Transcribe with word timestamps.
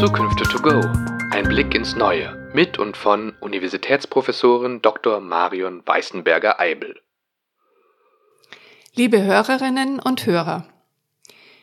Zukünfte 0.00 0.44
to 0.44 0.58
go. 0.62 0.80
Ein 1.30 1.44
Blick 1.44 1.74
ins 1.74 1.94
Neue 1.94 2.50
mit 2.54 2.78
und 2.78 2.96
von 2.96 3.34
Universitätsprofessorin 3.40 4.80
Dr. 4.80 5.20
Marion 5.20 5.82
Weißenberger-Eibel. 5.84 6.98
Liebe 8.94 9.22
Hörerinnen 9.22 9.98
und 9.98 10.24
Hörer, 10.24 10.66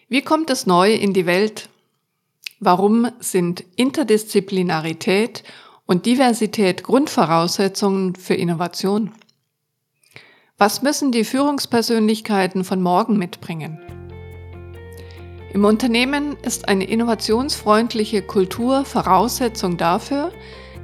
wie 0.07 0.21
kommt 0.21 0.51
das 0.51 0.67
Neue 0.67 0.93
in 0.93 1.13
die 1.13 1.25
Welt? 1.25 1.69
Warum 2.59 3.09
sind 3.19 3.65
Interdisziplinarität 3.75 5.43
und 5.87 6.05
Diversität 6.05 6.83
Grundvoraussetzungen 6.83 8.15
für 8.15 8.35
Innovation? 8.35 9.13
Was 10.59 10.83
müssen 10.83 11.11
die 11.11 11.23
Führungspersönlichkeiten 11.23 12.63
von 12.63 12.83
morgen 12.83 13.17
mitbringen? 13.17 13.96
Im 15.53 15.63
Unternehmen 15.65 16.35
ist 16.43 16.67
eine 16.67 16.83
innovationsfreundliche 16.83 18.21
Kultur 18.21 18.85
Voraussetzung 18.85 19.77
dafür, 19.77 20.31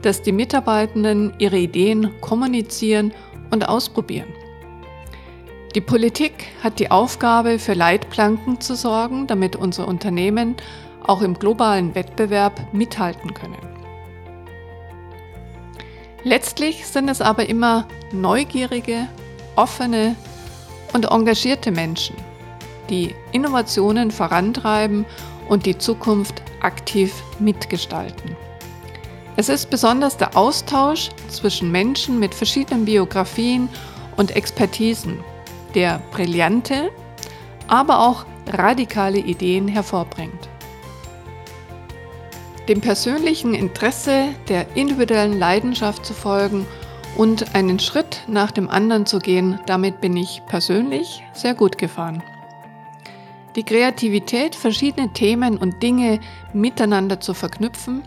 dass 0.02 0.22
die 0.22 0.32
Mitarbeitenden 0.32 1.34
ihre 1.38 1.58
Ideen 1.58 2.12
kommunizieren 2.22 3.14
und 3.52 3.68
ausprobieren. 3.68 4.34
Die 5.76 5.82
Politik 5.82 6.46
hat 6.62 6.80
die 6.80 6.92
Aufgabe, 6.92 7.58
für 7.60 7.74
Leitplanken 7.74 8.62
zu 8.62 8.76
sorgen, 8.76 9.28
damit 9.28 9.56
unsere 9.56 9.88
Unternehmen 9.88 10.56
auch 11.04 11.22
im 11.22 11.34
globalen 11.34 11.96
Wettbewerb 11.96 12.74
mithalten 12.74 13.34
können. 13.34 13.58
Letztlich 16.24 16.86
sind 16.88 17.10
es 17.10 17.22
aber 17.22 17.50
immer 17.50 17.88
neugierige, 18.14 19.10
offene 19.56 20.16
und 20.94 21.06
engagierte 21.12 21.72
Menschen, 21.72 22.16
die 22.94 23.16
Innovationen 23.32 24.12
vorantreiben 24.12 25.06
und 25.50 25.66
die 25.66 25.78
Zukunft 25.78 26.44
aktiv 26.62 27.12
mitgestalten. 27.40 28.36
Es 29.36 29.50
ist 29.50 29.72
besonders 29.72 30.16
der 30.16 30.38
Austausch 30.38 31.10
zwischen 31.28 31.72
Menschen 31.72 32.20
mit 32.20 32.36
verschiedenen 32.36 32.86
Biografien 32.86 33.68
und 34.16 34.36
Expertisen, 34.36 35.24
der 35.74 36.02
brillante, 36.12 36.92
aber 37.68 38.00
auch 38.00 38.26
radikale 38.52 39.18
Ideen 39.18 39.68
hervorbringt. 39.68 40.50
Dem 42.68 42.80
persönlichen 42.80 43.56
Interesse 43.56 44.28
der 44.50 44.68
individuellen 44.76 45.40
Leidenschaft 45.40 46.06
zu 46.06 46.14
folgen 46.14 46.68
und 47.18 47.56
einen 47.56 47.80
Schritt 47.80 48.22
nach 48.28 48.52
dem 48.52 48.70
anderen 48.70 49.08
zu 49.08 49.18
gehen, 49.18 49.60
damit 49.66 50.00
bin 50.00 50.16
ich 50.16 50.44
persönlich 50.48 51.24
sehr 51.34 51.56
gut 51.56 51.80
gefahren. 51.80 52.22
Die 53.56 53.64
Kreativität, 53.64 54.56
verschiedene 54.56 55.14
Themen 55.14 55.58
und 55.58 55.84
Dinge 55.84 56.20
miteinander 56.54 57.20
zu 57.20 57.36
verknüpfen, 57.36 58.02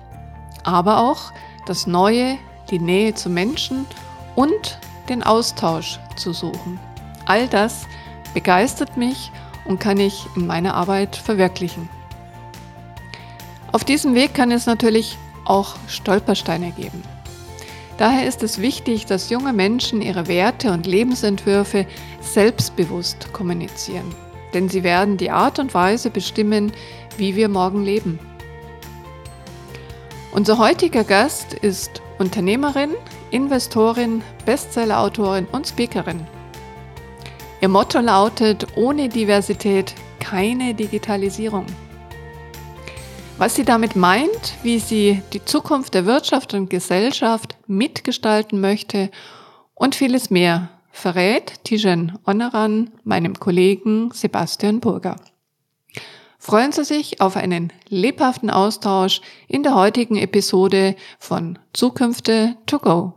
aber 0.65 0.99
auch 0.99 1.33
das 1.67 1.87
Neue, 1.87 2.39
die 2.71 2.81
Nähe 2.81 3.15
zu 3.15 3.31
Menschen 3.31 3.87
und 4.35 4.79
den 5.09 5.23
Austausch 5.23 6.01
zu 6.17 6.33
suchen. 6.33 6.81
All 7.27 7.47
das 7.47 7.87
begeistert 8.35 8.97
mich 8.97 9.31
und 9.67 9.79
kann 9.79 9.99
ich 9.99 10.27
in 10.35 10.49
meiner 10.49 10.75
Arbeit 10.75 11.15
verwirklichen. 11.15 11.89
Auf 13.71 13.85
diesem 13.85 14.15
Weg 14.15 14.35
kann 14.35 14.51
es 14.51 14.67
natürlich 14.67 15.17
auch 15.45 15.77
Stolpersteine 15.87 16.73
geben. 16.73 17.03
Daher 17.99 18.27
ist 18.27 18.43
es 18.43 18.61
wichtig, 18.61 19.07
dass 19.07 19.31
junge 19.31 19.53
Menschen 19.53 20.03
ihre 20.03 20.27
Werte 20.27 20.73
und 20.73 20.87
Lebensentwürfe 20.87 21.87
selbstbewusst 22.21 23.33
kommunizieren. 23.33 24.15
Denn 24.55 24.69
sie 24.69 24.83
werden 24.83 25.17
die 25.17 25.31
Art 25.31 25.59
und 25.59 25.75
Weise 25.75 26.11
bestimmen, 26.11 26.73
wie 27.17 27.37
wir 27.37 27.49
morgen 27.49 27.85
leben. 27.85 28.19
Unser 30.33 30.59
heutiger 30.59 31.05
Gast 31.05 31.55
ist 31.55 32.03
Unternehmerin, 32.19 32.91
Investorin, 33.31 34.23
Bestsellerautorin 34.45 35.47
und 35.53 35.67
Speakerin. 35.67 36.27
Ihr 37.61 37.69
Motto 37.69 38.01
lautet, 38.01 38.67
ohne 38.77 39.09
Diversität 39.09 39.95
keine 40.21 40.75
Digitalisierung. 40.75 41.67
Was 43.39 43.55
sie 43.55 43.65
damit 43.65 43.97
meint, 43.97 44.55
wie 44.63 44.79
sie 44.79 45.23
die 45.33 45.45
Zukunft 45.45 45.95
der 45.95 46.07
Wirtschaft 46.07 46.55
und 46.55 46.71
Gesellschaft 46.71 47.57
mitgestalten 47.67 48.61
möchte 48.61 49.11
und 49.75 49.95
vieles 49.95 50.31
mehr, 50.31 50.69
verrät 50.97 51.63
Tijen 51.65 52.19
Oneran 52.25 52.91
meinem 53.05 53.39
Kollegen 53.39 54.11
Sebastian 54.13 54.81
Burger. 54.81 55.17
Freuen 56.39 56.73
Sie 56.73 56.85
sich 56.85 57.21
auf 57.21 57.37
einen 57.37 57.73
lebhaften 57.89 58.51
Austausch 58.51 59.21
in 59.47 59.63
der 59.63 59.75
heutigen 59.75 60.17
Episode 60.17 60.97
von 61.19 61.59
Zukünfte 61.75 62.57
to 62.67 62.79
go. 62.79 63.15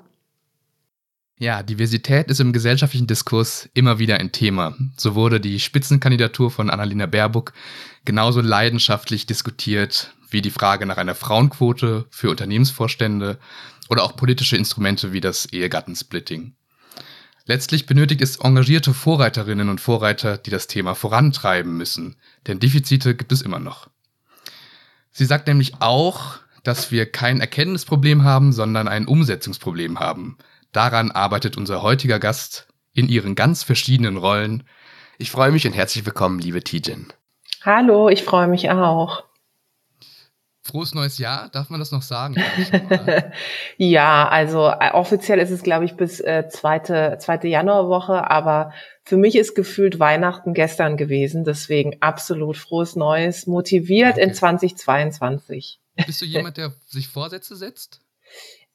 Ja, 1.38 1.64
Diversität 1.64 2.28
ist 2.28 2.42
im 2.42 2.52
gesellschaftlichen 2.52 3.08
Diskurs 3.08 3.70
immer 3.74 3.98
wieder 3.98 4.18
ein 4.18 4.34
Thema. 4.34 4.76
So 4.98 5.16
wurde 5.16 5.40
die 5.40 5.60
Spitzenkandidatur 5.62 6.52
von 6.52 6.70
Annalena 6.70 7.06
Baerbock 7.06 7.54
genauso 8.04 8.42
leidenschaftlich 8.42 9.26
diskutiert 9.26 10.14
wie 10.30 10.42
die 10.42 10.52
Frage 10.52 10.86
nach 10.86 10.98
einer 10.98 11.16
Frauenquote 11.16 12.08
für 12.10 12.30
Unternehmensvorstände 12.30 13.40
oder 13.90 14.04
auch 14.04 14.18
politische 14.18 14.58
Instrumente 14.58 15.14
wie 15.14 15.22
das 15.22 15.46
Ehegattensplitting. 15.46 16.56
Letztlich 17.50 17.86
benötigt 17.86 18.22
es 18.22 18.38
engagierte 18.38 18.94
Vorreiterinnen 18.94 19.70
und 19.70 19.82
Vorreiter, 19.82 20.38
die 20.38 20.52
das 20.52 20.68
Thema 20.68 20.94
vorantreiben 20.94 21.76
müssen, 21.76 22.16
denn 22.48 22.60
Defizite 22.60 23.16
gibt 23.16 23.32
es 23.32 23.42
immer 23.42 23.60
noch. 23.60 23.90
Sie 25.12 25.26
sagt 25.26 25.48
nämlich 25.48 25.82
auch, 25.82 26.38
dass 26.64 26.92
wir 26.92 27.12
kein 27.12 27.42
Erkenntnisproblem 27.42 28.24
haben, 28.24 28.54
sondern 28.54 28.88
ein 28.88 29.08
Umsetzungsproblem 29.08 30.00
haben, 30.00 30.38
Daran 30.72 31.10
arbeitet 31.10 31.58
unser 31.58 31.82
heutiger 31.82 32.20
Gast 32.20 32.68
in 32.94 33.10
ihren 33.10 33.34
ganz 33.34 33.64
verschiedenen 33.64 34.18
Rollen. 34.18 34.64
Ich 35.18 35.32
freue 35.32 35.52
mich 35.52 35.66
und 35.66 35.74
herzlich 35.74 36.06
willkommen, 36.06 36.38
liebe 36.38 36.64
Tijen. 36.64 37.12
Hallo, 37.64 38.10
ich 38.10 38.24
freue 38.24 38.48
mich 38.48 38.70
auch. 38.70 39.24
Frohes 40.70 40.94
neues 40.94 41.18
Jahr, 41.18 41.50
darf 41.50 41.70
man 41.70 41.80
das 41.80 41.92
noch 41.92 42.02
sagen? 42.02 42.36
ja, 43.78 44.28
also 44.28 44.68
äh, 44.68 44.92
offiziell 44.92 45.40
ist 45.40 45.52
es, 45.52 45.64
glaube 45.64 45.86
ich, 45.86 45.96
bis 45.96 46.20
äh, 46.20 46.48
zweite, 46.50 47.18
zweite 47.20 47.48
Januarwoche, 47.48 48.30
aber 48.30 48.72
für 49.04 49.18
mich 49.18 49.36
ist 49.36 49.56
gefühlt 49.56 50.00
Weihnachten 50.00 50.54
gestern 50.54 50.96
gewesen, 50.96 51.44
deswegen 51.44 52.02
absolut 52.02 52.58
frohes 52.58 52.96
Neues, 52.96 53.48
motiviert 53.48 54.14
okay. 54.14 54.24
in 54.24 54.34
2022. 54.34 55.80
Bist 56.06 56.22
du 56.22 56.26
jemand, 56.26 56.58
der 56.58 56.74
sich 56.86 57.08
Vorsätze 57.08 57.56
setzt? 57.56 58.02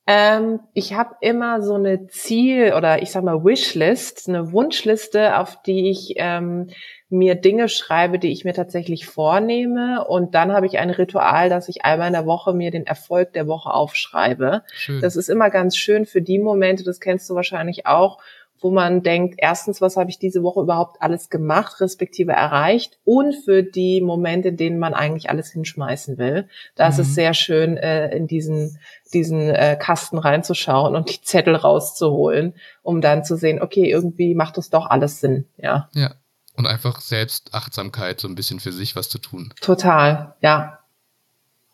Ähm, 0.06 0.60
ich 0.74 0.92
habe 0.92 1.14
immer 1.22 1.62
so 1.62 1.74
eine 1.74 2.08
Ziel- 2.08 2.74
oder 2.74 3.02
ich 3.02 3.10
sag 3.10 3.24
mal 3.24 3.42
Wishlist, 3.44 4.28
eine 4.28 4.52
Wunschliste, 4.52 5.38
auf 5.38 5.62
die 5.62 5.90
ich 5.90 6.14
ähm, 6.16 6.68
mir 7.14 7.34
Dinge 7.34 7.68
schreibe, 7.68 8.18
die 8.18 8.32
ich 8.32 8.44
mir 8.44 8.54
tatsächlich 8.54 9.06
vornehme. 9.06 10.04
Und 10.06 10.34
dann 10.34 10.52
habe 10.52 10.66
ich 10.66 10.78
ein 10.78 10.90
Ritual, 10.90 11.48
dass 11.48 11.68
ich 11.68 11.84
einmal 11.84 12.08
in 12.08 12.12
der 12.12 12.26
Woche 12.26 12.52
mir 12.52 12.70
den 12.70 12.86
Erfolg 12.86 13.32
der 13.32 13.46
Woche 13.46 13.72
aufschreibe. 13.72 14.62
Schön. 14.72 15.00
Das 15.00 15.16
ist 15.16 15.28
immer 15.28 15.50
ganz 15.50 15.76
schön 15.76 16.06
für 16.06 16.22
die 16.22 16.38
Momente, 16.38 16.84
das 16.84 17.00
kennst 17.00 17.30
du 17.30 17.34
wahrscheinlich 17.34 17.86
auch, 17.86 18.18
wo 18.60 18.70
man 18.70 19.02
denkt, 19.02 19.34
erstens, 19.38 19.82
was 19.82 19.96
habe 19.96 20.08
ich 20.08 20.18
diese 20.18 20.42
Woche 20.42 20.62
überhaupt 20.62 21.02
alles 21.02 21.28
gemacht, 21.28 21.82
respektive 21.82 22.32
erreicht 22.32 22.98
und 23.04 23.34
für 23.34 23.62
die 23.62 24.00
Momente, 24.00 24.48
in 24.48 24.56
denen 24.56 24.78
man 24.78 24.94
eigentlich 24.94 25.28
alles 25.28 25.50
hinschmeißen 25.50 26.16
will. 26.16 26.48
Da 26.74 26.86
mhm. 26.86 26.90
ist 26.90 26.98
es 26.98 27.08
mhm. 27.08 27.12
sehr 27.12 27.34
schön, 27.34 27.76
äh, 27.76 28.16
in 28.16 28.26
diesen, 28.26 28.78
diesen 29.12 29.50
äh, 29.50 29.76
Kasten 29.78 30.16
reinzuschauen 30.16 30.96
und 30.96 31.10
die 31.10 31.20
Zettel 31.20 31.56
rauszuholen, 31.56 32.54
um 32.82 33.02
dann 33.02 33.22
zu 33.22 33.36
sehen, 33.36 33.60
okay, 33.60 33.90
irgendwie 33.90 34.34
macht 34.34 34.56
das 34.56 34.70
doch 34.70 34.86
alles 34.86 35.20
Sinn, 35.20 35.46
ja. 35.58 35.90
Ja. 35.94 36.14
Und 36.54 36.66
einfach 36.66 37.00
Selbstachtsamkeit, 37.00 38.20
so 38.20 38.28
ein 38.28 38.36
bisschen 38.36 38.60
für 38.60 38.72
sich 38.72 38.94
was 38.96 39.08
zu 39.08 39.18
tun. 39.18 39.52
Total, 39.60 40.34
ja. 40.40 40.78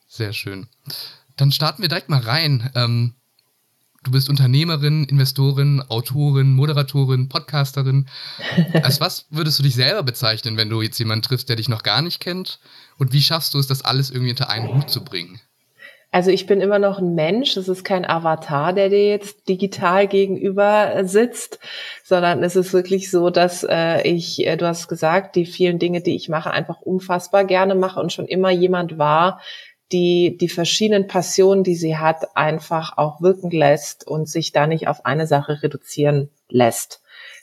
Sehr 0.08 0.32
schön. 0.32 0.68
Dann 1.36 1.52
starten 1.52 1.82
wir 1.82 1.88
direkt 1.88 2.08
mal 2.08 2.20
rein. 2.20 2.70
Ähm, 2.75 3.14
Du 4.02 4.12
bist 4.12 4.31
Unternehmerin, 4.31 5.05
Investorin, 5.05 5.82
Autorin, 5.88 6.55
Moderatorin, 6.55 7.28
Podcasterin. 7.28 8.08
Als 8.82 8.99
was 8.99 9.26
würdest 9.28 9.58
du 9.58 9.62
dich 9.62 9.75
selber 9.75 10.02
bezeichnen, 10.02 10.56
wenn 10.56 10.70
du 10.70 10.81
jetzt 10.81 10.99
jemanden 10.99 11.22
triffst, 11.22 11.50
der 11.50 11.56
dich 11.56 11.69
noch 11.69 11.82
gar 11.82 12.00
nicht 12.00 12.19
kennt? 12.19 12.60
Und 12.96 13.12
wie 13.12 13.20
schaffst 13.20 13.52
du 13.52 13.58
es, 13.58 13.66
das 13.66 13.82
alles 13.82 14.10
irgendwie 14.10 14.31
unter 14.31 14.49
einen 14.49 14.69
Hut 14.69 14.88
zu 14.88 15.05
bringen? 15.05 15.38
Also 16.12 16.32
ich 16.32 16.46
bin 16.46 16.60
immer 16.60 16.80
noch 16.80 16.98
ein 16.98 17.14
Mensch, 17.14 17.56
es 17.56 17.68
ist 17.68 17.84
kein 17.84 18.04
Avatar, 18.04 18.72
der 18.72 18.88
dir 18.88 19.06
jetzt 19.08 19.48
digital 19.48 20.08
gegenüber 20.08 21.04
sitzt, 21.04 21.60
sondern 22.02 22.42
es 22.42 22.56
ist 22.56 22.72
wirklich 22.72 23.12
so, 23.12 23.30
dass 23.30 23.62
äh, 23.62 24.02
ich, 24.02 24.44
äh, 24.44 24.56
du 24.56 24.66
hast 24.66 24.88
gesagt, 24.88 25.36
die 25.36 25.46
vielen 25.46 25.78
Dinge, 25.78 26.00
die 26.00 26.16
ich 26.16 26.28
mache, 26.28 26.50
einfach 26.50 26.80
unfassbar 26.80 27.44
gerne 27.44 27.76
mache 27.76 28.00
und 28.00 28.12
schon 28.12 28.26
immer 28.26 28.50
jemand 28.50 28.98
war, 28.98 29.40
die 29.92 30.36
die 30.36 30.48
verschiedenen 30.48 31.06
Passionen, 31.06 31.62
die 31.62 31.76
sie 31.76 31.96
hat, 31.96 32.36
einfach 32.36 32.98
auch 32.98 33.20
wirken 33.20 33.50
lässt 33.50 34.06
und 34.06 34.28
sich 34.28 34.50
da 34.50 34.66
nicht 34.66 34.88
auf 34.88 35.06
eine 35.06 35.28
Sache 35.28 35.62
reduzieren 35.62 36.30
lässt. 36.48 37.02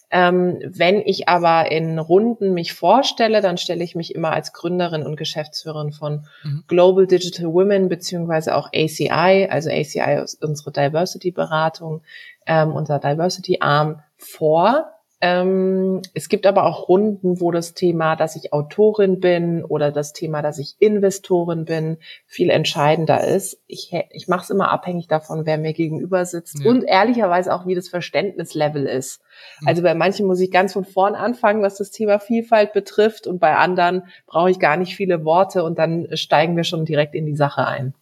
Ähm, 0.10 0.60
wenn 0.64 1.02
ich 1.02 1.28
aber 1.28 1.70
in 1.72 2.00
Runden 2.00 2.54
mich 2.54 2.74
vorstelle, 2.74 3.42
dann 3.42 3.58
stelle 3.58 3.84
ich 3.84 3.94
mich 3.96 4.16
immer 4.16 4.32
als 4.32 4.54
Gründerin 4.54 5.04
und 5.04 5.18
Geschäftsführerin 5.18 5.92
von 5.92 6.26
mhm. 6.44 6.64
Global 6.68 7.08
Digital 7.08 7.54
Women 7.54 7.90
beziehungsweise 7.90 8.56
auch 8.56 8.70
ACI. 8.74 9.48
Also 9.50 9.70
ACI 9.70 10.22
ist 10.24 10.44
unsere 10.44 10.72
Diversity-Beratung, 10.72 12.04
ähm, 12.46 12.72
unser 12.72 13.00
Diversity-Arm 13.00 14.02
vor. 14.16 14.97
Ähm, 15.20 16.04
es 16.14 16.30
gibt 16.30 16.46
aber 16.46 16.66
auch 16.66 16.90
Runden, 16.90 17.42
wo 17.42 17.52
das 17.52 17.74
Thema, 17.74 18.16
dass 18.16 18.36
ich 18.36 18.54
Autorin 18.54 19.20
bin 19.20 19.64
oder 19.64 19.92
das 19.92 20.14
Thema, 20.14 20.44
dass 20.44 20.60
ich 20.60 20.76
Investorin 20.78 21.66
bin, 21.66 21.98
viel 22.28 22.52
entscheidender 22.52 23.24
ist. 23.24 23.60
Ich, 23.66 23.92
ich 24.12 24.28
mache 24.28 24.44
es 24.44 24.50
immer 24.52 24.72
abhängig 24.72 25.08
davon, 25.08 25.48
wer 25.48 25.58
mir 25.58 25.74
gegenüber 25.74 26.24
sitzt 26.26 26.60
ja. 26.60 26.70
und 26.70 26.84
ehrlicherweise 26.84 27.52
auch, 27.52 27.66
wie 27.66 27.74
das 27.74 27.90
Verständnislevel 27.90 28.86
ist. 28.86 29.22
Mhm. 29.62 29.68
Also 29.68 29.82
bei 29.82 29.96
manchen 29.96 30.28
muss 30.28 30.40
ich 30.40 30.52
ganz 30.52 30.74
von 30.74 30.86
vorn 30.86 31.16
anfangen, 31.16 31.64
was 31.64 31.78
das 31.78 31.90
Thema 31.90 32.20
Vielfalt 32.20 32.74
betrifft 32.74 33.26
und 33.26 33.40
bei 33.40 33.56
anderen 33.56 34.04
brauche 34.28 34.52
ich 34.52 34.60
gar 34.60 34.78
nicht 34.78 34.96
viele 34.96 35.26
Worte 35.26 35.64
und 35.64 35.80
dann 35.80 36.16
steigen 36.16 36.56
wir 36.56 36.64
schon 36.64 36.86
direkt 36.86 37.16
in 37.16 37.26
die 37.26 37.36
Sache 37.36 37.66
ein. 37.66 37.96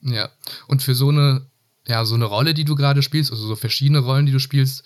Ja, 0.00 0.30
und 0.68 0.82
für 0.82 0.94
so 0.94 1.10
eine, 1.10 1.46
ja, 1.86 2.06
so 2.06 2.14
eine 2.14 2.24
Rolle, 2.24 2.54
die 2.54 2.64
du 2.64 2.74
gerade 2.74 3.02
spielst, 3.02 3.32
also 3.32 3.46
so 3.46 3.56
verschiedene 3.56 3.98
Rollen, 3.98 4.24
die 4.24 4.32
du 4.32 4.38
spielst, 4.38 4.84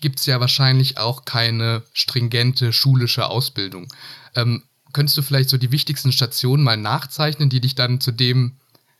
gibt 0.00 0.20
es 0.20 0.26
ja 0.26 0.40
wahrscheinlich 0.40 0.98
auch 0.98 1.24
keine 1.24 1.82
stringente 1.92 2.72
schulische 2.72 3.28
Ausbildung. 3.28 3.88
Ähm, 4.34 4.62
könntest 4.92 5.18
du 5.18 5.22
vielleicht 5.22 5.48
so 5.48 5.58
die 5.58 5.72
wichtigsten 5.72 6.12
Stationen 6.12 6.62
mal 6.62 6.76
nachzeichnen, 6.76 7.50
die 7.50 7.60
dich 7.60 7.74
dann 7.74 8.00
zu 8.00 8.12
dem, 8.12 8.56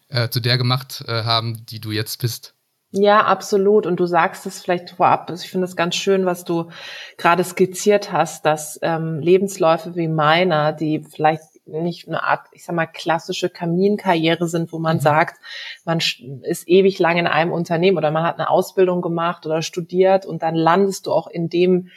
äh, 0.09 0.29
zu 0.29 0.41
der 0.41 0.59
gemacht 0.59 1.05
äh, 1.07 1.25
haben, 1.25 1.65
die 1.67 1.81
du 1.81 1.91
jetzt 1.91 2.21
bist? 2.21 2.55
Ja, 2.91 3.27
absolut. 3.27 3.85
Und 3.85 4.01
du 4.01 4.07
sagst 4.07 4.47
es 4.47 4.63
vielleicht 4.63 4.91
vorab. 4.91 5.31
Ich 5.31 5.51
finde 5.51 5.67
es 5.67 5.77
ganz 5.77 5.95
schön, 5.95 6.25
was 6.25 6.45
du 6.45 6.71
gerade 7.19 7.45
skizziert 7.45 8.13
hast, 8.13 8.47
dass 8.47 8.79
ähm, 8.81 9.21
Lebensläufe 9.21 9.95
wie 9.95 10.09
meiner, 10.09 10.73
die 10.73 11.01
vielleicht 11.01 11.43
nicht 11.69 12.09
eine 12.09 12.23
Art, 12.23 12.47
ich 12.53 12.65
sag 12.65 12.75
mal, 12.75 12.87
klassische 12.87 13.51
Kaminkarriere 13.51 14.49
sind, 14.49 14.73
wo 14.73 14.79
man 14.79 14.97
mhm. 14.97 15.01
sagt, 15.01 15.41
man 15.85 15.99
ist 16.43 16.69
ewig 16.69 16.99
lang 16.99 17.19
in 17.19 17.27
einem 17.27 17.53
Unternehmen 17.53 17.99
oder 17.99 18.11
man 18.11 18.25
hat 18.25 18.39
eine 18.39 18.51
Ausbildung 18.51 19.03
gemacht 19.03 19.47
oder 19.47 19.63
studiert 19.63 20.27
und 20.27 20.43
dann 20.43 20.55
landest 20.55 21.07
du 21.07 21.13
auch 21.13 21.29
in 21.29 21.49
dem, 21.49 21.91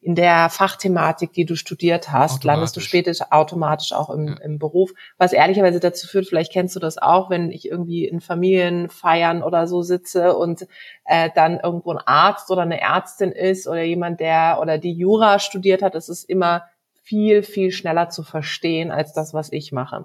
in 0.00 0.14
der 0.14 0.48
Fachthematik, 0.48 1.32
die 1.32 1.44
du 1.44 1.56
studiert 1.56 2.12
hast, 2.12 2.44
landest 2.44 2.76
du 2.76 2.80
später 2.80 3.12
automatisch 3.30 3.92
auch 3.92 4.10
im, 4.10 4.28
ja. 4.28 4.34
im 4.44 4.58
Beruf. 4.58 4.92
Was 5.18 5.32
ehrlicherweise 5.32 5.80
dazu 5.80 6.06
führt, 6.06 6.26
vielleicht 6.26 6.52
kennst 6.52 6.76
du 6.76 6.80
das 6.80 6.98
auch, 6.98 7.30
wenn 7.30 7.50
ich 7.50 7.68
irgendwie 7.68 8.06
in 8.06 8.20
Familienfeiern 8.20 9.42
oder 9.42 9.66
so 9.66 9.82
sitze 9.82 10.36
und 10.36 10.66
äh, 11.04 11.30
dann 11.34 11.58
irgendwo 11.58 11.92
ein 11.92 11.98
Arzt 11.98 12.50
oder 12.50 12.62
eine 12.62 12.80
Ärztin 12.80 13.32
ist 13.32 13.66
oder 13.66 13.82
jemand, 13.82 14.20
der 14.20 14.58
oder 14.62 14.78
die 14.78 14.92
Jura 14.92 15.40
studiert 15.40 15.82
hat, 15.82 15.96
das 15.96 16.08
ist 16.08 16.24
immer 16.24 16.62
viel, 17.08 17.42
viel 17.42 17.70
schneller 17.70 18.10
zu 18.10 18.22
verstehen 18.22 18.90
als 18.90 19.14
das, 19.14 19.32
was 19.32 19.50
ich 19.50 19.72
mache. 19.72 20.04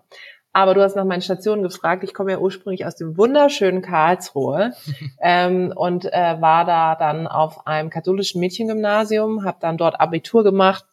Aber 0.54 0.74
du 0.74 0.82
hast 0.82 0.96
nach 0.96 1.04
meinen 1.04 1.22
Stationen 1.22 1.64
gefragt. 1.64 2.04
Ich 2.04 2.14
komme 2.14 2.32
ja 2.32 2.38
ursprünglich 2.38 2.86
aus 2.86 2.96
dem 2.96 3.18
wunderschönen 3.18 3.82
Karlsruhe 3.82 4.72
ähm, 5.22 5.74
und 5.76 6.06
äh, 6.06 6.40
war 6.40 6.64
da 6.64 6.96
dann 6.96 7.28
auf 7.28 7.68
einem 7.68 7.90
katholischen 7.90 8.40
Mädchengymnasium, 8.40 9.44
habe 9.44 9.58
dann 9.60 9.78
dort 9.78 10.00
Abitur 10.00 10.44
gemacht 10.44 10.86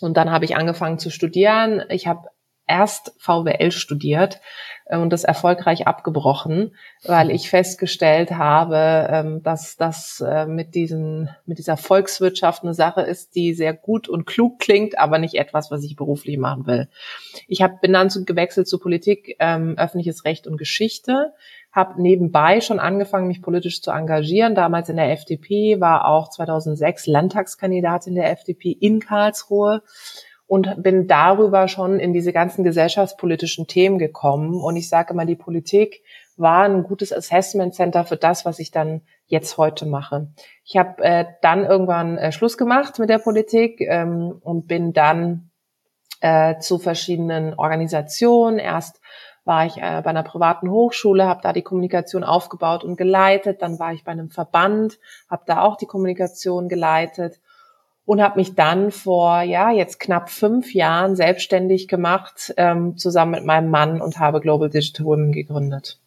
und 0.00 0.16
dann 0.18 0.30
habe 0.30 0.44
ich 0.44 0.56
angefangen 0.56 0.98
zu 0.98 1.10
studieren. 1.10 1.82
Ich 1.88 2.06
habe 2.06 2.28
erst 2.66 3.14
VWL 3.18 3.72
studiert 3.72 4.40
und 4.96 5.12
das 5.12 5.24
erfolgreich 5.24 5.86
abgebrochen, 5.86 6.74
weil 7.04 7.30
ich 7.30 7.50
festgestellt 7.50 8.32
habe, 8.32 9.08
ähm, 9.10 9.42
dass 9.42 9.76
das 9.76 10.24
äh, 10.26 10.46
mit 10.46 10.74
diesen, 10.74 11.28
mit 11.44 11.58
dieser 11.58 11.76
Volkswirtschaft 11.76 12.62
eine 12.62 12.72
Sache 12.72 13.02
ist, 13.02 13.34
die 13.34 13.52
sehr 13.52 13.74
gut 13.74 14.08
und 14.08 14.24
klug 14.24 14.58
klingt, 14.58 14.98
aber 14.98 15.18
nicht 15.18 15.34
etwas, 15.34 15.70
was 15.70 15.84
ich 15.84 15.96
beruflich 15.96 16.38
machen 16.38 16.66
will. 16.66 16.88
Ich 17.46 17.60
habe 17.60 17.78
bin 17.82 17.92
dann 17.92 18.08
gewechselt 18.08 18.66
zu 18.66 18.78
Politik, 18.78 19.36
ähm, 19.40 19.74
öffentliches 19.76 20.24
Recht 20.24 20.46
und 20.46 20.56
Geschichte, 20.56 21.34
habe 21.70 22.00
nebenbei 22.00 22.60
schon 22.60 22.80
angefangen, 22.80 23.28
mich 23.28 23.42
politisch 23.42 23.82
zu 23.82 23.90
engagieren. 23.90 24.54
Damals 24.54 24.88
in 24.88 24.96
der 24.96 25.12
FDP, 25.12 25.80
war 25.80 26.06
auch 26.08 26.30
2006 26.30 27.06
Landtagskandidatin 27.06 28.14
der 28.14 28.32
FDP 28.32 28.72
in 28.72 29.00
Karlsruhe 29.00 29.82
und 30.48 30.82
bin 30.82 31.06
darüber 31.06 31.68
schon 31.68 32.00
in 32.00 32.14
diese 32.14 32.32
ganzen 32.32 32.64
gesellschaftspolitischen 32.64 33.66
Themen 33.66 33.98
gekommen. 33.98 34.54
Und 34.54 34.76
ich 34.76 34.88
sage 34.88 35.12
mal, 35.12 35.26
die 35.26 35.36
Politik 35.36 36.02
war 36.38 36.62
ein 36.62 36.84
gutes 36.84 37.12
Assessment 37.12 37.74
Center 37.74 38.04
für 38.06 38.16
das, 38.16 38.46
was 38.46 38.58
ich 38.58 38.70
dann 38.70 39.02
jetzt 39.26 39.58
heute 39.58 39.84
mache. 39.84 40.28
Ich 40.64 40.78
habe 40.78 41.04
äh, 41.04 41.26
dann 41.42 41.66
irgendwann 41.66 42.16
äh, 42.16 42.32
Schluss 42.32 42.56
gemacht 42.56 42.98
mit 42.98 43.10
der 43.10 43.18
Politik 43.18 43.82
ähm, 43.82 44.40
und 44.40 44.66
bin 44.66 44.94
dann 44.94 45.50
äh, 46.22 46.58
zu 46.58 46.78
verschiedenen 46.78 47.52
Organisationen. 47.52 48.58
Erst 48.58 49.02
war 49.44 49.66
ich 49.66 49.76
äh, 49.76 50.00
bei 50.02 50.10
einer 50.10 50.22
privaten 50.22 50.70
Hochschule, 50.70 51.26
habe 51.26 51.40
da 51.42 51.52
die 51.52 51.62
Kommunikation 51.62 52.24
aufgebaut 52.24 52.84
und 52.84 52.96
geleitet. 52.96 53.60
Dann 53.60 53.78
war 53.78 53.92
ich 53.92 54.02
bei 54.02 54.12
einem 54.12 54.30
Verband, 54.30 54.98
habe 55.28 55.42
da 55.44 55.60
auch 55.60 55.76
die 55.76 55.86
Kommunikation 55.86 56.70
geleitet 56.70 57.38
und 58.08 58.22
habe 58.22 58.38
mich 58.38 58.54
dann 58.54 58.90
vor 58.90 59.42
ja 59.42 59.70
jetzt 59.70 60.00
knapp 60.00 60.30
fünf 60.30 60.72
Jahren 60.72 61.14
selbstständig 61.14 61.88
gemacht 61.88 62.54
ähm, 62.56 62.96
zusammen 62.96 63.32
mit 63.32 63.44
meinem 63.44 63.70
Mann 63.70 64.00
und 64.00 64.18
habe 64.18 64.40
Global 64.40 64.70
Digital 64.70 65.04
Women 65.04 65.30
gegründet. 65.30 65.98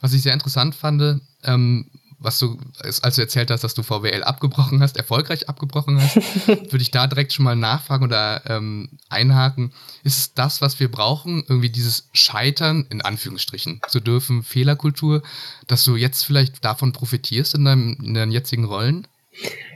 Was 0.00 0.12
ich 0.12 0.22
sehr 0.22 0.34
interessant 0.34 0.76
fand, 0.76 1.20
ähm, 1.42 1.90
was 2.20 2.38
du, 2.38 2.58
als 2.78 3.16
du 3.16 3.22
erzählt 3.22 3.50
hast, 3.50 3.64
dass 3.64 3.74
du 3.74 3.82
VWL 3.82 4.22
abgebrochen 4.22 4.80
hast, 4.80 4.98
erfolgreich 4.98 5.48
abgebrochen 5.48 6.00
hast, 6.00 6.14
würde 6.46 6.82
ich 6.82 6.92
da 6.92 7.08
direkt 7.08 7.32
schon 7.32 7.44
mal 7.44 7.56
nachfragen 7.56 8.04
oder 8.04 8.48
ähm, 8.48 8.90
einhaken. 9.08 9.72
Ist 10.04 10.18
es 10.18 10.34
das, 10.34 10.62
was 10.62 10.78
wir 10.78 10.92
brauchen, 10.92 11.42
irgendwie 11.48 11.70
dieses 11.70 12.08
Scheitern, 12.12 12.86
in 12.88 13.02
Anführungsstrichen, 13.02 13.80
zu 13.88 13.98
dürfen, 13.98 14.44
Fehlerkultur, 14.44 15.24
dass 15.66 15.82
du 15.82 15.96
jetzt 15.96 16.22
vielleicht 16.22 16.64
davon 16.64 16.92
profitierst 16.92 17.56
in, 17.56 17.64
deinem, 17.64 17.98
in 18.00 18.14
deinen 18.14 18.30
jetzigen 18.30 18.64
Rollen? 18.64 19.08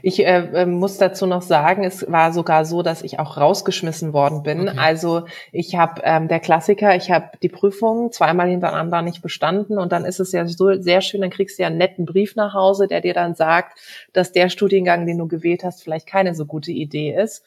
Ich 0.03 0.19
äh, 0.19 0.37
äh, 0.53 0.65
muss 0.65 0.97
dazu 0.97 1.25
noch 1.25 1.41
sagen, 1.41 1.83
es 1.83 2.09
war 2.11 2.33
sogar 2.33 2.65
so, 2.65 2.81
dass 2.83 3.01
ich 3.01 3.19
auch 3.19 3.37
rausgeschmissen 3.37 4.13
worden 4.13 4.43
bin. 4.43 4.67
Okay. 4.67 4.77
Also 4.77 5.25
ich 5.51 5.75
habe 5.75 6.01
ähm, 6.03 6.27
der 6.27 6.39
Klassiker, 6.39 6.95
ich 6.95 7.09
habe 7.09 7.29
die 7.41 7.49
Prüfung 7.49 8.11
zweimal 8.11 8.49
hintereinander 8.49 9.01
nicht 9.01 9.21
bestanden 9.21 9.77
und 9.77 9.91
dann 9.91 10.05
ist 10.05 10.19
es 10.19 10.31
ja 10.31 10.45
so 10.45 10.73
sehr 10.81 11.01
schön, 11.01 11.21
dann 11.21 11.29
kriegst 11.29 11.57
du 11.57 11.63
ja 11.63 11.67
einen 11.67 11.77
netten 11.77 12.05
Brief 12.05 12.35
nach 12.35 12.53
Hause, 12.53 12.87
der 12.87 13.01
dir 13.01 13.13
dann 13.13 13.33
sagt, 13.33 13.79
dass 14.13 14.31
der 14.31 14.49
Studiengang, 14.49 15.07
den 15.07 15.17
du 15.17 15.27
gewählt 15.27 15.63
hast, 15.63 15.83
vielleicht 15.83 16.07
keine 16.07 16.35
so 16.35 16.45
gute 16.45 16.71
Idee 16.71 17.15
ist. 17.15 17.43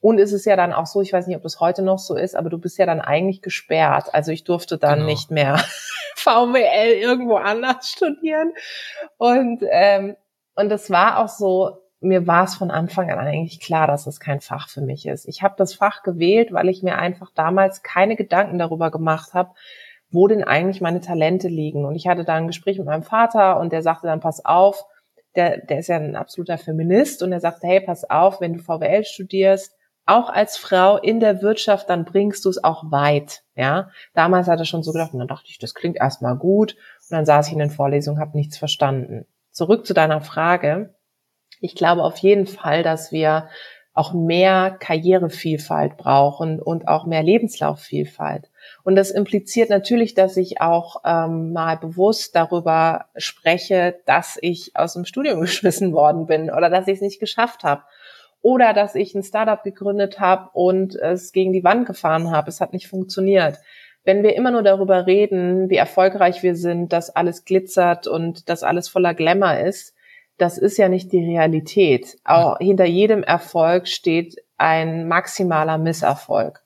Und 0.00 0.18
es 0.18 0.32
ist 0.32 0.46
ja 0.46 0.56
dann 0.56 0.72
auch 0.72 0.86
so, 0.86 1.00
ich 1.00 1.12
weiß 1.12 1.28
nicht, 1.28 1.36
ob 1.36 1.44
das 1.44 1.60
heute 1.60 1.82
noch 1.82 2.00
so 2.00 2.16
ist, 2.16 2.34
aber 2.34 2.50
du 2.50 2.58
bist 2.58 2.76
ja 2.76 2.86
dann 2.86 3.00
eigentlich 3.00 3.40
gesperrt. 3.40 4.12
Also 4.12 4.32
ich 4.32 4.42
durfte 4.42 4.76
dann 4.76 5.00
genau. 5.00 5.10
nicht 5.10 5.30
mehr 5.30 5.62
VWL 6.16 6.94
irgendwo 7.00 7.36
anders 7.36 7.88
studieren. 7.88 8.52
Und 9.16 9.62
ähm, 9.70 10.16
und 10.54 10.70
es 10.70 10.90
war 10.90 11.18
auch 11.18 11.28
so, 11.28 11.82
mir 12.00 12.26
war 12.26 12.44
es 12.44 12.54
von 12.56 12.70
Anfang 12.70 13.10
an 13.10 13.18
eigentlich 13.18 13.60
klar, 13.60 13.86
dass 13.86 14.06
es 14.06 14.20
kein 14.20 14.40
Fach 14.40 14.68
für 14.68 14.80
mich 14.80 15.06
ist. 15.06 15.26
Ich 15.28 15.42
habe 15.42 15.54
das 15.56 15.74
Fach 15.74 16.02
gewählt, 16.02 16.52
weil 16.52 16.68
ich 16.68 16.82
mir 16.82 16.98
einfach 16.98 17.30
damals 17.34 17.82
keine 17.82 18.16
Gedanken 18.16 18.58
darüber 18.58 18.90
gemacht 18.90 19.34
habe, 19.34 19.52
wo 20.10 20.26
denn 20.26 20.44
eigentlich 20.44 20.80
meine 20.80 21.00
Talente 21.00 21.48
liegen. 21.48 21.84
Und 21.84 21.94
ich 21.94 22.08
hatte 22.08 22.24
da 22.24 22.34
ein 22.34 22.48
Gespräch 22.48 22.78
mit 22.78 22.86
meinem 22.86 23.04
Vater 23.04 23.58
und 23.60 23.72
der 23.72 23.82
sagte 23.82 24.08
dann, 24.08 24.20
pass 24.20 24.44
auf, 24.44 24.84
der, 25.36 25.58
der 25.58 25.78
ist 25.78 25.88
ja 25.88 25.96
ein 25.96 26.16
absoluter 26.16 26.58
Feminist 26.58 27.22
und 27.22 27.32
er 27.32 27.40
sagte, 27.40 27.66
hey, 27.66 27.80
pass 27.80 28.08
auf, 28.10 28.40
wenn 28.40 28.54
du 28.54 28.58
VWL 28.58 29.04
studierst, 29.04 29.74
auch 30.04 30.28
als 30.28 30.56
Frau 30.56 30.98
in 30.98 31.20
der 31.20 31.40
Wirtschaft, 31.40 31.88
dann 31.88 32.04
bringst 32.04 32.44
du 32.44 32.50
es 32.50 32.62
auch 32.62 32.90
weit. 32.90 33.44
Ja, 33.54 33.90
damals 34.14 34.48
hat 34.48 34.58
er 34.58 34.64
schon 34.64 34.82
so 34.82 34.92
gedacht, 34.92 35.12
und 35.14 35.20
dann 35.20 35.28
dachte 35.28 35.46
ich, 35.48 35.58
das 35.58 35.74
klingt 35.74 35.96
erstmal 35.96 36.36
gut. 36.36 36.72
Und 36.72 37.12
dann 37.12 37.24
saß 37.24 37.46
ich 37.46 37.52
in 37.52 37.60
den 37.60 37.70
Vorlesungen, 37.70 38.20
habe 38.20 38.36
nichts 38.36 38.58
verstanden 38.58 39.26
zurück 39.52 39.86
zu 39.86 39.94
deiner 39.94 40.20
Frage. 40.20 40.94
Ich 41.60 41.74
glaube 41.74 42.02
auf 42.02 42.18
jeden 42.18 42.46
Fall, 42.46 42.82
dass 42.82 43.12
wir 43.12 43.48
auch 43.94 44.14
mehr 44.14 44.70
Karrierevielfalt 44.80 45.98
brauchen 45.98 46.60
und 46.60 46.88
auch 46.88 47.04
mehr 47.04 47.22
Lebenslaufvielfalt. 47.22 48.50
Und 48.84 48.96
das 48.96 49.10
impliziert 49.10 49.68
natürlich, 49.68 50.14
dass 50.14 50.36
ich 50.38 50.62
auch 50.62 51.02
ähm, 51.04 51.52
mal 51.52 51.76
bewusst 51.76 52.34
darüber 52.34 53.06
spreche, 53.16 54.00
dass 54.06 54.38
ich 54.40 54.74
aus 54.74 54.94
dem 54.94 55.04
Studium 55.04 55.40
geschmissen 55.42 55.92
worden 55.92 56.26
bin 56.26 56.50
oder 56.50 56.70
dass 56.70 56.88
ich 56.88 56.96
es 56.96 57.00
nicht 57.02 57.20
geschafft 57.20 57.64
habe. 57.64 57.82
Oder 58.40 58.72
dass 58.72 58.96
ich 58.96 59.14
ein 59.14 59.22
Startup 59.22 59.62
gegründet 59.62 60.18
habe 60.18 60.50
und 60.52 60.96
es 60.96 61.30
gegen 61.30 61.52
die 61.52 61.62
Wand 61.62 61.86
gefahren 61.86 62.32
habe. 62.32 62.48
Es 62.48 62.60
hat 62.60 62.72
nicht 62.72 62.88
funktioniert 62.88 63.58
wenn 64.04 64.22
wir 64.22 64.34
immer 64.34 64.50
nur 64.50 64.62
darüber 64.62 65.06
reden, 65.06 65.70
wie 65.70 65.76
erfolgreich 65.76 66.42
wir 66.42 66.56
sind, 66.56 66.92
dass 66.92 67.10
alles 67.10 67.44
glitzert 67.44 68.06
und 68.06 68.48
dass 68.48 68.62
alles 68.62 68.88
voller 68.88 69.14
Glamour 69.14 69.58
ist, 69.58 69.94
das 70.38 70.58
ist 70.58 70.76
ja 70.76 70.88
nicht 70.88 71.12
die 71.12 71.24
Realität. 71.24 72.18
Auch 72.24 72.58
hinter 72.58 72.84
jedem 72.84 73.22
Erfolg 73.22 73.86
steht 73.86 74.36
ein 74.58 75.06
maximaler 75.06 75.78
Misserfolg. 75.78 76.62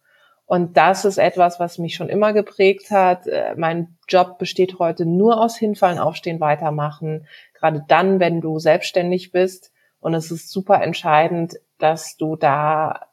Und 0.46 0.76
das 0.76 1.04
ist 1.04 1.18
etwas, 1.18 1.58
was 1.58 1.78
mich 1.78 1.96
schon 1.96 2.08
immer 2.08 2.32
geprägt 2.32 2.90
hat. 2.90 3.26
Äh, 3.26 3.54
mein 3.56 3.96
Job 4.08 4.38
besteht 4.38 4.78
heute 4.78 5.04
nur 5.04 5.40
aus 5.40 5.56
Hinfallen, 5.56 5.98
Aufstehen, 5.98 6.40
Weitermachen. 6.40 7.26
Gerade 7.54 7.84
dann, 7.88 8.20
wenn 8.20 8.40
du 8.40 8.58
selbstständig 8.60 9.32
bist. 9.32 9.72
Und 10.00 10.14
es 10.14 10.30
ist 10.30 10.50
super 10.50 10.82
entscheidend, 10.82 11.54
dass 11.78 12.16
du 12.16 12.36
da 12.36 13.06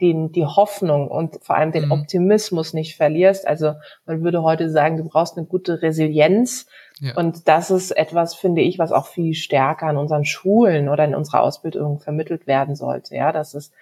den, 0.00 0.30
die 0.30 0.44
Hoffnung 0.44 1.08
und 1.08 1.42
vor 1.42 1.56
allem 1.56 1.72
den 1.72 1.86
mhm. 1.86 1.92
Optimismus 1.92 2.72
nicht 2.72 2.96
verlierst. 2.96 3.46
Also 3.46 3.74
man 4.04 4.22
würde 4.22 4.42
heute 4.42 4.70
sagen, 4.70 4.96
du 4.96 5.04
brauchst 5.04 5.36
eine 5.36 5.46
gute 5.46 5.82
Resilienz. 5.82 6.66
Ja. 7.00 7.14
Und 7.16 7.48
das 7.48 7.70
ist 7.70 7.90
etwas, 7.90 8.34
finde 8.34 8.60
ich, 8.60 8.78
was 8.78 8.92
auch 8.92 9.06
viel 9.06 9.34
stärker 9.34 9.86
an 9.86 9.96
unseren 9.96 10.24
Schulen 10.24 10.88
oder 10.88 11.04
in 11.04 11.14
unserer 11.14 11.42
Ausbildung 11.42 11.98
vermittelt 11.98 12.46
werden 12.46 12.76
sollte. 12.76 13.16
Ja, 13.16 13.32
dass 13.32 13.54
es, 13.54 13.72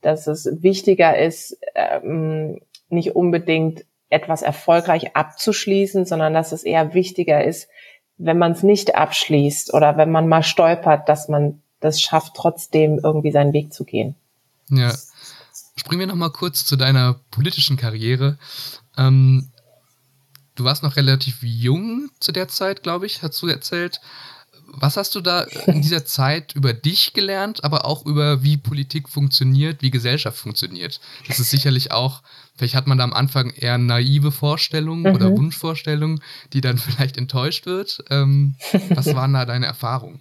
dass 0.00 0.26
es 0.26 0.62
wichtiger 0.62 1.18
ist, 1.18 1.58
ähm, 1.74 2.60
nicht 2.88 3.16
unbedingt 3.16 3.84
etwas 4.08 4.42
erfolgreich 4.42 5.16
abzuschließen, 5.16 6.06
sondern 6.06 6.32
dass 6.32 6.52
es 6.52 6.62
eher 6.62 6.94
wichtiger 6.94 7.44
ist, 7.44 7.68
wenn 8.16 8.38
man 8.38 8.52
es 8.52 8.62
nicht 8.62 8.94
abschließt 8.94 9.74
oder 9.74 9.96
wenn 9.96 10.10
man 10.10 10.28
mal 10.28 10.44
stolpert, 10.44 11.08
dass 11.08 11.28
man 11.28 11.63
das 11.84 12.00
schafft, 12.00 12.34
trotzdem 12.34 12.98
irgendwie 13.02 13.30
seinen 13.30 13.52
Weg 13.52 13.72
zu 13.72 13.84
gehen. 13.84 14.16
Ja. 14.70 14.94
Springen 15.76 16.00
wir 16.00 16.06
noch 16.06 16.14
mal 16.14 16.30
kurz 16.30 16.64
zu 16.64 16.76
deiner 16.76 17.14
politischen 17.30 17.76
Karriere. 17.76 18.38
Ähm, 18.96 19.50
du 20.54 20.64
warst 20.64 20.82
noch 20.82 20.96
relativ 20.96 21.38
jung 21.42 22.10
zu 22.20 22.32
der 22.32 22.48
Zeit, 22.48 22.82
glaube 22.82 23.06
ich, 23.06 23.22
hast 23.22 23.40
du 23.42 23.48
erzählt. 23.48 24.00
Was 24.66 24.96
hast 24.96 25.14
du 25.14 25.20
da 25.20 25.42
in 25.42 25.82
dieser 25.82 26.04
Zeit 26.06 26.54
über 26.54 26.72
dich 26.72 27.12
gelernt, 27.12 27.64
aber 27.64 27.84
auch 27.84 28.06
über 28.06 28.42
wie 28.42 28.56
Politik 28.56 29.08
funktioniert, 29.08 29.82
wie 29.82 29.90
Gesellschaft 29.90 30.38
funktioniert? 30.38 31.00
Das 31.28 31.38
ist 31.38 31.50
sicherlich 31.50 31.92
auch, 31.92 32.22
vielleicht 32.56 32.74
hat 32.74 32.86
man 32.86 32.98
da 32.98 33.04
am 33.04 33.12
Anfang 33.12 33.50
eher 33.50 33.78
naive 33.78 34.32
Vorstellungen 34.32 35.02
mhm. 35.02 35.14
oder 35.14 35.30
Wunschvorstellungen, 35.36 36.22
die 36.52 36.60
dann 36.60 36.78
vielleicht 36.78 37.16
enttäuscht 37.16 37.66
wird. 37.66 38.02
Ähm, 38.10 38.56
was 38.90 39.14
waren 39.14 39.34
da 39.34 39.44
deine 39.44 39.66
Erfahrungen? 39.66 40.20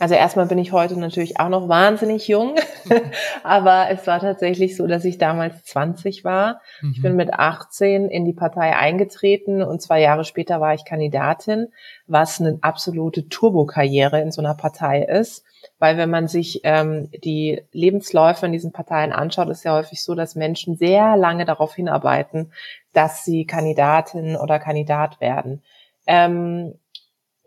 Also 0.00 0.16
erstmal 0.16 0.46
bin 0.46 0.58
ich 0.58 0.72
heute 0.72 0.98
natürlich 0.98 1.38
auch 1.38 1.48
noch 1.48 1.68
wahnsinnig 1.68 2.26
jung, 2.26 2.56
aber 3.44 3.88
es 3.90 4.04
war 4.06 4.18
tatsächlich 4.18 4.76
so, 4.76 4.88
dass 4.88 5.04
ich 5.04 5.18
damals 5.18 5.62
20 5.64 6.24
war. 6.24 6.60
Mhm. 6.80 6.92
Ich 6.94 7.02
bin 7.02 7.12
mhm. 7.12 7.18
mit 7.18 7.34
18 7.34 8.08
in 8.08 8.24
die 8.24 8.32
Partei 8.32 8.76
eingetreten 8.76 9.62
und 9.62 9.80
zwei 9.80 10.00
Jahre 10.00 10.24
später 10.24 10.60
war 10.60 10.74
ich 10.74 10.84
Kandidatin, 10.84 11.68
was 12.08 12.40
eine 12.40 12.58
absolute 12.62 13.28
Turbokarriere 13.28 14.20
in 14.20 14.32
so 14.32 14.42
einer 14.42 14.54
Partei 14.54 15.02
ist. 15.02 15.44
Weil 15.78 15.98
wenn 15.98 16.10
man 16.10 16.26
sich 16.26 16.60
ähm, 16.64 17.10
die 17.22 17.62
Lebensläufe 17.72 18.46
in 18.46 18.52
diesen 18.52 18.72
Parteien 18.72 19.12
anschaut, 19.12 19.48
ist 19.50 19.64
ja 19.64 19.74
häufig 19.74 20.02
so, 20.02 20.14
dass 20.14 20.34
Menschen 20.34 20.76
sehr 20.76 21.16
lange 21.16 21.44
darauf 21.44 21.74
hinarbeiten, 21.74 22.52
dass 22.92 23.24
sie 23.24 23.44
Kandidatin 23.44 24.36
oder 24.36 24.58
Kandidat 24.58 25.20
werden. 25.20 25.62
Ähm, 26.06 26.74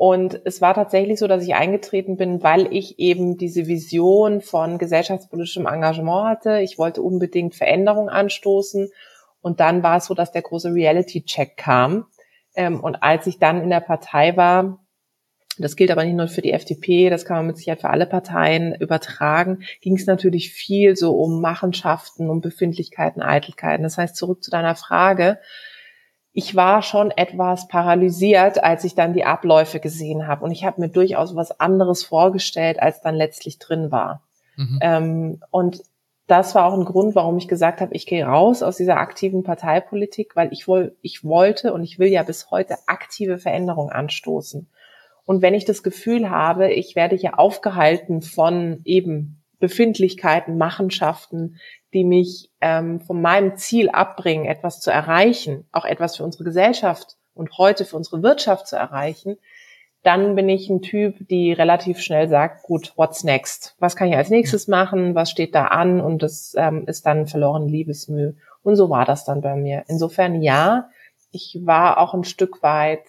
und 0.05 0.41
es 0.43 0.59
war 0.59 0.73
tatsächlich 0.73 1.17
so, 1.17 1.27
dass 1.27 1.45
ich 1.45 1.55
eingetreten 1.55 2.17
bin, 2.17 2.43
weil 2.43 2.67
ich 2.73 2.99
eben 2.99 3.37
diese 3.37 3.67
Vision 3.67 4.41
von 4.41 4.77
gesellschaftspolitischem 4.77 5.65
Engagement 5.65 6.27
hatte. 6.27 6.59
Ich 6.59 6.77
wollte 6.77 7.01
unbedingt 7.01 7.55
Veränderung 7.55 8.09
anstoßen. 8.09 8.91
Und 9.39 9.61
dann 9.61 9.81
war 9.81 9.95
es 9.95 10.07
so, 10.07 10.13
dass 10.13 10.33
der 10.33 10.41
große 10.41 10.73
Reality-Check 10.73 11.55
kam. 11.55 12.07
Ähm, 12.53 12.81
und 12.81 13.01
als 13.01 13.27
ich 13.27 13.39
dann 13.39 13.61
in 13.63 13.69
der 13.69 13.79
Partei 13.79 14.35
war, 14.35 14.85
das 15.57 15.77
gilt 15.77 15.89
aber 15.89 16.03
nicht 16.03 16.17
nur 16.17 16.27
für 16.27 16.41
die 16.41 16.51
FDP, 16.51 17.09
das 17.09 17.23
kann 17.23 17.37
man 17.37 17.47
mit 17.47 17.55
Sicherheit 17.55 17.79
für 17.79 17.89
alle 17.89 18.05
Parteien 18.05 18.75
übertragen, 18.75 19.63
ging 19.79 19.95
es 19.95 20.05
natürlich 20.05 20.51
viel 20.51 20.97
so 20.97 21.15
um 21.15 21.39
Machenschaften, 21.39 22.29
um 22.29 22.41
Befindlichkeiten, 22.41 23.21
Eitelkeiten. 23.21 23.83
Das 23.83 23.97
heißt, 23.97 24.17
zurück 24.17 24.43
zu 24.43 24.51
deiner 24.51 24.75
Frage, 24.75 25.39
ich 26.33 26.55
war 26.55 26.81
schon 26.81 27.11
etwas 27.11 27.67
paralysiert, 27.67 28.63
als 28.63 28.83
ich 28.83 28.95
dann 28.95 29.13
die 29.13 29.23
Abläufe 29.23 29.79
gesehen 29.79 30.27
habe. 30.27 30.43
Und 30.43 30.51
ich 30.51 30.65
habe 30.65 30.81
mir 30.81 30.89
durchaus 30.89 31.35
was 31.35 31.59
anderes 31.59 32.03
vorgestellt, 32.03 32.81
als 32.81 33.01
dann 33.01 33.13
letztlich 33.13 33.59
drin 33.59 33.91
war. 33.91 34.23
Mhm. 34.57 34.79
Ähm, 34.81 35.39
und 35.51 35.83
das 36.25 36.55
war 36.55 36.65
auch 36.65 36.73
ein 36.73 36.85
Grund, 36.85 37.13
warum 37.13 37.37
ich 37.37 37.47
gesagt 37.47 37.81
habe, 37.81 37.93
ich 37.93 38.07
gehe 38.07 38.25
raus 38.25 38.63
aus 38.63 38.77
dieser 38.77 38.97
aktiven 38.97 39.43
Parteipolitik, 39.43 40.35
weil 40.35 40.51
ich, 40.51 40.67
woll, 40.67 40.95
ich 41.01 41.23
wollte 41.23 41.71
und 41.71 41.83
ich 41.83 41.99
will 41.99 42.07
ja 42.07 42.23
bis 42.23 42.49
heute 42.49 42.77
aktive 42.87 43.37
Veränderungen 43.37 43.91
anstoßen. 43.91 44.67
Und 45.25 45.41
wenn 45.43 45.53
ich 45.53 45.65
das 45.65 45.83
Gefühl 45.83 46.31
habe, 46.31 46.73
ich 46.73 46.95
werde 46.95 47.15
hier 47.15 47.37
aufgehalten 47.37 48.23
von 48.23 48.81
eben 48.85 49.42
Befindlichkeiten, 49.63 50.57
Machenschaften, 50.57 51.57
die 51.93 52.03
mich 52.03 52.51
ähm, 52.59 52.99
von 52.99 53.21
meinem 53.21 53.55
Ziel 53.55 53.89
abbringen, 53.89 54.43
etwas 54.43 54.81
zu 54.81 54.91
erreichen, 54.91 55.65
auch 55.71 55.85
etwas 55.85 56.17
für 56.17 56.25
unsere 56.25 56.43
Gesellschaft 56.43 57.15
und 57.33 57.57
heute 57.57 57.85
für 57.85 57.95
unsere 57.95 58.21
Wirtschaft 58.23 58.67
zu 58.67 58.75
erreichen, 58.75 59.37
dann 60.01 60.35
bin 60.35 60.49
ich 60.49 60.69
ein 60.69 60.81
Typ, 60.81 61.15
die 61.29 61.53
relativ 61.53 62.01
schnell 62.01 62.27
sagt, 62.27 62.63
gut, 62.63 62.91
what's 62.97 63.23
next? 63.23 63.77
Was 63.79 63.95
kann 63.95 64.09
ich 64.09 64.17
als 64.17 64.29
nächstes 64.29 64.67
machen? 64.67 65.15
Was 65.15 65.31
steht 65.31 65.55
da 65.55 65.67
an? 65.67 66.01
Und 66.01 66.23
das 66.23 66.55
ähm, 66.57 66.83
ist 66.85 67.05
dann 67.05 67.25
verloren 67.25 67.69
Liebesmühe. 67.69 68.35
Und 68.63 68.75
so 68.75 68.89
war 68.89 69.05
das 69.05 69.23
dann 69.23 69.39
bei 69.39 69.55
mir. 69.55 69.85
Insofern 69.87 70.41
ja, 70.41 70.89
ich 71.31 71.57
war 71.61 71.99
auch 71.99 72.13
ein 72.13 72.25
Stück 72.25 72.61
weit 72.63 73.03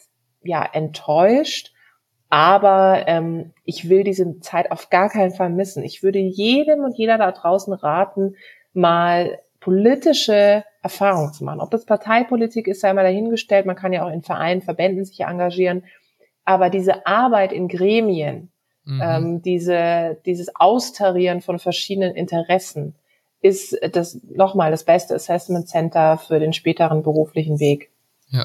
ja 0.44 0.64
enttäuscht, 0.64 1.74
aber 2.35 3.05
ähm, 3.07 3.53
ich 3.64 3.88
will 3.88 4.03
diese 4.03 4.41
Zeit 4.41 4.73
auf 4.73 4.91
gar 4.91 5.09
keinen 5.09 5.31
Fall 5.31 5.50
missen. 5.50 5.85
Ich 5.85 6.03
würde 6.03 6.19
jedem 6.19 6.81
und 6.81 6.99
jeder 6.99 7.17
da 7.17 7.31
draußen 7.31 7.73
raten, 7.73 8.35
mal 8.73 9.38
politische 9.61 10.64
Erfahrungen 10.83 11.33
zu 11.33 11.45
machen. 11.45 11.61
Ob 11.61 11.71
das 11.71 11.87
Parteipolitik 11.87 12.67
ist, 12.67 12.81
sei 12.81 12.93
mal 12.93 13.05
dahingestellt. 13.05 13.67
Man 13.67 13.76
kann 13.76 13.93
ja 13.93 14.05
auch 14.05 14.11
in 14.11 14.25
Vereinen, 14.25 14.62
Verbänden 14.62 15.05
sich 15.05 15.21
engagieren. 15.21 15.85
Aber 16.45 16.71
diese 16.71 17.07
Arbeit 17.07 17.53
in 17.53 17.69
Gremien, 17.69 18.50
mhm. 18.85 19.00
ähm, 19.00 19.43
diese, 19.43 20.19
dieses 20.26 20.57
Austarieren 20.57 21.41
von 21.41 21.61
verschiedenen 21.61 22.17
Interessen, 22.17 22.97
ist 23.43 23.79
das 23.93 24.19
nochmal 24.25 24.73
das 24.73 24.83
beste 24.83 25.14
Assessment 25.14 25.69
Center 25.69 26.19
für 26.19 26.41
den 26.41 26.53
späteren 26.53 27.05
beruflichen 27.05 27.61
Weg. 27.61 27.93
Ja, 28.29 28.45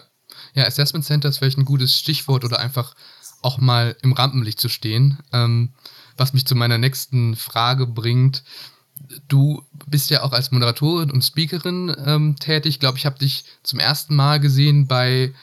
ja, 0.54 0.66
Assessment 0.66 1.06
Center 1.06 1.30
ist 1.30 1.40
vielleicht 1.40 1.58
ein 1.58 1.66
gutes 1.66 1.98
Stichwort 1.98 2.46
oder 2.46 2.60
einfach 2.60 2.94
auch 3.42 3.58
mal 3.58 3.96
im 4.02 4.14
Rampenlicht 4.14 4.60
zu 4.60 4.70
stehen. 4.70 5.20
Ähm, 5.32 5.74
was 6.20 6.34
mich 6.34 6.46
zu 6.46 6.56
meiner 6.56 6.78
nächsten 6.78 7.36
Frage 7.36 7.88
bringt. 7.88 8.44
Du 9.28 9.64
bist 9.88 10.10
ja 10.10 10.24
auch 10.24 10.34
als 10.34 10.52
Moderatorin 10.52 11.10
und 11.10 11.24
Speakerin 11.24 11.96
ähm, 12.06 12.36
tätig. 12.38 12.76
Ich 12.76 12.80
glaube, 12.80 12.98
ich 12.98 13.06
habe 13.06 13.18
dich 13.18 13.46
zum 13.64 13.80
ersten 13.80 14.16
Mal 14.16 14.40
gesehen 14.40 14.88
bei 14.88 15.34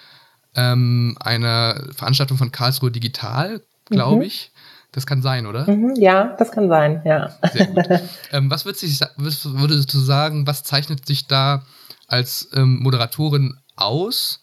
ähm, 0.54 1.16
einer 1.20 1.82
Veranstaltung 1.94 2.36
von 2.36 2.52
Karlsruhe 2.52 2.90
Digital, 2.90 3.62
glaube 3.86 4.16
mhm. 4.16 4.22
ich. 4.22 4.52
Das 4.92 5.06
kann 5.06 5.20
sein, 5.20 5.46
oder? 5.46 5.68
Mhm, 5.70 5.94
ja, 5.96 6.36
das 6.38 6.52
kann 6.52 6.68
sein, 6.68 7.02
ja. 7.04 7.34
Sehr 7.52 7.66
gut. 7.66 7.84
ähm, 8.32 8.50
was 8.50 8.64
würdest 8.64 9.02
du, 9.44 9.58
würdest 9.58 9.92
du 9.92 9.98
sagen, 9.98 10.46
was 10.46 10.62
zeichnet 10.62 11.06
sich 11.06 11.26
da 11.26 11.64
als 12.06 12.48
ähm, 12.54 12.78
Moderatorin 12.82 13.58
aus? 13.74 14.40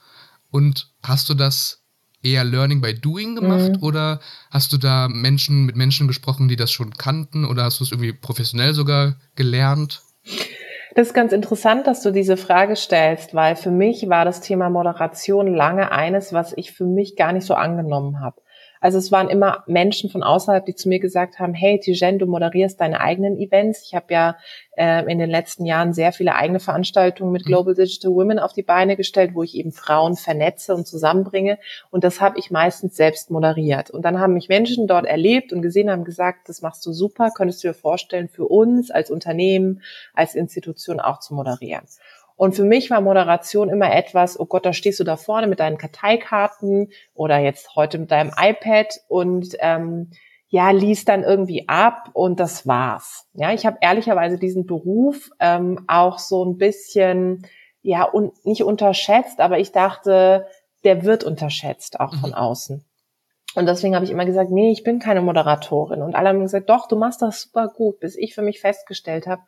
Und 0.52 0.90
hast 1.02 1.30
du 1.30 1.34
das 1.34 1.83
eher 2.24 2.44
Learning 2.44 2.82
by 2.82 2.94
Doing 2.94 3.36
gemacht 3.36 3.74
mhm. 3.78 3.84
oder 3.84 4.20
hast 4.50 4.74
du 4.74 4.78
da 4.78 5.08
Menschen 5.10 5.66
mit 5.66 5.76
Menschen 5.76 6.08
gesprochen, 6.08 6.48
die 6.48 6.56
das 6.56 6.72
schon 6.72 6.92
kannten 6.92 7.46
oder 7.46 7.64
hast 7.64 7.80
du 7.80 7.84
es 7.84 7.92
irgendwie 7.92 8.14
professionell 8.14 8.74
sogar 8.74 9.16
gelernt? 9.36 10.02
Das 10.96 11.08
ist 11.08 11.14
ganz 11.14 11.34
interessant, 11.34 11.88
dass 11.88 12.04
du 12.04 12.12
diese 12.12 12.38
Frage 12.38 12.76
stellst, 12.76 13.34
weil 13.34 13.56
für 13.56 13.72
mich 13.72 14.08
war 14.10 14.26
das 14.26 14.42
Thema 14.42 14.70
Moderation 14.70 15.54
lange 15.54 15.92
eines, 15.92 16.34
was 16.34 16.54
ich 16.56 16.72
für 16.72 16.86
mich 16.86 17.16
gar 17.16 17.34
nicht 17.34 17.48
so 17.48 17.56
angenommen 17.56 18.20
habe. 18.20 18.43
Also 18.84 18.98
es 18.98 19.14
waren 19.14 19.30
immer 19.30 19.64
Menschen 19.66 20.10
von 20.10 20.24
außerhalb, 20.24 20.66
die 20.66 20.76
zu 20.76 20.90
mir 20.90 21.00
gesagt 21.00 21.40
haben, 21.40 21.54
hey 21.54 21.80
Tijen, 21.80 22.20
du 22.20 22.26
moderierst 22.26 22.82
deine 22.82 23.00
eigenen 23.00 23.40
Events. 23.40 23.82
Ich 23.86 23.96
habe 23.96 24.14
ja 24.14 24.36
äh, 24.76 25.10
in 25.10 25.20
den 25.20 25.30
letzten 25.30 25.66
Jahren 25.66 25.94
sehr 25.94 26.12
viele 26.12 26.36
eigene 26.36 26.60
Veranstaltungen 26.60 27.32
mit 27.32 27.46
mhm. 27.46 27.48
Global 27.48 27.76
Digital 27.76 28.12
Women 28.12 28.40
auf 28.40 28.52
die 28.52 28.62
Beine 28.62 28.98
gestellt, 28.98 29.36
wo 29.36 29.44
ich 29.44 29.56
eben 29.56 29.72
Frauen 29.72 30.18
vernetze 30.18 30.76
und 30.76 30.86
zusammenbringe. 30.86 31.60
Und 31.92 32.04
das 32.04 32.20
habe 32.20 32.38
ich 32.38 32.52
meistens 32.52 32.98
selbst 32.98 33.32
moderiert. 33.32 33.90
Und 33.90 34.04
dann 34.04 34.20
haben 34.20 34.34
mich 34.34 34.50
Menschen 34.50 34.86
dort 34.86 35.06
erlebt 35.06 35.54
und 35.54 35.62
gesehen, 35.62 35.90
haben 35.90 36.04
gesagt, 36.04 36.50
das 36.50 36.62
machst 36.62 36.86
du 36.86 36.92
super, 36.92 37.32
könntest 37.34 37.64
du 37.64 37.70
dir 37.70 37.74
vorstellen, 37.74 38.28
für 38.28 38.50
uns 38.50 38.92
als 38.92 39.10
Unternehmen, 39.10 39.82
als 40.14 40.36
Institution 40.36 41.00
auch 41.00 41.22
zu 41.22 41.36
moderieren. 41.36 41.86
Und 42.44 42.56
für 42.56 42.66
mich 42.66 42.90
war 42.90 43.00
Moderation 43.00 43.70
immer 43.70 43.96
etwas, 43.96 44.38
oh 44.38 44.46
Gott, 44.46 44.66
da 44.66 44.74
stehst 44.74 45.00
du 45.00 45.06
da 45.06 45.16
vorne 45.16 45.48
mit 45.48 45.62
deinen 45.62 45.78
Karteikarten 45.78 46.90
oder 47.14 47.38
jetzt 47.38 47.74
heute 47.78 47.98
mit 47.98 48.12
deinem 48.12 48.34
iPad 48.38 49.00
und 49.08 49.56
ähm, 49.60 50.12
ja, 50.50 50.72
liest 50.72 51.08
dann 51.08 51.24
irgendwie 51.24 51.70
ab 51.70 52.10
und 52.12 52.42
das 52.42 52.68
war's. 52.68 53.30
Ja, 53.34 53.54
ich 53.54 53.66
habe 53.66 53.78
ehrlicherweise 53.80 54.38
diesen 54.38 54.66
Beruf 54.66 55.30
ähm, 55.40 55.86
auch 55.88 56.20
so 56.20 56.44
ein 56.44 56.58
bisschen, 56.58 57.48
ja, 57.82 58.14
un 58.14 58.34
nicht 58.44 58.64
unterschätzt, 58.64 59.40
aber 59.40 59.60
ich 59.60 59.72
dachte, 59.72 60.46
der 60.84 61.06
wird 61.06 61.24
unterschätzt, 61.24 62.02
auch 62.02 62.14
von 62.14 62.32
mhm. 62.32 62.36
außen. 62.36 62.86
Und 63.56 63.68
deswegen 63.68 63.96
habe 63.96 64.04
ich 64.04 64.12
immer 64.12 64.26
gesagt, 64.26 64.52
nee, 64.52 64.70
ich 64.70 64.84
bin 64.84 65.00
keine 65.00 65.22
Moderatorin. 65.22 66.02
Und 66.02 66.14
alle 66.14 66.28
haben 66.28 66.42
gesagt, 66.42 66.70
doch, 66.70 66.90
du 66.90 66.98
machst 66.98 67.22
das 67.22 67.44
super 67.44 67.70
gut, 67.70 68.02
bis 68.02 68.18
ich 68.18 68.36
für 68.36 68.42
mich 68.42 68.60
festgestellt 68.60 69.28
habe, 69.28 69.44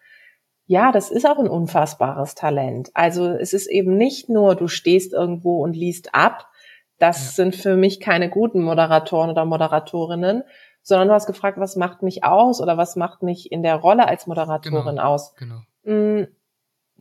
ja, 0.67 0.91
das 0.91 1.11
ist 1.11 1.27
auch 1.27 1.37
ein 1.37 1.47
unfassbares 1.47 2.35
Talent. 2.35 2.89
Also 2.93 3.27
es 3.29 3.53
ist 3.53 3.67
eben 3.67 3.97
nicht 3.97 4.29
nur, 4.29 4.55
du 4.55 4.67
stehst 4.67 5.13
irgendwo 5.13 5.63
und 5.63 5.75
liest 5.75 6.15
ab, 6.15 6.47
Das 6.97 7.17
ja. 7.17 7.43
sind 7.43 7.55
für 7.55 7.75
mich 7.75 7.99
keine 7.99 8.29
guten 8.29 8.63
Moderatoren 8.63 9.29
oder 9.29 9.45
Moderatorinnen, 9.45 10.43
sondern 10.81 11.09
du 11.09 11.13
hast 11.13 11.27
gefragt, 11.27 11.59
was 11.59 11.75
macht 11.75 12.03
mich 12.03 12.23
aus 12.23 12.61
oder 12.61 12.77
was 12.77 12.95
macht 12.95 13.21
mich 13.21 13.51
in 13.51 13.63
der 13.63 13.75
Rolle 13.75 14.07
als 14.07 14.27
Moderatorin 14.27 14.95
genau, 14.95 15.03
aus? 15.03 15.35
Genau. 15.35 15.61
Mm, 15.83 16.27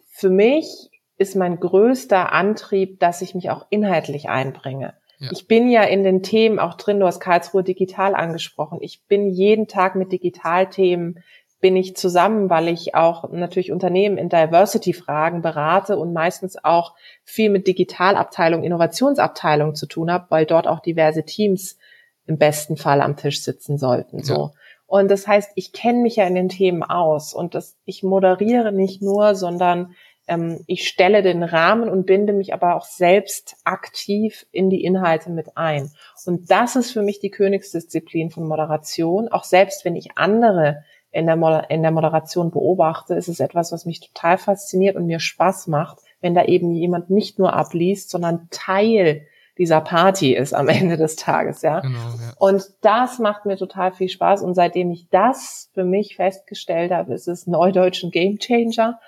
für 0.08 0.30
mich 0.30 0.90
ist 1.16 1.36
mein 1.36 1.60
größter 1.60 2.32
Antrieb, 2.32 2.98
dass 2.98 3.22
ich 3.22 3.34
mich 3.34 3.50
auch 3.50 3.66
inhaltlich 3.70 4.28
einbringe. 4.28 4.94
Ja. 5.18 5.30
Ich 5.32 5.46
bin 5.46 5.70
ja 5.70 5.84
in 5.84 6.02
den 6.02 6.22
Themen 6.22 6.58
auch 6.58 6.74
drin, 6.74 6.98
du 6.98 7.06
hast 7.06 7.20
Karlsruhe 7.20 7.62
digital 7.62 8.14
angesprochen. 8.14 8.78
Ich 8.80 9.06
bin 9.06 9.30
jeden 9.30 9.68
Tag 9.68 9.94
mit 9.94 10.10
Digitalthemen 10.12 11.22
bin 11.64 11.76
ich 11.76 11.96
zusammen, 11.96 12.50
weil 12.50 12.68
ich 12.68 12.94
auch 12.94 13.30
natürlich 13.30 13.72
Unternehmen 13.72 14.18
in 14.18 14.28
Diversity-Fragen 14.28 15.40
berate 15.40 15.96
und 15.96 16.12
meistens 16.12 16.62
auch 16.62 16.94
viel 17.22 17.48
mit 17.48 17.66
Digitalabteilung, 17.66 18.62
Innovationsabteilung 18.62 19.74
zu 19.74 19.86
tun 19.86 20.12
habe, 20.12 20.26
weil 20.28 20.44
dort 20.44 20.66
auch 20.66 20.80
diverse 20.80 21.24
Teams 21.24 21.78
im 22.26 22.36
besten 22.36 22.76
Fall 22.76 23.00
am 23.00 23.16
Tisch 23.16 23.42
sitzen 23.42 23.78
sollten. 23.78 24.22
So. 24.22 24.34
Ja. 24.34 24.50
Und 24.84 25.10
das 25.10 25.26
heißt, 25.26 25.52
ich 25.54 25.72
kenne 25.72 26.00
mich 26.00 26.16
ja 26.16 26.26
in 26.26 26.34
den 26.34 26.50
Themen 26.50 26.82
aus 26.82 27.32
und 27.32 27.54
das, 27.54 27.78
ich 27.86 28.02
moderiere 28.02 28.70
nicht 28.70 29.00
nur, 29.00 29.34
sondern 29.34 29.94
ähm, 30.28 30.60
ich 30.66 30.86
stelle 30.86 31.22
den 31.22 31.42
Rahmen 31.42 31.88
und 31.88 32.04
binde 32.04 32.34
mich 32.34 32.52
aber 32.52 32.76
auch 32.76 32.84
selbst 32.84 33.56
aktiv 33.64 34.44
in 34.52 34.68
die 34.68 34.84
Inhalte 34.84 35.30
mit 35.30 35.56
ein. 35.56 35.90
Und 36.26 36.50
das 36.50 36.76
ist 36.76 36.92
für 36.92 37.00
mich 37.00 37.20
die 37.20 37.30
Königsdisziplin 37.30 38.30
von 38.30 38.46
Moderation. 38.46 39.28
Auch 39.28 39.44
selbst 39.44 39.86
wenn 39.86 39.96
ich 39.96 40.18
andere 40.18 40.84
in 41.14 41.26
der, 41.26 41.70
in 41.70 41.82
der 41.82 41.92
Moderation 41.92 42.50
beobachte, 42.50 43.14
ist 43.14 43.28
es 43.28 43.38
etwas, 43.38 43.70
was 43.70 43.86
mich 43.86 44.00
total 44.00 44.36
fasziniert 44.36 44.96
und 44.96 45.06
mir 45.06 45.20
Spaß 45.20 45.68
macht, 45.68 45.98
wenn 46.20 46.34
da 46.34 46.44
eben 46.44 46.72
jemand 46.72 47.08
nicht 47.08 47.38
nur 47.38 47.54
abliest, 47.54 48.10
sondern 48.10 48.48
Teil 48.50 49.26
dieser 49.56 49.80
Party 49.80 50.34
ist 50.34 50.52
am 50.52 50.68
Ende 50.80 50.96
des 50.96 51.14
Tages, 51.14 51.62
ja. 51.62 51.80
Genau, 51.80 51.98
ja. 51.98 52.32
Und 52.38 52.64
das 52.80 53.20
macht 53.20 53.46
mir 53.46 53.56
total 53.56 53.92
viel 53.92 54.08
Spaß. 54.08 54.42
Und 54.42 54.54
seitdem 54.54 54.90
ich 54.90 55.08
das 55.10 55.70
für 55.72 55.84
mich 55.84 56.16
festgestellt 56.16 56.90
habe, 56.90 57.14
ist 57.14 57.28
es 57.28 57.46
neudeutschen 57.46 58.10
Game 58.10 58.38
Changer 58.38 58.98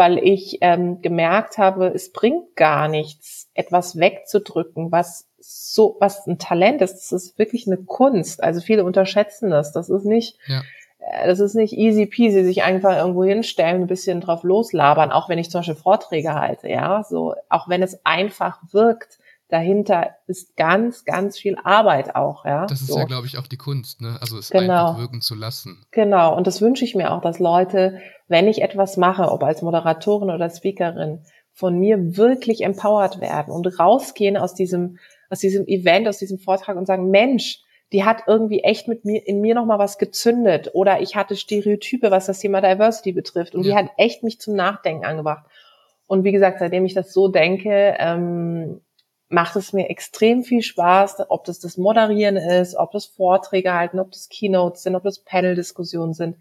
weil 0.00 0.16
ich 0.16 0.58
ähm, 0.62 1.02
gemerkt 1.02 1.58
habe, 1.58 1.88
es 1.88 2.10
bringt 2.10 2.56
gar 2.56 2.88
nichts, 2.88 3.50
etwas 3.52 3.98
wegzudrücken, 3.98 4.90
was 4.90 5.28
so, 5.38 5.98
was 6.00 6.26
ein 6.26 6.38
Talent 6.38 6.80
ist. 6.80 6.94
Das 6.94 7.12
ist 7.12 7.38
wirklich 7.38 7.66
eine 7.66 7.76
Kunst. 7.76 8.42
Also 8.42 8.62
viele 8.62 8.84
unterschätzen 8.84 9.50
das. 9.50 9.72
Das 9.72 9.90
ist 9.90 10.06
nicht, 10.06 10.38
ja. 10.46 10.62
Äh, 11.00 11.26
das 11.26 11.40
ist 11.40 11.54
nicht 11.54 11.72
easy 11.72 12.06
peasy, 12.06 12.44
sich 12.44 12.62
einfach 12.62 12.96
irgendwo 12.96 13.24
hinstellen, 13.24 13.82
ein 13.82 13.86
bisschen 13.88 14.20
drauf 14.20 14.42
loslabern, 14.42 15.10
auch 15.10 15.28
wenn 15.28 15.38
ich 15.38 15.50
zum 15.50 15.60
Beispiel 15.60 15.74
Vorträge 15.74 16.34
halte, 16.34 16.68
ja, 16.68 17.02
so, 17.02 17.34
auch 17.48 17.68
wenn 17.68 17.82
es 17.82 18.04
einfach 18.04 18.60
wirkt, 18.70 19.18
dahinter 19.48 20.10
ist 20.26 20.56
ganz, 20.56 21.04
ganz 21.04 21.38
viel 21.38 21.56
Arbeit 21.64 22.14
auch, 22.14 22.44
ja. 22.44 22.66
Das 22.66 22.80
ist 22.80 22.88
so. 22.88 22.98
ja, 22.98 23.04
glaube 23.04 23.26
ich, 23.26 23.36
auch 23.36 23.46
die 23.46 23.56
Kunst, 23.56 24.00
ne? 24.00 24.16
Also 24.20 24.38
es 24.38 24.50
genau. 24.50 24.90
einfach 24.90 25.00
wirken 25.00 25.20
zu 25.20 25.34
lassen. 25.34 25.84
Genau. 25.90 26.36
Und 26.36 26.46
das 26.46 26.60
wünsche 26.60 26.84
ich 26.84 26.94
mir 26.94 27.12
auch, 27.12 27.20
dass 27.20 27.40
Leute, 27.40 28.00
wenn 28.28 28.46
ich 28.46 28.62
etwas 28.62 28.96
mache, 28.96 29.30
ob 29.30 29.42
als 29.42 29.62
Moderatorin 29.62 30.30
oder 30.30 30.48
Speakerin, 30.48 31.24
von 31.52 31.78
mir 31.78 32.16
wirklich 32.16 32.62
empowered 32.62 33.20
werden 33.20 33.52
und 33.52 33.66
rausgehen 33.78 34.36
aus 34.36 34.54
diesem, 34.54 34.98
aus 35.28 35.40
diesem 35.40 35.66
Event, 35.66 36.08
aus 36.08 36.18
diesem 36.18 36.38
Vortrag 36.38 36.76
und 36.76 36.86
sagen, 36.86 37.10
Mensch, 37.10 37.58
die 37.92 38.04
hat 38.04 38.24
irgendwie 38.26 38.60
echt 38.60 38.88
mit 38.88 39.04
mir, 39.04 39.26
in 39.26 39.40
mir 39.40 39.54
nochmal 39.54 39.78
was 39.78 39.98
gezündet 39.98 40.70
oder 40.74 41.00
ich 41.00 41.16
hatte 41.16 41.36
Stereotype, 41.36 42.10
was 42.10 42.26
das 42.26 42.38
Thema 42.38 42.60
Diversity 42.60 43.12
betrifft 43.12 43.54
und 43.54 43.64
ja. 43.64 43.70
die 43.70 43.76
hat 43.76 43.92
echt 43.96 44.22
mich 44.22 44.40
zum 44.40 44.54
Nachdenken 44.54 45.04
angebracht. 45.04 45.46
Und 46.06 46.24
wie 46.24 46.32
gesagt, 46.32 46.58
seitdem 46.58 46.84
ich 46.86 46.94
das 46.94 47.12
so 47.12 47.28
denke, 47.28 47.96
ähm, 47.98 48.80
macht 49.28 49.54
es 49.56 49.72
mir 49.72 49.88
extrem 49.90 50.42
viel 50.42 50.62
Spaß, 50.62 51.30
ob 51.30 51.44
das 51.44 51.60
das 51.60 51.76
Moderieren 51.76 52.36
ist, 52.36 52.74
ob 52.74 52.90
das 52.90 53.06
Vorträge 53.06 53.72
halten, 53.72 54.00
ob 54.00 54.10
das 54.10 54.28
Keynotes 54.28 54.82
sind, 54.82 54.96
ob 54.96 55.04
das 55.04 55.20
Panel-Diskussionen 55.20 56.14
sind. 56.14 56.36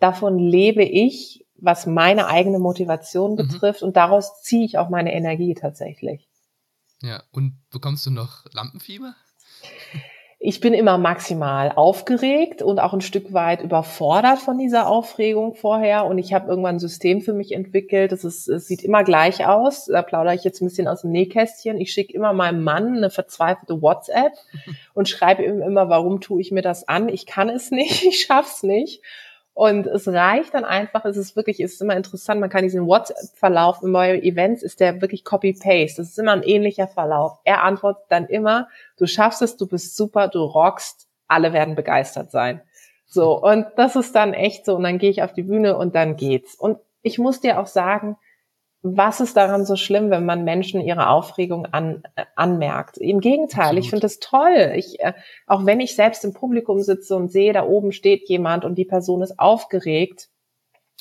Davon 0.00 0.38
lebe 0.38 0.82
ich, 0.82 1.46
was 1.54 1.86
meine 1.86 2.26
eigene 2.26 2.58
Motivation 2.58 3.32
mhm. 3.32 3.36
betrifft 3.36 3.82
und 3.82 3.96
daraus 3.96 4.42
ziehe 4.42 4.64
ich 4.64 4.78
auch 4.78 4.88
meine 4.88 5.14
Energie 5.14 5.54
tatsächlich. 5.54 6.28
Ja, 7.00 7.22
und 7.32 7.58
bekommst 7.70 8.06
du 8.06 8.10
noch 8.10 8.44
Lampenfieber? 8.52 9.14
ich 10.44 10.58
bin 10.58 10.74
immer 10.74 10.98
maximal 10.98 11.70
aufgeregt 11.70 12.62
und 12.62 12.80
auch 12.80 12.92
ein 12.92 13.00
Stück 13.00 13.32
weit 13.32 13.62
überfordert 13.62 14.40
von 14.40 14.58
dieser 14.58 14.88
Aufregung 14.88 15.54
vorher. 15.54 16.04
Und 16.04 16.18
ich 16.18 16.34
habe 16.34 16.48
irgendwann 16.48 16.76
ein 16.76 16.80
System 16.80 17.20
für 17.20 17.32
mich 17.32 17.52
entwickelt. 17.52 18.10
Das, 18.10 18.24
ist, 18.24 18.48
es 18.48 18.66
sieht 18.66 18.82
immer 18.82 19.04
gleich 19.04 19.46
aus. 19.46 19.86
Da 19.86 20.02
plaudere 20.02 20.34
ich 20.34 20.42
jetzt 20.42 20.60
ein 20.60 20.64
bisschen 20.64 20.88
aus 20.88 21.02
dem 21.02 21.12
Nähkästchen. 21.12 21.80
Ich 21.80 21.92
schicke 21.92 22.12
immer 22.12 22.32
meinem 22.32 22.64
Mann 22.64 22.96
eine 22.96 23.10
verzweifelte 23.10 23.80
WhatsApp 23.80 24.32
und 24.94 25.08
schreibe 25.08 25.44
ihm 25.44 25.62
immer, 25.62 25.88
warum 25.88 26.20
tue 26.20 26.40
ich 26.40 26.50
mir 26.50 26.62
das 26.62 26.88
an? 26.88 27.08
Ich 27.08 27.24
kann 27.26 27.48
es 27.48 27.70
nicht, 27.70 28.02
ich 28.04 28.24
schaff's 28.26 28.64
nicht. 28.64 29.00
Und 29.54 29.86
es 29.86 30.08
reicht 30.08 30.54
dann 30.54 30.64
einfach, 30.64 31.04
es 31.04 31.16
ist 31.18 31.36
wirklich, 31.36 31.60
es 31.60 31.74
ist 31.74 31.82
immer 31.82 31.96
interessant, 31.96 32.40
man 32.40 32.48
kann 32.48 32.62
diesen 32.62 32.86
WhatsApp-Verlauf 32.86 33.82
in 33.82 33.90
neue 33.90 34.22
Events, 34.22 34.62
ist 34.62 34.80
der 34.80 35.00
wirklich 35.02 35.24
Copy-Paste. 35.24 36.00
Das 36.00 36.08
ist 36.08 36.18
immer 36.18 36.32
ein 36.32 36.42
ähnlicher 36.42 36.88
Verlauf. 36.88 37.38
Er 37.44 37.62
antwortet 37.62 38.04
dann 38.08 38.26
immer, 38.26 38.68
du 38.96 39.06
schaffst 39.06 39.42
es, 39.42 39.56
du 39.56 39.66
bist 39.66 39.94
super, 39.94 40.28
du 40.28 40.42
rockst, 40.42 41.06
alle 41.28 41.52
werden 41.52 41.74
begeistert 41.74 42.30
sein. 42.30 42.62
So, 43.06 43.38
und 43.38 43.66
das 43.76 43.94
ist 43.94 44.14
dann 44.14 44.32
echt 44.32 44.64
so, 44.64 44.76
und 44.76 44.84
dann 44.84 44.98
gehe 44.98 45.10
ich 45.10 45.22
auf 45.22 45.34
die 45.34 45.42
Bühne 45.42 45.76
und 45.76 45.94
dann 45.94 46.16
geht's. 46.16 46.54
Und 46.54 46.78
ich 47.02 47.18
muss 47.18 47.40
dir 47.40 47.60
auch 47.60 47.66
sagen, 47.66 48.16
was 48.82 49.20
ist 49.20 49.36
daran 49.36 49.64
so 49.64 49.76
schlimm, 49.76 50.10
wenn 50.10 50.24
man 50.24 50.42
Menschen 50.42 50.80
ihre 50.80 51.08
Aufregung 51.08 51.66
an, 51.66 52.02
äh, 52.16 52.24
anmerkt? 52.34 52.98
Im 52.98 53.20
Gegenteil, 53.20 53.66
Absolut. 53.66 53.84
ich 53.84 53.90
finde 53.90 54.02
das 54.02 54.18
toll. 54.18 54.72
Ich, 54.74 55.00
äh, 55.00 55.12
auch 55.46 55.64
wenn 55.64 55.80
ich 55.80 55.94
selbst 55.94 56.24
im 56.24 56.32
Publikum 56.32 56.80
sitze 56.82 57.14
und 57.14 57.30
sehe, 57.30 57.52
da 57.52 57.64
oben 57.64 57.92
steht 57.92 58.28
jemand 58.28 58.64
und 58.64 58.74
die 58.74 58.84
Person 58.84 59.22
ist 59.22 59.38
aufgeregt, 59.38 60.28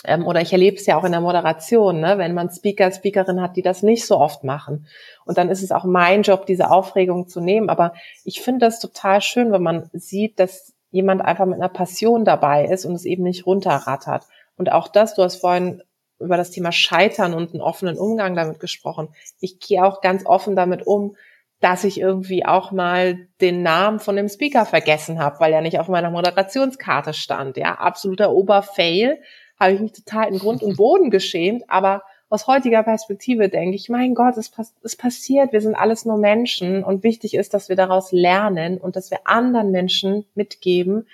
ähm, 0.03 0.25
oder 0.25 0.41
ich 0.41 0.51
erlebe 0.51 0.77
es 0.77 0.85
ja 0.85 0.97
auch 0.97 1.03
in 1.03 1.11
der 1.11 1.21
Moderation, 1.21 1.99
ne, 1.99 2.17
wenn 2.17 2.33
man 2.33 2.49
Speaker, 2.49 2.91
Speakerin 2.91 3.41
hat, 3.41 3.55
die 3.55 3.61
das 3.61 3.83
nicht 3.83 4.05
so 4.05 4.17
oft 4.17 4.43
machen. 4.43 4.87
Und 5.25 5.37
dann 5.37 5.49
ist 5.49 5.63
es 5.63 5.71
auch 5.71 5.83
mein 5.83 6.23
Job, 6.23 6.45
diese 6.45 6.71
Aufregung 6.71 7.27
zu 7.27 7.39
nehmen. 7.41 7.69
Aber 7.69 7.93
ich 8.23 8.41
finde 8.41 8.65
das 8.65 8.79
total 8.79 9.21
schön, 9.21 9.51
wenn 9.51 9.63
man 9.63 9.89
sieht, 9.93 10.39
dass 10.39 10.73
jemand 10.91 11.21
einfach 11.21 11.45
mit 11.45 11.55
einer 11.55 11.69
Passion 11.69 12.25
dabei 12.25 12.65
ist 12.65 12.85
und 12.85 12.93
es 12.93 13.05
eben 13.05 13.23
nicht 13.23 13.45
runterrattert. 13.45 14.25
Und 14.57 14.71
auch 14.71 14.87
das, 14.87 15.15
du 15.15 15.23
hast 15.23 15.37
vorhin 15.37 15.81
über 16.21 16.37
das 16.37 16.51
Thema 16.51 16.71
Scheitern 16.71 17.33
und 17.33 17.53
einen 17.53 17.61
offenen 17.61 17.97
Umgang 17.97 18.35
damit 18.35 18.59
gesprochen. 18.59 19.09
Ich 19.39 19.59
gehe 19.59 19.83
auch 19.83 20.01
ganz 20.01 20.25
offen 20.25 20.55
damit 20.55 20.85
um, 20.85 21.15
dass 21.59 21.83
ich 21.83 21.99
irgendwie 21.99 22.45
auch 22.45 22.71
mal 22.71 23.27
den 23.39 23.61
Namen 23.61 23.99
von 23.99 24.15
dem 24.15 24.27
Speaker 24.27 24.65
vergessen 24.65 25.19
habe, 25.19 25.39
weil 25.39 25.53
er 25.53 25.61
nicht 25.61 25.79
auf 25.79 25.87
meiner 25.87 26.09
Moderationskarte 26.09 27.13
stand. 27.13 27.55
Ja, 27.57 27.75
absoluter 27.75 28.31
Oberfail. 28.31 29.21
Habe 29.59 29.73
ich 29.73 29.79
mich 29.79 29.91
total 29.91 30.29
in 30.29 30.39
Grund 30.39 30.63
und 30.63 30.77
Boden 30.77 31.11
geschämt, 31.11 31.63
aber 31.69 32.01
aus 32.29 32.47
heutiger 32.47 32.81
Perspektive 32.81 33.49
denke 33.49 33.75
ich, 33.75 33.89
mein 33.89 34.15
Gott, 34.15 34.37
es, 34.37 34.49
pass 34.49 34.73
es 34.83 34.95
passiert, 34.95 35.51
wir 35.51 35.61
sind 35.61 35.75
alles 35.75 36.05
nur 36.05 36.17
Menschen 36.17 36.83
und 36.83 37.03
wichtig 37.03 37.33
ist, 37.33 37.53
dass 37.53 37.67
wir 37.67 37.75
daraus 37.75 38.11
lernen 38.11 38.77
und 38.77 38.95
dass 38.95 39.11
wir 39.11 39.19
anderen 39.25 39.71
Menschen 39.71 40.25
mitgeben, 40.33 41.07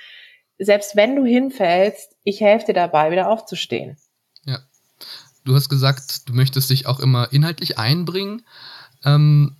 selbst 0.60 0.96
wenn 0.96 1.15
du 1.15 1.26
hinfällst, 1.26 2.15
ich 2.24 2.41
helfe 2.41 2.67
dir 2.67 2.74
dabei, 2.74 3.12
wieder 3.12 3.30
aufzustehen. 3.30 3.98
Du 5.47 5.55
hast 5.55 5.69
gesagt, 5.69 6.27
du 6.27 6.33
möchtest 6.33 6.69
dich 6.69 6.88
auch 6.88 6.99
immer 6.99 7.31
inhaltlich 7.31 7.77
einbringen. 7.77 8.41
Ähm, 9.05 9.55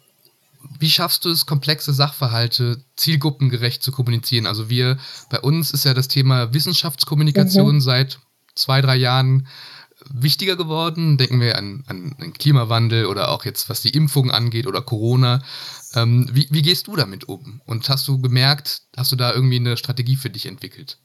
wie 0.80 0.90
schaffst 0.90 1.24
du 1.24 1.30
es, 1.30 1.46
komplexe 1.46 1.94
Sachverhalte 1.94 2.84
zielgruppengerecht 2.98 3.82
zu 3.82 3.94
kommunizieren? 3.94 4.48
Also 4.48 4.70
wir, 4.70 4.98
bei 5.30 5.40
uns 5.40 5.72
ist 5.72 5.86
ja 5.86 5.94
das 5.94 6.10
Thema 6.10 6.54
Wissenschaftskommunikation 6.54 7.76
mhm. 7.76 7.82
seit 7.82 8.20
zwei, 8.54 8.82
drei 8.82 8.98
Jahren 8.98 9.48
wichtiger 10.10 10.58
geworden. 10.58 11.18
Denken 11.18 11.40
wir 11.40 11.58
an, 11.58 11.86
an, 11.88 12.16
den 12.20 12.34
Klimawandel 12.34 13.06
oder 13.06 13.30
auch 13.30 13.46
jetzt, 13.46 13.70
was 13.70 13.80
die 13.80 13.92
Impfung 13.92 14.30
angeht 14.30 14.68
oder 14.68 14.82
Corona. 14.82 15.42
Ähm, 15.96 16.28
wie, 16.34 16.48
wie 16.52 16.64
gehst 16.64 16.88
du 16.88 16.98
damit 16.98 17.30
um? 17.30 17.62
Und 17.66 17.88
hast 17.88 18.10
du 18.10 18.20
gemerkt, 18.20 18.82
hast 18.98 19.14
du 19.14 19.16
da 19.16 19.34
irgendwie 19.34 19.56
eine 19.56 19.78
Strategie 19.78 20.18
für 20.18 20.30
dich 20.30 20.48
entwickelt? 20.48 20.98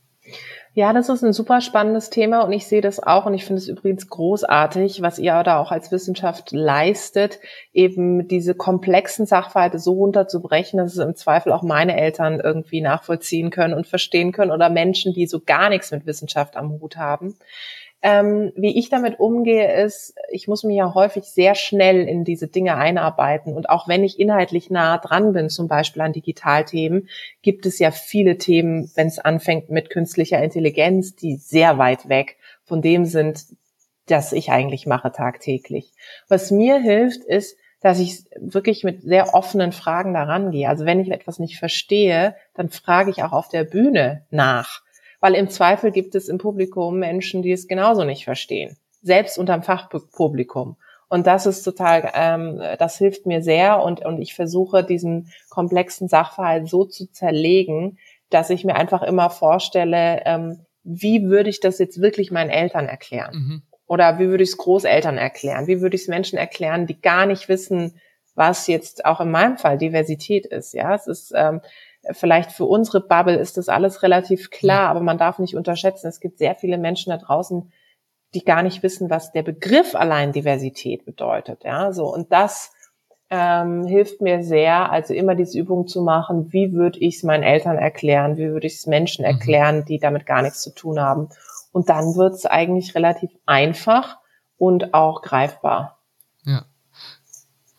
Ja, 0.75 0.95
das 0.95 1.11
ist 1.11 1.23
ein 1.23 1.35
super 1.35 1.61
spannendes 1.61 2.09
Thema 2.09 2.41
und 2.41 2.53
ich 2.55 2.67
sehe 2.67 2.81
das 2.81 2.99
auch 2.99 3.27
und 3.27 3.35
ich 3.35 3.45
finde 3.45 3.61
es 3.61 3.69
übrigens 3.69 4.09
großartig, 4.09 5.03
was 5.03 5.19
ihr 5.19 5.43
da 5.43 5.59
auch 5.59 5.71
als 5.71 5.93
Wissenschaft 5.93 6.51
leistet, 6.51 7.41
eben 7.75 8.27
diese 8.27 8.55
komplexen 8.55 9.27
Sachverhalte 9.27 9.79
so 9.79 9.93
runterzubrechen, 9.93 10.79
dass 10.79 10.93
es 10.93 10.99
im 10.99 11.15
Zweifel 11.15 11.53
auch 11.53 11.63
meine 11.63 12.01
Eltern 12.01 12.41
irgendwie 12.41 12.81
nachvollziehen 12.81 13.51
können 13.51 13.75
und 13.75 13.87
verstehen 13.87 14.33
können 14.33 14.51
oder 14.51 14.71
Menschen, 14.71 15.13
die 15.13 15.27
so 15.27 15.41
gar 15.41 15.69
nichts 15.69 15.91
mit 15.91 16.07
Wissenschaft 16.07 16.57
am 16.57 16.71
Hut 16.81 16.97
haben. 16.97 17.37
Ähm, 18.05 18.53
wie 18.57 18.77
ich 18.77 18.89
damit 18.89 19.21
umgehe, 19.21 19.81
ist, 19.85 20.15
ich 20.29 20.49
muss 20.49 20.65
mich 20.65 20.77
ja 20.77 20.93
häufig 20.93 21.25
sehr 21.25 21.55
schnell 21.55 22.09
in 22.09 22.25
diese 22.25 22.49
Dinge 22.49 22.77
einarbeiten. 22.77 23.55
Und 23.55 23.71
auch 23.71 23.87
wenn 23.87 24.03
ich 24.03 24.19
inhaltlich 24.19 24.71
nah 24.71 24.99
dran 24.99 25.33
bin, 25.33 25.49
zum 25.49 25.69
Beispiel 25.69 26.03
an 26.03 26.13
Digitalthemen, 26.13 27.09
gibt 27.43 27.65
es 27.65 27.79
ja 27.79 27.93
viele 27.93 28.39
Themen, 28.39 28.91
wenn 28.97 29.07
es 29.07 29.21
anfängt 29.21 29.71
mit 29.71 29.89
künstlicher 29.89 30.43
Intelligenz, 30.43 31.15
die 31.15 31.37
sehr 31.37 31.79
weit 31.79 32.09
weg 32.09 32.39
von 32.65 32.83
dem 32.83 33.05
sind, 33.05 33.45
das 34.07 34.33
ich 34.33 34.51
eigentlich 34.51 34.85
mache 34.87 35.13
tagtäglich. 35.13 35.93
Was 36.29 36.51
mir 36.51 36.81
hilft, 36.81 37.23
ist, 37.23 37.57
dass 37.83 38.01
ich 38.01 38.25
wirklich 38.37 38.85
mit 38.85 39.03
sehr 39.03 39.35
offenen 39.35 39.73
Fragen 39.73 40.15
daran 40.15 40.51
gehe. 40.51 40.69
Also 40.69 40.85
wenn 40.87 41.01
ich 41.01 41.11
etwas 41.11 41.39
nicht 41.39 41.59
verstehe, 41.59 42.35
dann 42.55 42.71
frage 42.71 43.11
ich 43.11 43.23
auch 43.23 43.33
auf 43.33 43.49
der 43.49 43.65
Bühne 43.65 44.25
nach. 44.31 44.83
Weil 45.23 45.37
im 45.37 45.49
Zweifel 45.49 45.93
gibt 45.93 46.17
es 46.17 46.29
im 46.29 46.39
Publikum 46.39 46.99
Menschen, 46.99 47.43
die 47.43 47.53
es 47.53 47.69
genauso 47.69 48.03
nicht 48.03 48.25
verstehen. 48.25 48.77
Selbst 49.03 49.39
unterm 49.39 49.63
Fachpublikum. 49.63 50.77
Und 51.09 51.29
das 51.29 51.47
ist 51.47 51.63
total, 51.63 52.11
ähm, 52.15 52.61
das 52.79 52.99
hilft 52.99 53.25
mir 53.25 53.41
sehr 53.41 53.83
und, 53.83 54.05
und 54.05 54.21
ich 54.21 54.35
versuche 54.35 54.83
diesen 54.83 55.31
komplexen 55.49 56.09
Sachverhalt 56.09 56.69
so 56.69 56.85
zu 56.85 57.07
zerlegen, 57.13 57.99
dass 58.31 58.51
ich 58.51 58.65
mir 58.65 58.75
einfach 58.75 59.03
immer 59.03 59.31
vorstelle, 59.31 60.23
ähm, 60.25 60.67
wie 60.83 61.23
würde 61.25 61.51
ich 61.51 61.61
das 61.61 61.79
jetzt 61.79 62.01
wirklich 62.01 62.33
meinen 62.33 62.51
Eltern 62.51 62.89
erklären? 62.89 63.35
Mhm. 63.35 63.63
Oder 63.87 64.19
wie 64.19 64.27
würde 64.27 64.43
ich 64.43 64.51
es 64.51 64.57
Großeltern 64.57 65.19
erklären? 65.19 65.69
Wie 65.69 65.81
würde 65.81 65.95
ich 65.95 66.03
es 66.03 66.09
Menschen 66.09 66.39
erklären, 66.39 66.89
die 66.89 67.01
gar 67.01 67.27
nicht 67.27 67.49
wissen, 67.49 68.01
was 68.35 68.67
jetzt 68.67 69.05
auch 69.05 69.21
in 69.21 69.31
meinem 69.31 69.57
Fall 69.57 69.79
Diversität 69.79 70.47
ist? 70.47 70.75
Ja, 70.75 70.95
es 70.97 71.07
ist 71.07 71.33
ähm, 71.37 71.61
vielleicht 72.11 72.53
für 72.53 72.65
unsere 72.65 73.01
Bubble 73.01 73.37
ist 73.37 73.57
das 73.57 73.69
alles 73.69 74.03
relativ 74.03 74.51
klar, 74.51 74.89
aber 74.89 75.01
man 75.01 75.19
darf 75.19 75.39
nicht 75.39 75.57
unterschätzen, 75.57 76.09
es 76.09 76.21
gibt 76.21 76.39
sehr 76.39 76.55
viele 76.55 76.79
Menschen 76.79 77.11
da 77.11 77.17
draußen, 77.17 77.73
die 78.35 78.45
gar 78.45 78.63
nicht 78.63 78.83
wissen, 78.83 79.11
was 79.11 79.33
der 79.33 79.43
Begriff 79.43 79.95
allein 79.95 80.33
Diversität 80.33 81.05
bedeutet. 81.05 81.65
Ja, 81.65 81.93
so 81.93 82.13
und 82.13 82.33
das 82.33 82.73
ähm, 83.31 83.87
hilft 83.87 84.21
mir 84.21 84.43
sehr, 84.43 84.91
also 84.91 85.15
immer 85.15 85.35
diese 85.35 85.59
Übung 85.59 85.87
zu 85.87 86.03
machen, 86.03 86.53
wie 86.53 86.73
würde 86.73 86.99
ich 86.99 87.17
es 87.17 87.23
meinen 87.23 87.43
Eltern 87.43 87.79
erklären, 87.79 88.37
wie 88.37 88.51
würde 88.51 88.67
ich 88.67 88.75
es 88.75 88.87
Menschen 88.87 89.25
mhm. 89.25 89.31
erklären, 89.31 89.85
die 89.87 89.99
damit 89.99 90.27
gar 90.27 90.43
nichts 90.43 90.61
zu 90.63 90.75
tun 90.75 91.01
haben. 91.01 91.29
Und 91.73 91.89
dann 91.89 92.15
wird 92.17 92.35
es 92.35 92.45
eigentlich 92.45 92.95
relativ 92.95 93.31
einfach 93.47 94.19
und 94.59 94.93
auch 94.93 95.23
greifbar. 95.23 95.99
Ja. 96.45 96.67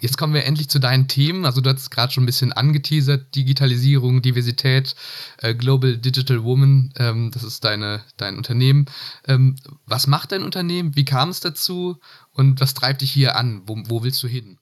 Jetzt 0.03 0.17
kommen 0.17 0.33
wir 0.33 0.43
endlich 0.43 0.67
zu 0.67 0.79
deinen 0.79 1.07
Themen. 1.07 1.45
Also 1.45 1.61
du 1.61 1.69
hast 1.69 1.89
gerade 1.89 2.11
schon 2.11 2.23
ein 2.23 2.25
bisschen 2.25 2.51
angeteasert, 2.51 3.33
Digitalisierung, 3.35 4.21
Diversität, 4.21 4.95
äh, 5.41 5.55
Global 5.55 5.95
Digital 5.95 6.43
Woman, 6.43 6.93
ähm, 6.99 7.31
das 7.33 7.43
ist 7.43 7.63
deine, 7.63 8.01
dein 8.17 8.35
Unternehmen. 8.35 8.87
Ähm, 9.25 9.55
was 9.85 10.07
macht 10.07 10.33
dein 10.33 10.43
Unternehmen? 10.43 10.97
Wie 10.97 11.05
kam 11.05 11.29
es 11.29 11.39
dazu? 11.39 11.95
Und 12.33 12.59
was 12.59 12.73
treibt 12.73 12.99
dich 12.99 13.11
hier 13.11 13.37
an? 13.37 13.61
Wo, 13.65 13.77
wo 13.87 14.03
willst 14.03 14.21
du 14.23 14.27
hin? 14.27 14.59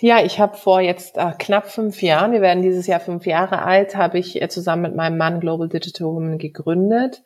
Ja, 0.00 0.24
ich 0.24 0.40
habe 0.40 0.56
vor 0.56 0.80
jetzt 0.80 1.18
äh, 1.18 1.32
knapp 1.38 1.70
fünf 1.70 2.00
Jahren, 2.00 2.32
wir 2.32 2.40
werden 2.40 2.62
dieses 2.62 2.86
Jahr 2.86 3.00
fünf 3.00 3.26
Jahre 3.26 3.60
alt, 3.60 3.96
habe 3.96 4.18
ich 4.18 4.40
äh, 4.40 4.48
zusammen 4.48 4.80
mit 4.80 4.96
meinem 4.96 5.18
Mann 5.18 5.40
Global 5.40 5.68
Digital 5.68 6.06
Woman 6.06 6.38
gegründet. 6.38 7.20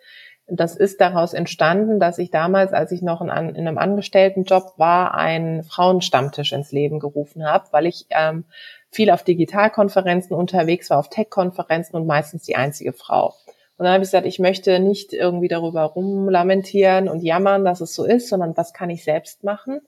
Das 0.46 0.76
ist 0.76 1.00
daraus 1.00 1.32
entstanden, 1.32 1.98
dass 1.98 2.18
ich 2.18 2.30
damals, 2.30 2.72
als 2.72 2.92
ich 2.92 3.00
noch 3.00 3.22
in, 3.22 3.28
in 3.28 3.66
einem 3.66 3.78
Angestelltenjob 3.78 4.74
war, 4.76 5.14
einen 5.14 5.62
Frauenstammtisch 5.62 6.52
ins 6.52 6.70
Leben 6.70 6.98
gerufen 6.98 7.46
habe, 7.46 7.68
weil 7.70 7.86
ich 7.86 8.06
ähm, 8.10 8.44
viel 8.90 9.10
auf 9.10 9.22
Digitalkonferenzen 9.22 10.36
unterwegs 10.36 10.90
war, 10.90 10.98
auf 10.98 11.08
Tech-Konferenzen 11.08 11.96
und 11.96 12.06
meistens 12.06 12.42
die 12.42 12.56
einzige 12.56 12.92
Frau. 12.92 13.34
Und 13.76 13.84
dann 13.84 13.94
habe 13.94 14.04
ich 14.04 14.08
gesagt, 14.08 14.26
ich 14.26 14.38
möchte 14.38 14.78
nicht 14.78 15.12
irgendwie 15.12 15.48
darüber 15.48 15.82
rumlamentieren 15.82 17.08
und 17.08 17.22
jammern, 17.22 17.64
dass 17.64 17.80
es 17.80 17.94
so 17.94 18.04
ist, 18.04 18.28
sondern 18.28 18.56
was 18.56 18.72
kann 18.72 18.90
ich 18.90 19.02
selbst 19.02 19.42
machen? 19.42 19.80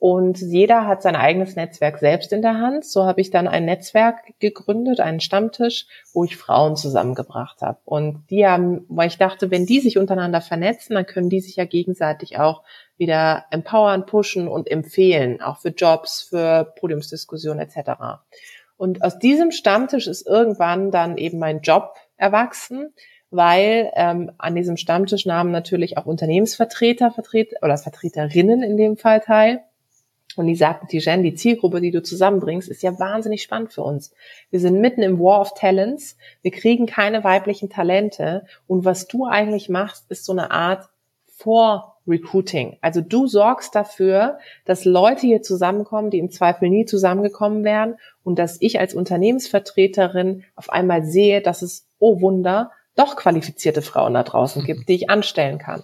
Und 0.00 0.40
jeder 0.40 0.86
hat 0.86 1.02
sein 1.02 1.16
eigenes 1.16 1.56
Netzwerk 1.56 1.98
selbst 1.98 2.32
in 2.32 2.40
der 2.40 2.58
Hand. 2.58 2.84
So 2.84 3.04
habe 3.04 3.20
ich 3.20 3.30
dann 3.30 3.48
ein 3.48 3.64
Netzwerk 3.64 4.38
gegründet, 4.38 5.00
einen 5.00 5.18
Stammtisch, 5.18 5.86
wo 6.12 6.22
ich 6.22 6.36
Frauen 6.36 6.76
zusammengebracht 6.76 7.62
habe. 7.62 7.80
Und 7.84 8.24
die 8.30 8.46
haben, 8.46 8.84
weil 8.88 9.08
ich 9.08 9.18
dachte, 9.18 9.50
wenn 9.50 9.66
die 9.66 9.80
sich 9.80 9.98
untereinander 9.98 10.40
vernetzen, 10.40 10.94
dann 10.94 11.06
können 11.06 11.30
die 11.30 11.40
sich 11.40 11.56
ja 11.56 11.64
gegenseitig 11.64 12.38
auch 12.38 12.62
wieder 12.96 13.46
empowern, 13.50 14.06
pushen 14.06 14.46
und 14.46 14.70
empfehlen, 14.70 15.42
auch 15.42 15.58
für 15.58 15.70
Jobs, 15.70 16.22
für 16.22 16.72
Podiumsdiskussionen 16.78 17.58
etc. 17.58 18.20
Und 18.76 19.02
aus 19.02 19.18
diesem 19.18 19.50
Stammtisch 19.50 20.06
ist 20.06 20.28
irgendwann 20.28 20.92
dann 20.92 21.16
eben 21.16 21.40
mein 21.40 21.60
Job 21.60 21.94
erwachsen, 22.16 22.94
weil 23.30 23.90
ähm, 23.94 24.30
an 24.38 24.54
diesem 24.54 24.76
Stammtisch 24.76 25.26
nahmen 25.26 25.50
natürlich 25.50 25.98
auch 25.98 26.06
Unternehmensvertreter 26.06 27.10
vertret 27.10 27.54
oder 27.62 27.76
Vertreterinnen 27.76 28.62
in 28.62 28.76
dem 28.76 28.96
Fall 28.96 29.20
teil. 29.20 29.64
Und 30.38 30.46
die 30.46 30.54
sagten, 30.54 30.86
die 30.86 30.98
Jen, 30.98 31.22
die 31.22 31.34
Zielgruppe, 31.34 31.80
die 31.80 31.90
du 31.90 32.02
zusammenbringst, 32.02 32.68
ist 32.68 32.82
ja 32.82 32.98
wahnsinnig 32.98 33.42
spannend 33.42 33.72
für 33.72 33.82
uns. 33.82 34.12
Wir 34.50 34.60
sind 34.60 34.80
mitten 34.80 35.02
im 35.02 35.18
War 35.18 35.40
of 35.40 35.54
Talents. 35.54 36.16
Wir 36.42 36.52
kriegen 36.52 36.86
keine 36.86 37.24
weiblichen 37.24 37.70
Talente. 37.70 38.44
Und 38.66 38.84
was 38.84 39.08
du 39.08 39.26
eigentlich 39.26 39.68
machst, 39.68 40.04
ist 40.10 40.24
so 40.24 40.32
eine 40.32 40.52
Art 40.52 40.88
Vor-Recruiting. 41.26 42.78
Also 42.80 43.00
du 43.00 43.26
sorgst 43.26 43.74
dafür, 43.74 44.38
dass 44.64 44.84
Leute 44.84 45.22
hier 45.22 45.42
zusammenkommen, 45.42 46.10
die 46.10 46.18
im 46.18 46.30
Zweifel 46.30 46.68
nie 46.68 46.84
zusammengekommen 46.84 47.64
wären 47.64 47.96
und 48.22 48.38
dass 48.38 48.60
ich 48.60 48.78
als 48.78 48.94
Unternehmensvertreterin 48.94 50.44
auf 50.54 50.70
einmal 50.70 51.04
sehe, 51.04 51.40
dass 51.40 51.62
es, 51.62 51.88
oh 51.98 52.20
Wunder, 52.20 52.70
doch 52.94 53.16
qualifizierte 53.16 53.82
Frauen 53.82 54.14
da 54.14 54.22
draußen 54.22 54.64
gibt, 54.64 54.88
die 54.88 54.94
ich 54.94 55.10
anstellen 55.10 55.58
kann 55.58 55.82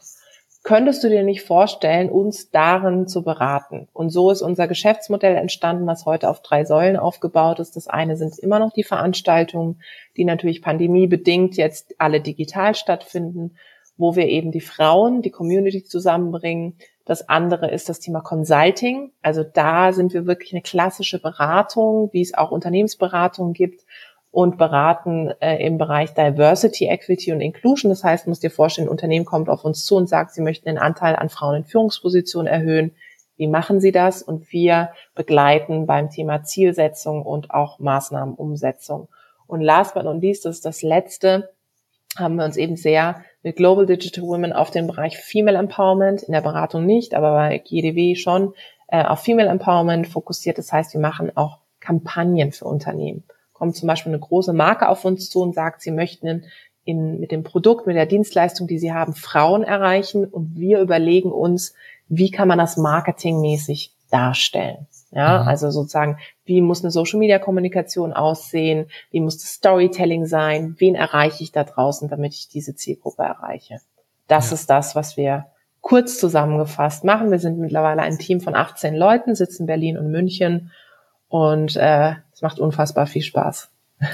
könntest 0.64 1.05
du 1.05 1.09
dir 1.11 1.22
nicht 1.22 1.42
vorstellen, 1.42 2.11
uns 2.11 2.50
darin 2.50 3.07
zu 3.07 3.22
beraten? 3.22 3.87
Und 3.92 4.11
so 4.11 4.31
ist 4.31 4.42
unser 4.42 4.66
Geschäftsmodell 4.66 5.37
entstanden, 5.37 5.87
was 5.87 6.07
heute 6.07 6.29
auf 6.29 6.40
drei 6.40 6.64
Säulen 6.64 6.96
aufgebaut 6.96 7.61
ist. 7.61 7.77
Das 7.77 7.87
eine 7.87 8.16
sind 8.16 8.38
immer 8.38 8.59
noch 8.59 8.72
die 8.72 8.83
Veranstaltungen, 8.83 9.81
die 10.16 10.24
natürlich 10.24 10.62
pandemiebedingt 10.62 11.57
jetzt 11.57 11.94
alle 11.98 12.20
digital 12.20 12.74
stattfinden, 12.74 13.57
wo 13.98 14.16
wir 14.16 14.27
eben 14.27 14.50
die 14.50 14.62
Frauen, 14.62 15.22
die 15.22 15.31
Community 15.31 15.85
zusammenbringen. 15.85 16.79
Das 17.05 17.29
andere 17.29 17.70
ist 17.70 17.90
das 17.90 18.00
Thema 18.00 18.22
Consulting. 18.22 19.12
Also 19.20 19.44
da 19.44 19.92
sind 19.92 20.14
wir 20.14 20.27
wirklich 20.27 20.55
eine 20.55 20.62
klassische 20.62 21.20
Beratung, 21.20 22.09
wie 22.12 22.22
es 22.22 22.33
auch 22.33 22.50
Unternehmensberatungen 22.50 23.53
gibt 23.53 23.83
und 24.34 24.58
beraten 24.58 25.32
äh, 25.38 25.64
im 25.64 25.78
Bereich 25.78 26.12
Diversity, 26.12 26.88
Equity 26.88 27.32
und 27.32 27.40
Inclusion. 27.40 27.88
Das 27.88 28.02
heißt, 28.02 28.26
muss 28.26 28.40
dir 28.40 28.50
vorstellen, 28.50 28.88
ein 28.88 28.90
Unternehmen 28.90 29.24
kommt 29.24 29.48
auf 29.48 29.64
uns 29.64 29.84
zu 29.84 29.94
und 29.94 30.08
sagt, 30.08 30.34
sie 30.34 30.42
möchten 30.42 30.66
den 30.66 30.76
Anteil 30.76 31.14
an 31.14 31.28
Frauen 31.28 31.58
in 31.58 31.64
Führungspositionen 31.64 32.52
erhöhen. 32.52 32.96
Wie 33.36 33.46
machen 33.46 33.80
sie 33.80 33.92
das? 33.92 34.22
Und 34.22 34.52
wir 34.52 34.90
begleiten 35.14 35.86
beim 35.86 36.10
Thema 36.10 36.42
Zielsetzung 36.42 37.22
und 37.22 37.52
auch 37.52 37.78
Maßnahmenumsetzung. 37.78 39.06
Und 39.46 39.60
last 39.60 39.94
but 39.94 40.02
not 40.02 40.20
least, 40.20 40.44
das 40.46 40.56
ist 40.56 40.64
das 40.64 40.82
letzte, 40.82 41.50
haben 42.16 42.34
wir 42.34 42.44
uns 42.44 42.56
eben 42.56 42.74
sehr 42.74 43.22
mit 43.44 43.54
Global 43.54 43.86
Digital 43.86 44.24
Women 44.24 44.52
auf 44.52 44.72
den 44.72 44.88
Bereich 44.88 45.16
Female 45.16 45.58
Empowerment, 45.58 46.24
in 46.24 46.32
der 46.32 46.40
Beratung 46.40 46.84
nicht, 46.86 47.14
aber 47.14 47.34
bei 47.34 47.58
GDW 47.58 48.16
schon, 48.16 48.52
äh, 48.88 49.04
auf 49.04 49.20
Female 49.20 49.48
Empowerment 49.48 50.08
fokussiert. 50.08 50.58
Das 50.58 50.72
heißt, 50.72 50.92
wir 50.92 51.00
machen 51.00 51.30
auch 51.36 51.58
Kampagnen 51.78 52.50
für 52.50 52.64
Unternehmen 52.64 53.22
kommt 53.54 53.76
zum 53.76 53.86
Beispiel 53.86 54.12
eine 54.12 54.20
große 54.20 54.52
Marke 54.52 54.88
auf 54.88 55.04
uns 55.06 55.30
zu 55.30 55.40
und 55.40 55.54
sagt, 55.54 55.80
sie 55.80 55.90
möchten 55.90 56.44
in, 56.84 57.18
mit 57.18 57.32
dem 57.32 57.42
Produkt, 57.42 57.86
mit 57.86 57.96
der 57.96 58.04
Dienstleistung, 58.04 58.66
die 58.66 58.78
sie 58.78 58.92
haben, 58.92 59.14
Frauen 59.14 59.62
erreichen 59.62 60.26
und 60.26 60.58
wir 60.58 60.80
überlegen 60.80 61.32
uns, 61.32 61.74
wie 62.08 62.30
kann 62.30 62.48
man 62.48 62.58
das 62.58 62.76
marketingmäßig 62.76 63.94
darstellen. 64.10 64.86
Ja, 65.10 65.42
mhm. 65.42 65.48
also 65.48 65.70
sozusagen, 65.70 66.18
wie 66.44 66.60
muss 66.60 66.82
eine 66.82 66.90
Social 66.90 67.18
Media 67.18 67.38
Kommunikation 67.38 68.12
aussehen? 68.12 68.86
Wie 69.10 69.20
muss 69.20 69.38
das 69.38 69.54
Storytelling 69.54 70.26
sein? 70.26 70.74
Wen 70.78 70.94
erreiche 70.96 71.42
ich 71.42 71.52
da 71.52 71.64
draußen, 71.64 72.08
damit 72.08 72.34
ich 72.34 72.48
diese 72.48 72.74
Zielgruppe 72.74 73.22
erreiche? 73.22 73.78
Das 74.26 74.50
ja. 74.50 74.54
ist 74.54 74.68
das, 74.68 74.94
was 74.96 75.16
wir 75.16 75.46
kurz 75.80 76.18
zusammengefasst 76.18 77.04
machen. 77.04 77.30
Wir 77.30 77.38
sind 77.38 77.58
mittlerweile 77.58 78.02
ein 78.02 78.18
Team 78.18 78.40
von 78.40 78.54
18 78.54 78.94
Leuten, 78.94 79.34
sitzen 79.34 79.62
in 79.62 79.66
Berlin 79.66 79.98
und 79.98 80.10
München 80.10 80.72
und 81.28 81.76
äh, 81.76 82.14
es 82.34 82.42
macht 82.42 82.58
unfassbar 82.58 83.06
viel 83.06 83.22
Spaß. 83.22 83.68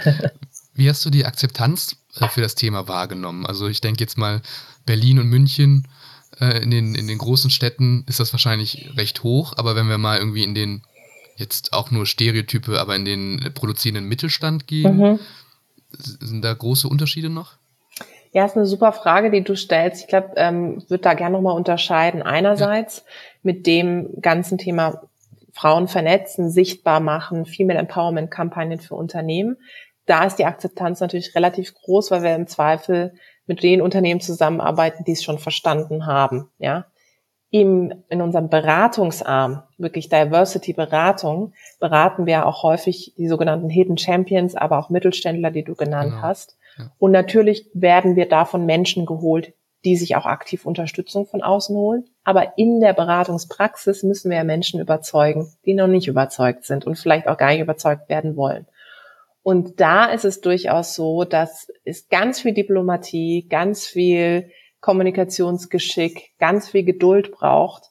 Wie 0.74 0.88
hast 0.88 1.04
du 1.04 1.10
die 1.10 1.24
Akzeptanz 1.24 1.96
äh, 2.20 2.28
für 2.28 2.40
das 2.40 2.54
Thema 2.54 2.86
wahrgenommen? 2.86 3.46
Also 3.46 3.68
ich 3.68 3.80
denke 3.80 4.00
jetzt 4.00 4.18
mal 4.18 4.42
Berlin 4.86 5.18
und 5.18 5.28
München, 5.28 5.88
äh, 6.38 6.62
in, 6.62 6.70
den, 6.70 6.94
in 6.94 7.06
den 7.06 7.18
großen 7.18 7.50
Städten 7.50 8.04
ist 8.08 8.20
das 8.20 8.32
wahrscheinlich 8.32 8.90
recht 8.96 9.22
hoch, 9.22 9.54
aber 9.56 9.74
wenn 9.74 9.88
wir 9.88 9.98
mal 9.98 10.18
irgendwie 10.18 10.44
in 10.44 10.54
den, 10.54 10.82
jetzt 11.36 11.72
auch 11.72 11.90
nur 11.90 12.06
Stereotype, 12.06 12.78
aber 12.78 12.94
in 12.94 13.04
den 13.04 13.52
produzierenden 13.54 14.06
Mittelstand 14.06 14.66
gehen, 14.66 14.96
mhm. 14.96 15.18
sind 15.98 16.42
da 16.42 16.52
große 16.52 16.88
Unterschiede 16.88 17.30
noch? 17.30 17.54
Ja, 18.32 18.44
ist 18.44 18.56
eine 18.56 18.66
super 18.66 18.92
Frage, 18.92 19.30
die 19.30 19.42
du 19.42 19.56
stellst. 19.56 20.02
Ich 20.02 20.06
glaube, 20.06 20.34
ähm, 20.36 20.84
würde 20.88 21.02
da 21.02 21.14
gerne 21.14 21.32
nochmal 21.32 21.56
unterscheiden. 21.56 22.22
Einerseits 22.22 22.98
ja. 22.98 23.02
mit 23.42 23.66
dem 23.66 24.20
ganzen 24.20 24.56
Thema 24.56 25.02
Frauen 25.52 25.88
vernetzen, 25.88 26.50
sichtbar 26.50 27.00
machen, 27.00 27.46
Female 27.46 27.78
Empowerment 27.78 28.30
Kampagnen 28.30 28.80
für 28.80 28.94
Unternehmen. 28.94 29.56
Da 30.06 30.24
ist 30.24 30.36
die 30.36 30.44
Akzeptanz 30.44 31.00
natürlich 31.00 31.34
relativ 31.34 31.74
groß, 31.74 32.10
weil 32.10 32.22
wir 32.22 32.34
im 32.34 32.46
Zweifel 32.46 33.14
mit 33.46 33.62
den 33.62 33.82
Unternehmen 33.82 34.20
zusammenarbeiten, 34.20 35.04
die 35.04 35.12
es 35.12 35.22
schon 35.22 35.38
verstanden 35.38 36.06
haben, 36.06 36.50
ja. 36.58 36.86
Im, 37.52 38.04
in 38.08 38.22
unserem 38.22 38.48
Beratungsarm, 38.48 39.64
wirklich 39.76 40.08
Diversity 40.08 40.72
Beratung, 40.72 41.52
beraten 41.80 42.24
wir 42.24 42.46
auch 42.46 42.62
häufig 42.62 43.12
die 43.18 43.26
sogenannten 43.26 43.68
Hidden 43.68 43.98
Champions, 43.98 44.54
aber 44.54 44.78
auch 44.78 44.88
Mittelständler, 44.88 45.50
die 45.50 45.64
du 45.64 45.74
genannt 45.74 46.12
genau. 46.12 46.22
hast. 46.22 46.56
Und 46.98 47.10
natürlich 47.10 47.68
werden 47.74 48.14
wir 48.14 48.28
davon 48.28 48.66
Menschen 48.66 49.04
geholt, 49.04 49.52
die 49.84 49.96
sich 49.96 50.16
auch 50.16 50.26
aktiv 50.26 50.66
Unterstützung 50.66 51.26
von 51.26 51.42
außen 51.42 51.74
holen. 51.74 52.04
Aber 52.24 52.58
in 52.58 52.80
der 52.80 52.92
Beratungspraxis 52.92 54.02
müssen 54.02 54.30
wir 54.30 54.44
Menschen 54.44 54.80
überzeugen, 54.80 55.52
die 55.64 55.74
noch 55.74 55.86
nicht 55.86 56.08
überzeugt 56.08 56.64
sind 56.64 56.86
und 56.86 56.98
vielleicht 56.98 57.26
auch 57.28 57.36
gar 57.36 57.50
nicht 57.50 57.60
überzeugt 57.60 58.08
werden 58.08 58.36
wollen. 58.36 58.66
Und 59.42 59.80
da 59.80 60.06
ist 60.06 60.24
es 60.24 60.40
durchaus 60.40 60.94
so, 60.94 61.24
dass 61.24 61.68
es 61.84 62.08
ganz 62.08 62.40
viel 62.40 62.52
Diplomatie, 62.52 63.46
ganz 63.48 63.86
viel 63.86 64.50
Kommunikationsgeschick, 64.80 66.32
ganz 66.38 66.68
viel 66.68 66.84
Geduld 66.84 67.32
braucht, 67.32 67.84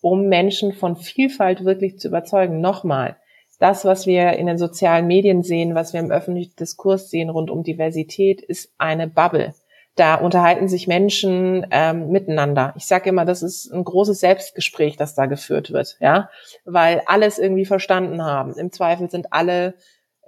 um 0.00 0.28
Menschen 0.28 0.72
von 0.72 0.96
Vielfalt 0.96 1.64
wirklich 1.64 1.98
zu 1.98 2.08
überzeugen. 2.08 2.60
Nochmal, 2.60 3.16
das, 3.58 3.84
was 3.84 4.06
wir 4.06 4.32
in 4.32 4.46
den 4.46 4.58
sozialen 4.58 5.06
Medien 5.06 5.42
sehen, 5.42 5.74
was 5.74 5.92
wir 5.92 6.00
im 6.00 6.10
öffentlichen 6.10 6.56
Diskurs 6.56 7.10
sehen 7.10 7.30
rund 7.30 7.50
um 7.50 7.62
Diversität, 7.62 8.42
ist 8.42 8.72
eine 8.78 9.08
Bubble. 9.08 9.54
Da 9.96 10.16
unterhalten 10.16 10.68
sich 10.68 10.86
Menschen 10.86 11.66
ähm, 11.70 12.10
miteinander. 12.10 12.74
Ich 12.76 12.86
sage 12.86 13.08
immer, 13.08 13.24
das 13.24 13.42
ist 13.42 13.72
ein 13.72 13.82
großes 13.82 14.20
Selbstgespräch, 14.20 14.96
das 14.96 15.14
da 15.14 15.26
geführt 15.26 15.72
wird, 15.72 15.96
ja, 16.00 16.30
weil 16.64 17.02
alles 17.06 17.38
irgendwie 17.38 17.64
verstanden 17.64 18.22
haben. 18.22 18.54
Im 18.54 18.70
Zweifel 18.72 19.10
sind 19.10 19.32
alle 19.32 19.74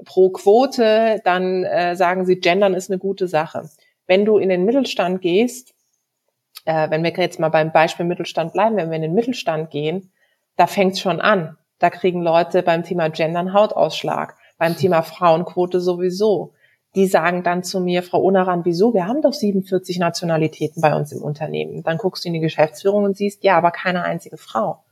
pro 0.05 0.31
Quote, 0.31 1.21
dann 1.25 1.65
äh, 1.65 1.97
sagen 1.97 2.25
sie, 2.25 2.41
Gendern 2.41 2.75
ist 2.75 2.91
eine 2.91 2.99
gute 2.99 3.29
Sache. 3.29 3.69
Wenn 4.07 4.25
du 4.25 4.39
in 4.39 4.49
den 4.49 4.65
Mittelstand 4.65 5.21
gehst, 5.21 5.75
äh, 6.65 6.91
wenn 6.91 7.03
wir 7.03 7.11
jetzt 7.11 7.41
mal 7.41 7.49
beim 7.49 7.73
Beispiel 7.73 8.07
Mittelstand 8.07 8.53
bleiben, 8.53 8.77
wenn 8.77 8.91
wir 8.91 8.97
in 8.97 9.03
den 9.03 9.15
Mittelstand 9.15 9.71
gehen, 9.71 10.11
da 10.57 10.67
fängt 10.67 10.95
es 10.95 11.01
schon 11.01 11.21
an. 11.21 11.57
Da 11.79 11.91
kriegen 11.91 12.23
Leute 12.23 12.63
beim 12.63 12.83
Thema 12.83 13.09
Gendern 13.09 13.53
Hautausschlag, 13.53 14.37
beim 14.57 14.77
Thema 14.77 15.03
Frauenquote 15.03 15.81
sowieso. 15.81 16.55
Die 16.95 17.07
sagen 17.07 17.43
dann 17.43 17.63
zu 17.63 17.81
mir, 17.81 18.03
Frau 18.03 18.21
Unaran, 18.21 18.65
wieso? 18.65 18.95
Wir 18.95 19.07
haben 19.07 19.23
doch 19.23 19.35
47 19.35 19.99
Nationalitäten 19.99 20.81
bei 20.81 20.95
uns 20.95 21.13
im 21.13 21.23
Unternehmen. 21.23 21.83
Dann 21.83 21.99
guckst 21.99 22.25
du 22.25 22.29
in 22.29 22.35
die 22.35 22.41
Geschäftsführung 22.41 23.05
und 23.05 23.17
siehst, 23.17 23.45
ja, 23.45 23.57
aber 23.57 23.71
keine 23.71 24.03
einzige 24.05 24.39
Frau. 24.39 24.83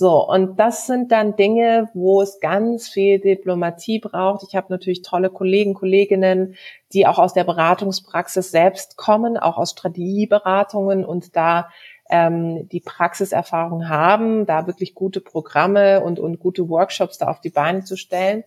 So, 0.00 0.24
und 0.28 0.60
das 0.60 0.86
sind 0.86 1.10
dann 1.10 1.34
Dinge, 1.34 1.88
wo 1.92 2.22
es 2.22 2.38
ganz 2.38 2.88
viel 2.88 3.18
Diplomatie 3.18 3.98
braucht. 3.98 4.44
Ich 4.48 4.54
habe 4.54 4.68
natürlich 4.70 5.02
tolle 5.02 5.28
Kollegen, 5.28 5.74
Kolleginnen, 5.74 6.54
die 6.92 7.08
auch 7.08 7.18
aus 7.18 7.34
der 7.34 7.42
Beratungspraxis 7.42 8.52
selbst 8.52 8.96
kommen, 8.96 9.36
auch 9.36 9.58
aus 9.58 9.72
Strategieberatungen 9.72 11.04
und 11.04 11.34
da 11.34 11.70
ähm, 12.10 12.68
die 12.68 12.78
Praxiserfahrung 12.78 13.88
haben, 13.88 14.46
da 14.46 14.68
wirklich 14.68 14.94
gute 14.94 15.20
Programme 15.20 16.00
und, 16.00 16.20
und 16.20 16.38
gute 16.38 16.68
Workshops 16.68 17.18
da 17.18 17.26
auf 17.26 17.40
die 17.40 17.50
Beine 17.50 17.82
zu 17.82 17.96
stellen. 17.96 18.44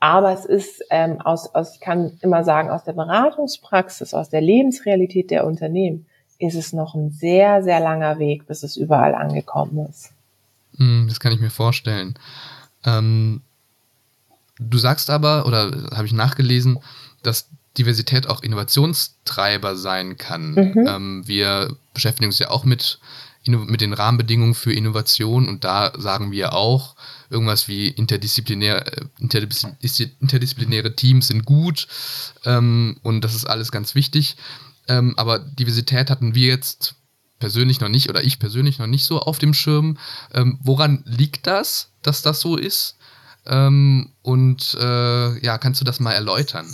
Aber 0.00 0.32
es 0.32 0.44
ist 0.44 0.82
ähm, 0.90 1.20
aus, 1.20 1.54
aus, 1.54 1.74
ich 1.74 1.80
kann 1.80 2.18
immer 2.20 2.44
sagen, 2.44 2.70
aus 2.70 2.84
der 2.84 2.92
Beratungspraxis, 2.92 4.14
aus 4.14 4.30
der 4.30 4.40
Lebensrealität 4.40 5.30
der 5.30 5.44
Unternehmen, 5.44 6.06
ist 6.38 6.54
es 6.54 6.72
noch 6.72 6.94
ein 6.94 7.10
sehr, 7.10 7.62
sehr 7.64 7.80
langer 7.80 8.18
Weg, 8.18 8.46
bis 8.46 8.62
es 8.62 8.76
überall 8.76 9.14
angekommen 9.14 9.86
ist. 9.88 10.12
Hm, 10.76 11.06
das 11.08 11.18
kann 11.18 11.32
ich 11.32 11.40
mir 11.40 11.50
vorstellen. 11.50 12.14
Ähm, 12.84 13.42
du 14.60 14.78
sagst 14.78 15.10
aber, 15.10 15.46
oder 15.46 15.90
habe 15.94 16.06
ich 16.06 16.12
nachgelesen, 16.12 16.78
dass 17.24 17.50
Diversität 17.76 18.28
auch 18.28 18.42
Innovationstreiber 18.42 19.76
sein 19.76 20.16
kann. 20.16 20.52
Mhm. 20.52 20.86
Ähm, 20.86 21.22
wir 21.26 21.76
beschäftigen 21.94 22.26
uns 22.26 22.38
ja 22.38 22.50
auch 22.50 22.64
mit, 22.64 23.00
mit 23.48 23.80
den 23.80 23.92
Rahmenbedingungen 23.92 24.54
für 24.54 24.72
Innovation 24.72 25.48
und 25.48 25.64
da 25.64 25.92
sagen 25.96 26.30
wir 26.30 26.52
auch, 26.52 26.96
irgendwas 27.30 27.68
wie 27.68 27.88
interdisziplinär, 27.88 28.86
äh, 28.86 29.04
interdisziplinäre 29.18 30.94
Teams 30.94 31.28
sind 31.28 31.44
gut 31.44 31.88
ähm, 32.44 32.98
und 33.02 33.22
das 33.22 33.34
ist 33.34 33.46
alles 33.46 33.72
ganz 33.72 33.94
wichtig. 33.94 34.36
Ähm, 34.88 35.14
aber 35.16 35.38
Diversität 35.38 36.10
hatten 36.10 36.34
wir 36.34 36.48
jetzt 36.48 36.94
persönlich 37.38 37.80
noch 37.80 37.88
nicht 37.88 38.08
oder 38.08 38.22
ich 38.22 38.38
persönlich 38.38 38.78
noch 38.78 38.86
nicht 38.86 39.04
so 39.04 39.20
auf 39.20 39.38
dem 39.38 39.54
Schirm. 39.54 39.98
Ähm, 40.34 40.58
woran 40.62 41.02
liegt 41.06 41.46
das, 41.46 41.92
dass 42.02 42.22
das 42.22 42.40
so 42.40 42.56
ist? 42.56 42.96
Ähm, 43.46 44.12
und 44.22 44.76
äh, 44.80 45.38
ja, 45.44 45.58
kannst 45.58 45.80
du 45.80 45.84
das 45.84 46.00
mal 46.00 46.12
erläutern? 46.12 46.66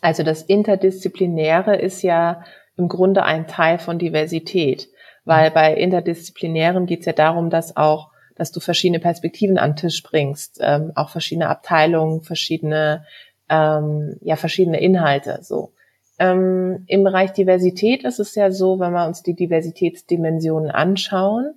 Also 0.00 0.22
das 0.22 0.42
Interdisziplinäre 0.42 1.76
ist 1.76 2.02
ja 2.02 2.44
im 2.76 2.88
Grunde 2.88 3.24
ein 3.24 3.46
Teil 3.46 3.78
von 3.78 3.98
Diversität, 3.98 4.88
weil 5.24 5.50
bei 5.50 5.74
Interdisziplinären 5.74 6.86
geht 6.86 7.00
es 7.00 7.06
ja 7.06 7.12
darum, 7.12 7.50
dass 7.50 7.76
auch, 7.76 8.10
dass 8.34 8.52
du 8.52 8.60
verschiedene 8.60 9.00
Perspektiven 9.00 9.58
an 9.58 9.70
den 9.70 9.76
Tisch 9.76 10.02
bringst, 10.02 10.58
ähm, 10.60 10.92
auch 10.94 11.10
verschiedene 11.10 11.48
Abteilungen, 11.48 12.22
verschiedene, 12.22 13.04
ähm, 13.48 14.16
ja 14.20 14.36
verschiedene 14.36 14.80
Inhalte 14.80 15.38
so. 15.42 15.72
Ähm, 16.18 16.84
Im 16.86 17.04
Bereich 17.04 17.32
Diversität 17.32 18.04
ist 18.04 18.20
es 18.20 18.34
ja 18.34 18.50
so, 18.50 18.78
wenn 18.78 18.92
wir 18.92 19.06
uns 19.06 19.22
die 19.22 19.34
Diversitätsdimensionen 19.34 20.70
anschauen, 20.70 21.54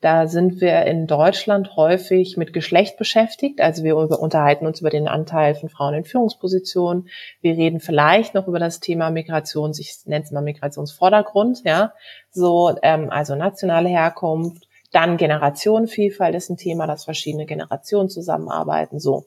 da 0.00 0.26
sind 0.26 0.60
wir 0.60 0.82
in 0.84 1.06
Deutschland 1.06 1.74
häufig 1.76 2.36
mit 2.36 2.52
Geschlecht 2.52 2.98
beschäftigt. 2.98 3.60
Also 3.60 3.82
wir 3.82 3.96
unterhalten 3.96 4.66
uns 4.66 4.80
über 4.80 4.90
den 4.90 5.08
Anteil 5.08 5.54
von 5.54 5.70
Frauen 5.70 5.94
in 5.94 6.04
Führungspositionen. 6.04 7.08
Wir 7.40 7.56
reden 7.56 7.80
vielleicht 7.80 8.34
noch 8.34 8.46
über 8.46 8.58
das 8.58 8.80
Thema 8.80 9.10
Migrations, 9.10 9.78
ich 9.78 9.96
nenne 10.04 10.24
es 10.24 10.30
mal 10.30 10.42
Migrationsvordergrund, 10.42 11.62
ja. 11.64 11.92
So, 12.30 12.76
ähm, 12.82 13.08
also 13.10 13.34
nationale 13.34 13.88
Herkunft. 13.88 14.68
Dann 14.92 15.16
Generationenvielfalt 15.16 16.34
ist 16.34 16.50
ein 16.50 16.56
Thema, 16.56 16.86
dass 16.86 17.04
verschiedene 17.04 17.46
Generationen 17.46 18.08
zusammenarbeiten. 18.08 19.00
So. 19.00 19.24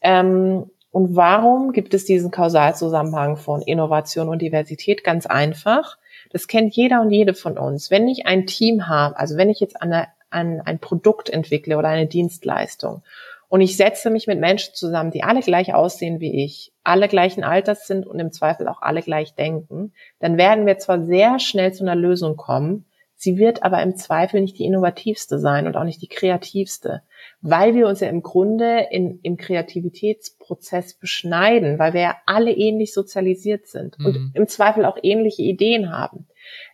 Ähm, 0.00 0.70
und 0.90 1.14
warum 1.14 1.72
gibt 1.72 1.92
es 1.92 2.06
diesen 2.06 2.30
Kausalzusammenhang 2.30 3.36
von 3.36 3.60
Innovation 3.60 4.30
und 4.30 4.40
Diversität? 4.40 5.04
Ganz 5.04 5.26
einfach. 5.26 5.98
Das 6.30 6.48
kennt 6.48 6.74
jeder 6.74 7.00
und 7.00 7.10
jede 7.10 7.34
von 7.34 7.58
uns. 7.58 7.90
Wenn 7.90 8.08
ich 8.08 8.26
ein 8.26 8.46
Team 8.46 8.88
habe, 8.88 9.18
also 9.18 9.36
wenn 9.36 9.50
ich 9.50 9.60
jetzt 9.60 9.80
an, 9.80 9.92
eine, 9.92 10.08
an 10.30 10.60
ein 10.60 10.78
Produkt 10.78 11.30
entwickle 11.30 11.76
oder 11.76 11.88
eine 11.88 12.06
Dienstleistung 12.06 13.02
und 13.48 13.60
ich 13.60 13.76
setze 13.76 14.10
mich 14.10 14.26
mit 14.26 14.40
Menschen 14.40 14.74
zusammen, 14.74 15.10
die 15.10 15.22
alle 15.22 15.40
gleich 15.40 15.74
aussehen 15.74 16.20
wie 16.20 16.44
ich, 16.44 16.72
alle 16.84 17.08
gleichen 17.08 17.44
Alters 17.44 17.86
sind 17.86 18.06
und 18.06 18.18
im 18.18 18.32
Zweifel 18.32 18.68
auch 18.68 18.82
alle 18.82 19.02
gleich 19.02 19.34
denken, 19.34 19.92
dann 20.18 20.36
werden 20.36 20.66
wir 20.66 20.78
zwar 20.78 21.04
sehr 21.04 21.38
schnell 21.38 21.72
zu 21.72 21.84
einer 21.84 21.94
Lösung 21.94 22.36
kommen, 22.36 22.84
sie 23.16 23.38
wird 23.38 23.62
aber 23.62 23.82
im 23.82 23.96
Zweifel 23.96 24.40
nicht 24.40 24.58
die 24.58 24.64
innovativste 24.64 25.38
sein 25.38 25.66
und 25.66 25.76
auch 25.76 25.84
nicht 25.84 26.02
die 26.02 26.08
kreativste 26.08 27.02
weil 27.40 27.74
wir 27.74 27.86
uns 27.86 28.00
ja 28.00 28.08
im 28.08 28.22
Grunde 28.22 28.88
in, 28.90 29.20
im 29.22 29.36
Kreativitätsprozess 29.36 30.94
beschneiden, 30.94 31.78
weil 31.78 31.92
wir 31.92 32.00
ja 32.00 32.16
alle 32.26 32.52
ähnlich 32.52 32.92
sozialisiert 32.92 33.66
sind 33.66 33.98
mhm. 33.98 34.06
und 34.06 34.30
im 34.34 34.48
Zweifel 34.48 34.84
auch 34.84 34.98
ähnliche 35.02 35.42
Ideen 35.42 35.92
haben. 35.92 36.26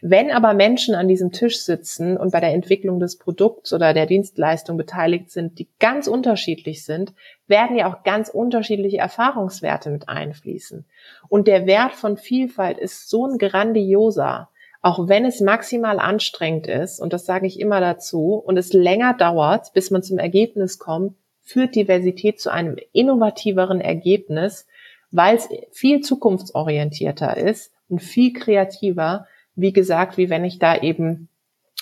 Wenn 0.02 0.30
aber 0.30 0.52
Menschen 0.52 0.94
an 0.94 1.08
diesem 1.08 1.32
Tisch 1.32 1.60
sitzen 1.60 2.18
und 2.18 2.32
bei 2.32 2.40
der 2.40 2.52
Entwicklung 2.52 3.00
des 3.00 3.16
Produkts 3.16 3.72
oder 3.72 3.94
der 3.94 4.04
Dienstleistung 4.04 4.76
beteiligt 4.76 5.30
sind, 5.30 5.58
die 5.58 5.68
ganz 5.78 6.08
unterschiedlich 6.08 6.84
sind, 6.84 7.14
werden 7.46 7.76
ja 7.76 7.90
auch 7.90 8.02
ganz 8.02 8.28
unterschiedliche 8.28 8.98
Erfahrungswerte 8.98 9.90
mit 9.90 10.10
einfließen. 10.10 10.84
Und 11.28 11.48
der 11.48 11.66
Wert 11.66 11.92
von 11.92 12.18
Vielfalt 12.18 12.78
ist 12.78 13.08
so 13.08 13.26
ein 13.26 13.38
grandioser, 13.38 14.50
auch 14.82 15.08
wenn 15.08 15.24
es 15.24 15.40
maximal 15.40 16.00
anstrengend 16.00 16.66
ist, 16.66 17.00
und 17.00 17.12
das 17.12 17.24
sage 17.24 17.46
ich 17.46 17.60
immer 17.60 17.80
dazu, 17.80 18.34
und 18.34 18.56
es 18.56 18.72
länger 18.72 19.14
dauert, 19.14 19.72
bis 19.72 19.90
man 19.90 20.02
zum 20.02 20.18
Ergebnis 20.18 20.78
kommt, 20.78 21.14
führt 21.40 21.76
Diversität 21.76 22.40
zu 22.40 22.50
einem 22.50 22.76
innovativeren 22.92 23.80
Ergebnis, 23.80 24.66
weil 25.12 25.36
es 25.36 25.48
viel 25.70 26.00
zukunftsorientierter 26.00 27.36
ist 27.36 27.72
und 27.88 28.00
viel 28.00 28.32
kreativer, 28.32 29.26
wie 29.54 29.72
gesagt, 29.72 30.16
wie 30.16 30.30
wenn 30.30 30.44
ich 30.44 30.58
da 30.58 30.76
eben 30.76 31.28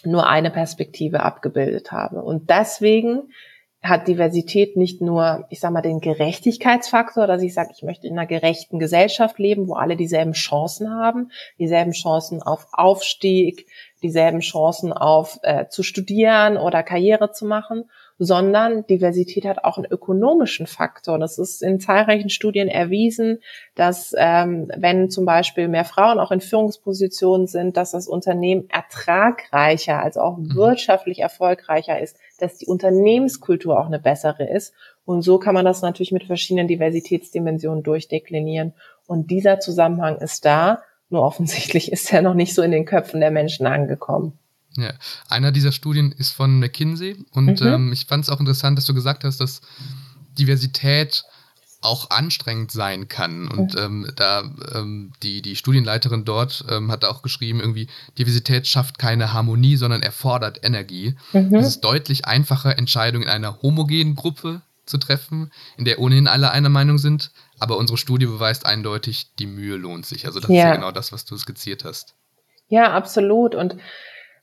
nur 0.04 0.26
eine 0.26 0.50
Perspektive 0.50 1.22
abgebildet 1.22 1.92
habe. 1.92 2.22
Und 2.22 2.50
deswegen 2.50 3.32
hat 3.82 4.08
Diversität 4.08 4.76
nicht 4.76 5.00
nur, 5.00 5.46
ich 5.48 5.58
sag 5.58 5.72
mal, 5.72 5.80
den 5.80 6.00
Gerechtigkeitsfaktor, 6.00 7.26
dass 7.26 7.42
ich 7.42 7.54
sage, 7.54 7.70
ich 7.74 7.82
möchte 7.82 8.06
in 8.06 8.18
einer 8.18 8.26
gerechten 8.26 8.78
Gesellschaft 8.78 9.38
leben, 9.38 9.68
wo 9.68 9.74
alle 9.74 9.96
dieselben 9.96 10.32
Chancen 10.32 10.90
haben, 10.90 11.30
dieselben 11.58 11.92
Chancen 11.92 12.42
auf 12.42 12.66
Aufstieg, 12.72 13.66
dieselben 14.02 14.40
Chancen 14.40 14.92
auf 14.92 15.38
äh, 15.42 15.68
zu 15.68 15.82
studieren 15.82 16.58
oder 16.58 16.82
Karriere 16.82 17.32
zu 17.32 17.46
machen, 17.46 17.90
sondern 18.22 18.86
Diversität 18.86 19.46
hat 19.46 19.64
auch 19.64 19.78
einen 19.78 19.90
ökonomischen 19.90 20.66
Faktor. 20.66 21.18
Das 21.18 21.38
ist 21.38 21.62
in 21.62 21.80
zahlreichen 21.80 22.28
Studien 22.28 22.68
erwiesen, 22.68 23.38
dass 23.74 24.14
ähm, 24.14 24.70
wenn 24.76 25.08
zum 25.08 25.24
Beispiel 25.24 25.68
mehr 25.68 25.86
Frauen 25.86 26.18
auch 26.18 26.30
in 26.30 26.42
Führungspositionen 26.42 27.46
sind, 27.46 27.78
dass 27.78 27.92
das 27.92 28.08
Unternehmen 28.08 28.68
ertragreicher, 28.68 30.02
also 30.02 30.20
auch 30.20 30.36
mhm. 30.36 30.54
wirtschaftlich 30.54 31.20
erfolgreicher 31.20 31.98
ist, 31.98 32.18
dass 32.38 32.58
die 32.58 32.66
Unternehmenskultur 32.66 33.80
auch 33.80 33.86
eine 33.86 33.98
bessere 33.98 34.46
ist. 34.46 34.74
Und 35.06 35.22
so 35.22 35.38
kann 35.38 35.54
man 35.54 35.64
das 35.64 35.80
natürlich 35.80 36.12
mit 36.12 36.24
verschiedenen 36.24 36.68
Diversitätsdimensionen 36.68 37.82
durchdeklinieren. 37.82 38.74
Und 39.06 39.30
dieser 39.30 39.60
Zusammenhang 39.60 40.18
ist 40.18 40.44
da, 40.44 40.82
nur 41.08 41.22
offensichtlich 41.22 41.90
ist 41.92 42.12
er 42.12 42.20
noch 42.20 42.34
nicht 42.34 42.54
so 42.54 42.60
in 42.60 42.70
den 42.70 42.84
Köpfen 42.84 43.20
der 43.20 43.30
Menschen 43.30 43.66
angekommen. 43.66 44.38
Ja, 44.76 44.92
einer 45.28 45.50
dieser 45.50 45.72
Studien 45.72 46.12
ist 46.12 46.32
von 46.32 46.58
McKinsey 46.58 47.24
und 47.32 47.60
mhm. 47.60 47.66
ähm, 47.66 47.92
ich 47.92 48.06
fand 48.06 48.24
es 48.24 48.30
auch 48.30 48.38
interessant, 48.38 48.78
dass 48.78 48.84
du 48.84 48.94
gesagt 48.94 49.24
hast, 49.24 49.40
dass 49.40 49.62
Diversität 50.38 51.24
auch 51.82 52.10
anstrengend 52.10 52.70
sein 52.70 53.08
kann. 53.08 53.48
Und 53.48 53.74
ähm, 53.76 54.10
da 54.16 54.42
ähm, 54.74 55.12
die, 55.22 55.42
die 55.42 55.56
Studienleiterin 55.56 56.24
dort 56.24 56.64
ähm, 56.68 56.92
hat 56.92 57.04
auch 57.04 57.22
geschrieben, 57.22 57.60
irgendwie, 57.60 57.88
Diversität 58.18 58.66
schafft 58.66 58.98
keine 58.98 59.32
Harmonie, 59.32 59.76
sondern 59.76 60.02
erfordert 60.02 60.60
Energie. 60.62 61.14
Mhm. 61.32 61.54
Es 61.54 61.66
ist 61.66 61.80
deutlich 61.80 62.26
einfacher, 62.26 62.76
Entscheidungen 62.78 63.24
in 63.24 63.30
einer 63.30 63.62
homogenen 63.62 64.14
Gruppe 64.14 64.60
zu 64.84 64.98
treffen, 64.98 65.50
in 65.78 65.84
der 65.84 66.00
ohnehin 66.00 66.26
alle 66.26 66.50
einer 66.50 66.68
Meinung 66.68 66.98
sind. 66.98 67.30
Aber 67.58 67.78
unsere 67.78 67.96
Studie 67.96 68.26
beweist 68.26 68.66
eindeutig, 68.66 69.30
die 69.38 69.46
Mühe 69.46 69.76
lohnt 69.76 70.04
sich. 70.04 70.26
Also 70.26 70.40
das 70.40 70.50
ja. 70.50 70.56
ist 70.56 70.62
ja 70.64 70.74
genau 70.74 70.90
das, 70.92 71.12
was 71.12 71.24
du 71.24 71.36
skizziert 71.38 71.84
hast. 71.84 72.14
Ja, 72.68 72.92
absolut. 72.92 73.54
Und 73.54 73.76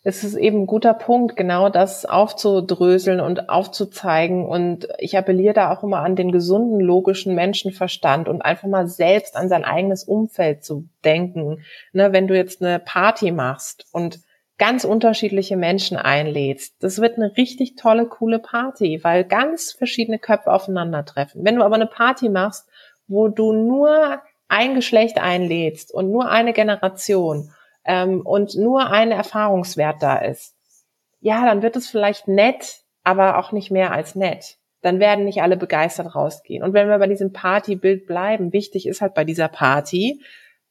es 0.07 0.23
ist 0.23 0.35
eben 0.35 0.61
ein 0.61 0.67
guter 0.67 0.93
Punkt, 0.93 1.35
genau 1.35 1.67
das 1.67 2.05
aufzudröseln 2.05 3.19
und 3.19 3.49
aufzuzeigen. 3.49 4.45
Und 4.45 4.87
ich 4.99 5.17
appelliere 5.17 5.53
da 5.53 5.73
auch 5.73 5.83
immer 5.83 5.99
an 5.99 6.15
den 6.15 6.31
gesunden, 6.31 6.79
logischen 6.79 7.35
Menschenverstand 7.35 8.29
und 8.29 8.41
einfach 8.41 8.69
mal 8.69 8.87
selbst 8.87 9.35
an 9.35 9.49
sein 9.49 9.65
eigenes 9.65 10.05
Umfeld 10.05 10.63
zu 10.63 10.87
denken. 11.03 11.61
Ne, 11.91 12.13
wenn 12.13 12.27
du 12.27 12.37
jetzt 12.37 12.61
eine 12.61 12.79
Party 12.79 13.33
machst 13.33 13.85
und 13.91 14.21
ganz 14.57 14.85
unterschiedliche 14.85 15.57
Menschen 15.57 15.97
einlädst, 15.97 16.81
das 16.81 17.01
wird 17.01 17.17
eine 17.17 17.35
richtig 17.35 17.75
tolle, 17.75 18.05
coole 18.05 18.39
Party, 18.39 19.03
weil 19.03 19.25
ganz 19.25 19.73
verschiedene 19.73 20.19
Köpfe 20.19 20.53
aufeinandertreffen. 20.53 21.43
Wenn 21.43 21.57
du 21.57 21.63
aber 21.63 21.75
eine 21.75 21.85
Party 21.85 22.29
machst, 22.29 22.65
wo 23.09 23.27
du 23.27 23.51
nur 23.51 24.21
ein 24.47 24.73
Geschlecht 24.73 25.17
einlädst 25.17 25.93
und 25.93 26.13
nur 26.13 26.29
eine 26.29 26.53
Generation 26.53 27.51
ähm, 27.87 28.21
und 28.21 28.55
nur 28.55 28.91
ein 28.91 29.11
Erfahrungswert 29.11 30.03
da 30.03 30.17
ist, 30.17 30.55
ja, 31.19 31.45
dann 31.45 31.61
wird 31.61 31.75
es 31.75 31.89
vielleicht 31.89 32.27
nett, 32.27 32.81
aber 33.03 33.37
auch 33.37 33.51
nicht 33.51 33.71
mehr 33.71 33.91
als 33.91 34.15
nett. 34.15 34.57
Dann 34.81 34.99
werden 34.99 35.25
nicht 35.25 35.41
alle 35.41 35.57
begeistert 35.57 36.13
rausgehen. 36.13 36.63
Und 36.63 36.73
wenn 36.73 36.87
wir 36.87 36.99
bei 36.99 37.07
diesem 37.07 37.33
Partybild 37.33 38.05
bleiben, 38.05 38.53
wichtig 38.53 38.87
ist 38.87 39.01
halt 39.01 39.15
bei 39.15 39.23
dieser 39.23 39.47
Party, 39.47 40.21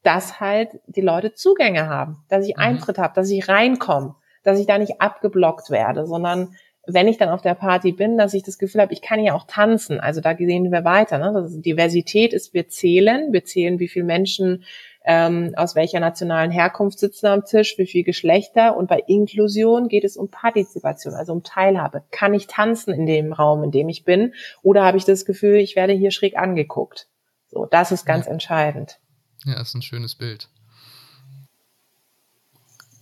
dass 0.02 0.38
halt 0.38 0.78
die 0.86 1.00
Leute 1.00 1.32
Zugänge 1.32 1.88
haben, 1.88 2.24
dass 2.28 2.46
ich 2.46 2.56
mhm. 2.56 2.62
Eintritt 2.62 2.98
habe, 2.98 3.14
dass 3.14 3.28
ich 3.30 3.48
reinkomme, 3.48 4.14
dass 4.44 4.60
ich 4.60 4.66
da 4.66 4.78
nicht 4.78 5.00
abgeblockt 5.00 5.70
werde, 5.70 6.06
sondern 6.06 6.54
wenn 6.86 7.08
ich 7.08 7.18
dann 7.18 7.30
auf 7.30 7.42
der 7.42 7.54
Party 7.54 7.90
bin, 7.90 8.16
dass 8.16 8.32
ich 8.32 8.44
das 8.44 8.58
Gefühl 8.58 8.82
habe, 8.82 8.92
ich 8.92 9.02
kann 9.02 9.18
ja 9.18 9.34
auch 9.34 9.44
tanzen. 9.48 9.98
Also 9.98 10.20
da 10.20 10.36
sehen 10.36 10.70
wir 10.70 10.84
weiter. 10.84 11.18
Ne? 11.18 11.32
Also 11.34 11.60
Diversität 11.60 12.32
ist, 12.32 12.54
wir 12.54 12.68
zählen, 12.68 13.32
wir 13.32 13.44
zählen, 13.44 13.80
wie 13.80 13.88
viele 13.88 14.04
Menschen 14.04 14.62
ähm, 15.06 15.52
aus 15.56 15.76
welcher 15.76 16.00
nationalen 16.00 16.50
Herkunft 16.50 16.98
sitzen 16.98 17.26
am 17.26 17.44
Tisch, 17.44 17.76
wie 17.78 17.86
viel 17.86 18.02
Geschlechter. 18.02 18.76
Und 18.76 18.88
bei 18.88 18.98
Inklusion 19.06 19.88
geht 19.88 20.02
es 20.02 20.16
um 20.16 20.28
Partizipation, 20.30 21.14
also 21.14 21.32
um 21.32 21.44
Teilhabe. 21.44 22.02
Kann 22.10 22.34
ich 22.34 22.48
tanzen 22.48 22.92
in 22.92 23.06
dem 23.06 23.32
Raum, 23.32 23.62
in 23.62 23.70
dem 23.70 23.88
ich 23.88 24.04
bin? 24.04 24.34
Oder 24.62 24.84
habe 24.84 24.98
ich 24.98 25.04
das 25.04 25.24
Gefühl, 25.24 25.56
ich 25.56 25.76
werde 25.76 25.92
hier 25.92 26.10
schräg 26.10 26.36
angeguckt? 26.36 27.06
So, 27.46 27.66
das 27.66 27.92
ist 27.92 28.04
ganz 28.04 28.26
ja. 28.26 28.32
entscheidend. 28.32 28.98
Ja, 29.44 29.60
ist 29.60 29.74
ein 29.74 29.82
schönes 29.82 30.16
Bild. 30.16 30.48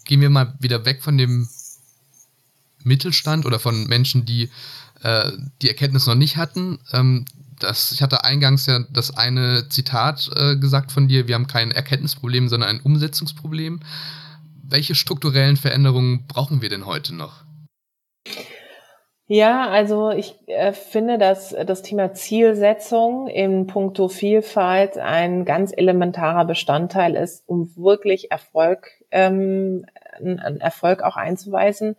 Gehen 0.04 0.20
wir 0.20 0.28
mal 0.28 0.54
wieder 0.60 0.84
weg 0.84 1.02
von 1.02 1.16
dem 1.16 1.48
Mittelstand 2.82 3.46
oder 3.46 3.58
von 3.58 3.86
Menschen, 3.86 4.26
die 4.26 4.50
äh, 5.02 5.32
die 5.62 5.68
Erkenntnis 5.68 6.06
noch 6.06 6.14
nicht 6.14 6.36
hatten. 6.36 6.78
Ähm, 6.92 7.24
das, 7.60 7.92
ich 7.92 8.02
hatte 8.02 8.24
eingangs 8.24 8.66
ja 8.66 8.80
das 8.92 9.16
eine 9.16 9.68
Zitat 9.68 10.30
äh, 10.36 10.56
gesagt 10.56 10.92
von 10.92 11.08
dir, 11.08 11.28
wir 11.28 11.34
haben 11.34 11.46
kein 11.46 11.70
Erkenntnisproblem, 11.70 12.48
sondern 12.48 12.70
ein 12.70 12.80
Umsetzungsproblem. 12.80 13.80
Welche 14.62 14.94
strukturellen 14.94 15.56
Veränderungen 15.56 16.26
brauchen 16.26 16.62
wir 16.62 16.68
denn 16.68 16.86
heute 16.86 17.14
noch? 17.14 17.44
Ja, 19.26 19.70
also 19.70 20.10
ich 20.10 20.36
äh, 20.48 20.72
finde, 20.72 21.16
dass 21.16 21.56
das 21.66 21.80
Thema 21.80 22.12
Zielsetzung 22.12 23.26
in 23.26 23.66
puncto 23.66 24.08
Vielfalt 24.08 24.98
ein 24.98 25.46
ganz 25.46 25.72
elementarer 25.74 26.44
Bestandteil 26.44 27.14
ist, 27.14 27.42
um 27.48 27.74
wirklich 27.74 28.30
Erfolg, 28.30 28.90
ähm, 29.10 29.86
einen 30.18 30.60
Erfolg 30.60 31.02
auch 31.02 31.16
einzuweisen. 31.16 31.96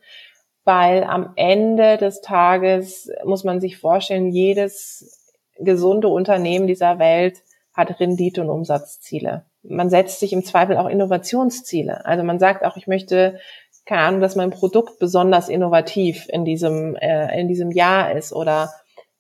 Weil 0.66 1.04
am 1.04 1.34
Ende 1.36 1.98
des 1.98 2.22
Tages 2.22 3.10
muss 3.24 3.44
man 3.44 3.60
sich 3.60 3.78
vorstellen, 3.78 4.32
jedes 4.32 5.25
gesunde 5.60 6.08
Unternehmen 6.08 6.68
dieser 6.68 7.00
Welt 7.00 7.42
hat 7.74 8.00
Rendite- 8.00 8.42
und 8.42 8.50
Umsatzziele. 8.50 9.46
Man 9.64 9.90
setzt 9.90 10.20
sich 10.20 10.34
im 10.34 10.44
Zweifel 10.44 10.78
auch 10.78 10.88
Innovationsziele. 10.88 12.06
Also 12.06 12.24
man 12.24 12.40
sagt 12.40 12.64
auch, 12.64 12.78
ich 12.78 12.88
möchte, 12.88 13.40
keine 13.86 14.02
Ahnung, 14.02 14.22
dass 14.22 14.36
mein 14.36 14.52
Produkt 14.52 15.00
besonders 15.00 15.50
innovativ 15.50 16.28
in 16.30 16.46
diesem, 16.46 16.96
äh, 16.96 17.40
in 17.40 17.48
diesem 17.48 17.72
Jahr 17.72 18.16
ist 18.16 18.32
oder 18.32 18.70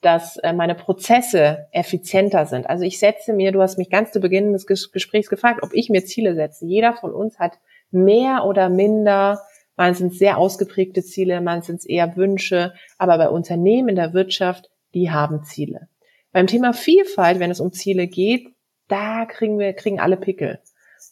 dass 0.01 0.37
äh, 0.37 0.53
meine 0.53 0.75
Prozesse 0.75 1.67
effizienter 1.71 2.45
sind. 2.45 2.69
Also 2.69 2.83
ich 2.83 2.99
setze 2.99 3.33
mir, 3.33 3.51
du 3.51 3.61
hast 3.61 3.77
mich 3.77 3.89
ganz 3.89 4.11
zu 4.11 4.19
Beginn 4.19 4.53
des 4.53 4.67
Gesprächs 4.67 5.29
gefragt, 5.29 5.61
ob 5.63 5.73
ich 5.73 5.89
mir 5.89 6.05
Ziele 6.05 6.35
setze. 6.35 6.65
Jeder 6.65 6.93
von 6.93 7.11
uns 7.11 7.39
hat 7.39 7.53
mehr 7.91 8.45
oder 8.45 8.69
minder, 8.69 9.41
man 9.75 9.95
sind 9.95 10.13
sehr 10.13 10.37
ausgeprägte 10.37 11.03
Ziele, 11.03 11.41
man 11.41 11.63
sind 11.63 11.85
eher 11.85 12.15
Wünsche, 12.15 12.73
aber 12.97 13.17
bei 13.17 13.29
Unternehmen 13.29 13.89
in 13.89 13.95
der 13.95 14.13
Wirtschaft, 14.13 14.69
die 14.93 15.11
haben 15.11 15.43
Ziele. 15.43 15.87
Beim 16.35 16.47
Thema 16.47 16.73
Vielfalt, 16.73 17.39
wenn 17.39 17.49
es 17.49 17.61
um 17.61 17.71
Ziele 17.71 18.07
geht, 18.07 18.53
da 18.89 19.25
kriegen 19.25 19.57
wir, 19.57 19.71
kriegen 19.71 20.01
alle 20.01 20.17
Pickel. 20.17 20.59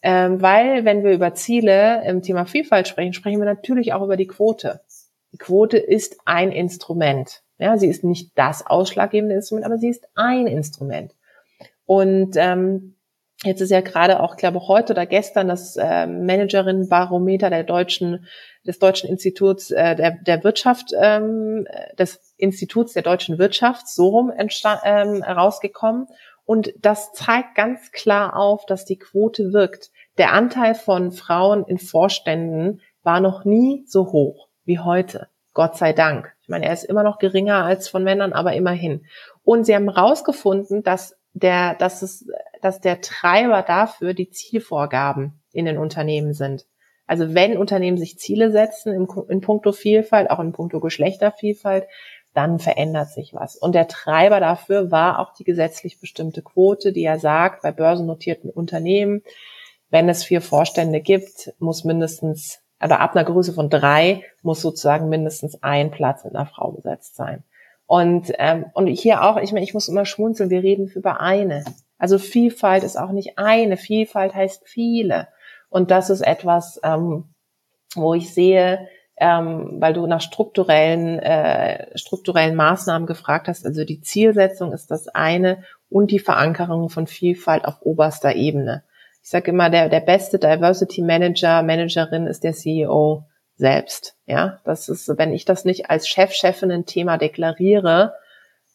Ähm, 0.02 0.42
weil, 0.42 0.84
wenn 0.84 1.06
wir 1.06 1.14
über 1.14 1.34
Ziele 1.34 2.04
im 2.06 2.22
Thema 2.22 2.46
Vielfalt 2.46 2.90
sprechen, 2.90 3.14
sprechen 3.14 3.40
wir 3.40 3.46
natürlich 3.46 3.94
auch 3.94 4.04
über 4.04 4.18
die 4.18 4.28
Quote. 4.28 4.82
Die 5.32 5.38
Quote 5.38 5.78
ist 5.78 6.18
ein 6.26 6.52
Instrument. 6.52 7.42
Ja, 7.58 7.78
sie 7.78 7.88
ist 7.88 8.04
nicht 8.04 8.38
das 8.38 8.68
ausschlaggebende 8.68 9.36
Instrument, 9.36 9.66
aber 9.66 9.78
sie 9.78 9.88
ist 9.88 10.10
ein 10.14 10.46
Instrument. 10.46 11.16
Und 11.86 12.36
ähm, 12.36 12.96
jetzt 13.44 13.62
ist 13.62 13.70
ja 13.70 13.82
gerade 13.82 14.20
auch, 14.22 14.34
ich 14.34 14.38
glaube 14.38 14.68
heute 14.68 14.94
oder 14.94 15.06
gestern 15.06 15.48
das 15.48 15.76
äh, 15.76 16.08
Managerin-Barometer 16.08 17.50
der 17.50 17.64
deutschen 17.64 18.28
des 18.66 18.80
deutschen 18.80 19.10
Instituts 19.10 19.72
äh, 19.72 19.96
der, 19.96 20.12
der 20.12 20.44
Wirtschaft 20.44 20.92
ähm, 21.00 21.68
des 21.98 22.34
Instituts 22.38 22.94
der 22.94 23.04
deutschen 23.04 23.38
Wirtschaft, 23.38 23.88
so 23.88 24.10
rum 24.10 24.32
ähm, 24.32 25.24
herausgekommen. 25.24 26.08
Und 26.46 26.74
das 26.80 27.14
zeigt 27.14 27.56
ganz 27.56 27.92
klar 27.92 28.36
auf, 28.36 28.66
dass 28.66 28.86
die 28.86 28.98
Quote 28.98 29.54
wirkt. 29.54 29.92
Der 30.18 30.34
Anteil 30.34 30.76
von 30.76 31.12
Frauen 31.12 31.66
in 31.66 31.78
Vorständen 31.78 32.82
war 33.02 33.20
noch 33.20 33.46
nie 33.46 33.84
so 33.88 34.12
hoch 34.12 34.50
wie 34.66 34.80
heute. 34.80 35.28
Gott 35.54 35.78
sei 35.78 35.94
Dank. 35.94 36.34
Ich 36.42 36.50
meine, 36.50 36.66
er 36.66 36.74
ist 36.74 36.84
immer 36.84 37.04
noch 37.04 37.20
geringer 37.20 37.64
als 37.64 37.88
von 37.88 38.04
Männern, 38.04 38.34
aber 38.34 38.54
immerhin. 38.54 39.06
Und 39.44 39.66
sie 39.66 39.76
haben 39.76 39.94
herausgefunden, 39.94 40.84
dass 40.84 41.18
der, 41.34 41.76
dass 41.76 42.02
es, 42.02 42.28
dass 42.62 42.80
der 42.80 43.02
Treiber 43.02 43.62
dafür 43.62 44.14
die 44.14 44.30
Zielvorgaben 44.30 45.42
in 45.52 45.66
den 45.66 45.78
Unternehmen 45.78 46.34
sind. 46.34 46.66
Also 47.06 47.34
wenn 47.34 47.58
Unternehmen 47.58 47.98
sich 47.98 48.18
Ziele 48.18 48.52
setzen 48.52 48.94
in, 48.94 49.08
in 49.30 49.42
puncto 49.42 49.72
Vielfalt, 49.72 50.30
auch 50.30 50.40
in 50.40 50.54
puncto 50.54 50.80
Geschlechtervielfalt, 50.80 51.86
dann 52.34 52.60
verändert 52.60 53.10
sich 53.10 53.34
was. 53.34 53.56
Und 53.56 53.76
der 53.76 53.88
Treiber 53.88 54.40
dafür 54.40 54.90
war 54.90 55.20
auch 55.20 55.34
die 55.34 55.44
gesetzlich 55.44 56.00
bestimmte 56.00 56.42
Quote, 56.42 56.92
die 56.92 57.02
ja 57.02 57.20
sagt, 57.20 57.62
bei 57.62 57.72
börsennotierten 57.72 58.50
Unternehmen, 58.50 59.22
wenn 59.90 60.10
es 60.10 60.24
vier 60.24 60.42
Vorstände 60.42 61.02
gibt, 61.02 61.54
muss 61.60 61.84
mindestens, 61.84 62.62
oder 62.84 63.00
ab 63.00 63.16
einer 63.16 63.26
Größe 63.26 63.54
von 63.54 63.70
drei, 63.70 64.24
muss 64.42 64.62
sozusagen 64.62 65.10
mindestens 65.10 65.62
ein 65.62 65.92
Platz 65.92 66.24
mit 66.24 66.36
einer 66.36 66.48
Frau 66.48 66.72
besetzt 66.72 67.16
sein. 67.16 67.44
Und, 67.86 68.32
ähm, 68.38 68.66
und 68.74 68.88
hier 68.88 69.24
auch, 69.24 69.38
ich 69.38 69.52
meine, 69.52 69.64
ich 69.64 69.74
muss 69.74 69.88
immer 69.88 70.06
schmunzeln, 70.06 70.50
wir 70.50 70.64
reden 70.64 70.88
über 70.88 71.20
eine. 71.22 71.64
Also 71.98 72.18
Vielfalt 72.18 72.84
ist 72.84 72.98
auch 72.98 73.12
nicht 73.12 73.38
eine, 73.38 73.78
Vielfalt 73.78 74.34
heißt 74.34 74.64
viele. 74.66 75.28
Und 75.70 75.92
das 75.92 76.10
ist 76.10 76.22
etwas, 76.22 76.80
ähm, 76.84 77.34
wo 77.96 78.14
ich 78.14 78.34
sehe, 78.34 78.88
ähm, 79.18 79.78
weil 79.80 79.94
du 79.94 80.08
nach 80.08 80.22
strukturellen, 80.22 81.20
äh, 81.20 81.98
strukturellen 81.98 82.56
Maßnahmen 82.56 83.08
gefragt 83.08 83.48
hast. 83.48 83.66
Also 83.66 83.86
die 83.86 84.02
Zielsetzung 84.02 84.74
ist 84.74 84.92
das 84.92 85.08
eine 85.08 85.64
und 85.90 86.12
die 86.12 86.20
Verankerung 86.20 86.90
von 86.90 87.08
Vielfalt 87.08 87.66
auf 87.66 87.82
oberster 87.82 88.36
Ebene. 88.36 88.84
Ich 89.22 89.30
sage 89.30 89.52
immer, 89.52 89.70
der, 89.70 89.90
der 89.90 90.02
beste 90.02 90.40
Diversity 90.40 91.02
Manager, 91.02 91.64
Managerin 91.64 92.28
ist 92.28 92.44
der 92.44 92.54
CEO 92.54 93.24
selbst. 93.58 94.16
Ja, 94.26 94.60
das 94.66 94.90
ist, 94.90 95.10
wenn 95.18 95.34
ich 95.34 95.46
das 95.46 95.66
nicht 95.66 95.90
als 95.90 96.08
Chef, 96.08 96.34
Chefin 96.34 96.72
ein 96.72 96.86
Thema 96.86 97.18
deklariere, 97.18 98.14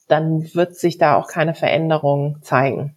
dann 0.08 0.54
wird 0.54 0.76
sich 0.76 0.98
da 0.98 1.16
auch 1.16 1.28
keine 1.28 1.54
Veränderung 1.54 2.38
zeigen. 2.42 2.96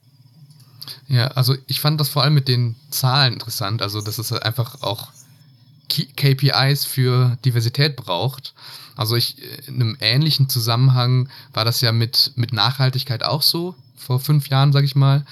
Ja, 1.07 1.27
also 1.27 1.55
ich 1.67 1.81
fand 1.81 1.99
das 1.99 2.09
vor 2.09 2.23
allem 2.23 2.33
mit 2.33 2.47
den 2.47 2.75
Zahlen 2.89 3.33
interessant. 3.33 3.81
Also, 3.81 4.01
dass 4.01 4.17
es 4.17 4.31
einfach 4.31 4.81
auch 4.81 5.09
KPIs 5.89 6.85
für 6.85 7.37
Diversität 7.43 7.95
braucht. 7.95 8.53
Also 8.95 9.15
ich, 9.15 9.37
in 9.67 9.75
einem 9.75 9.97
ähnlichen 9.99 10.47
Zusammenhang 10.47 11.29
war 11.53 11.65
das 11.65 11.81
ja 11.81 11.91
mit, 11.91 12.31
mit 12.35 12.53
Nachhaltigkeit 12.53 13.23
auch 13.23 13.41
so, 13.41 13.75
vor 13.95 14.19
fünf 14.19 14.47
Jahren, 14.47 14.71
sage 14.71 14.85
ich 14.85 14.95
mal. 14.95 15.25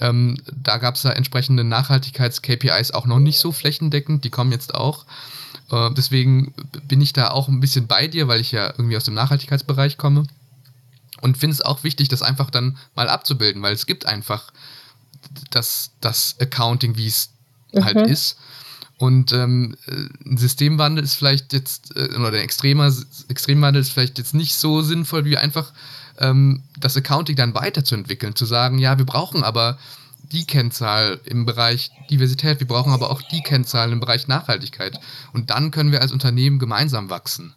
Ähm, 0.00 0.36
da 0.52 0.78
gab 0.78 0.94
es 0.94 1.02
ja 1.02 1.10
entsprechende 1.10 1.62
Nachhaltigkeits-KPIs 1.64 2.92
auch 2.92 3.06
noch 3.06 3.18
nicht 3.18 3.38
so 3.38 3.52
flächendeckend, 3.52 4.24
die 4.24 4.30
kommen 4.30 4.52
jetzt 4.52 4.74
auch. 4.74 5.04
Äh, 5.70 5.90
deswegen 5.94 6.54
bin 6.86 7.00
ich 7.00 7.12
da 7.12 7.30
auch 7.30 7.48
ein 7.48 7.60
bisschen 7.60 7.86
bei 7.86 8.08
dir, 8.08 8.28
weil 8.28 8.40
ich 8.40 8.52
ja 8.52 8.68
irgendwie 8.68 8.96
aus 8.96 9.04
dem 9.04 9.14
Nachhaltigkeitsbereich 9.14 9.96
komme. 9.96 10.24
Und 11.20 11.36
finde 11.36 11.54
es 11.54 11.60
auch 11.60 11.84
wichtig, 11.84 12.08
das 12.08 12.22
einfach 12.22 12.50
dann 12.50 12.78
mal 12.94 13.08
abzubilden, 13.08 13.62
weil 13.62 13.74
es 13.74 13.86
gibt 13.86 14.06
einfach 14.06 14.52
das, 15.50 15.90
das 16.00 16.36
Accounting, 16.40 16.96
wie 16.96 17.06
es 17.06 17.30
halt 17.74 17.96
mhm. 17.96 18.00
halt 18.00 18.10
ist. 18.10 18.36
Und 18.96 19.32
ähm, 19.32 19.76
ein 20.26 20.36
Systemwandel 20.36 21.04
ist 21.04 21.14
vielleicht 21.14 21.52
jetzt, 21.52 21.96
äh, 21.96 22.14
oder 22.16 22.28
ein 22.28 22.34
extremer 22.44 22.92
Extremwandel 23.28 23.80
ist 23.80 23.90
vielleicht 23.90 24.18
jetzt 24.18 24.34
nicht 24.34 24.54
so 24.54 24.82
sinnvoll, 24.82 25.24
wie 25.24 25.38
einfach 25.38 25.72
ähm, 26.18 26.62
das 26.78 26.96
Accounting 26.96 27.36
dann 27.36 27.54
weiterzuentwickeln, 27.54 28.34
zu 28.34 28.44
sagen, 28.44 28.78
ja, 28.78 28.98
wir 28.98 29.06
brauchen 29.06 29.42
aber 29.42 29.78
die 30.32 30.46
Kennzahl 30.46 31.20
im 31.24 31.46
Bereich 31.46 31.90
Diversität, 32.10 32.60
wir 32.60 32.66
brauchen 32.66 32.92
aber 32.92 33.10
auch 33.10 33.22
die 33.22 33.42
Kennzahlen 33.42 33.92
im 33.92 34.00
Bereich 34.00 34.28
Nachhaltigkeit. 34.28 34.98
Und 35.32 35.50
dann 35.50 35.70
können 35.70 35.92
wir 35.92 36.00
als 36.00 36.12
Unternehmen 36.12 36.58
gemeinsam 36.58 37.10
wachsen. 37.10 37.54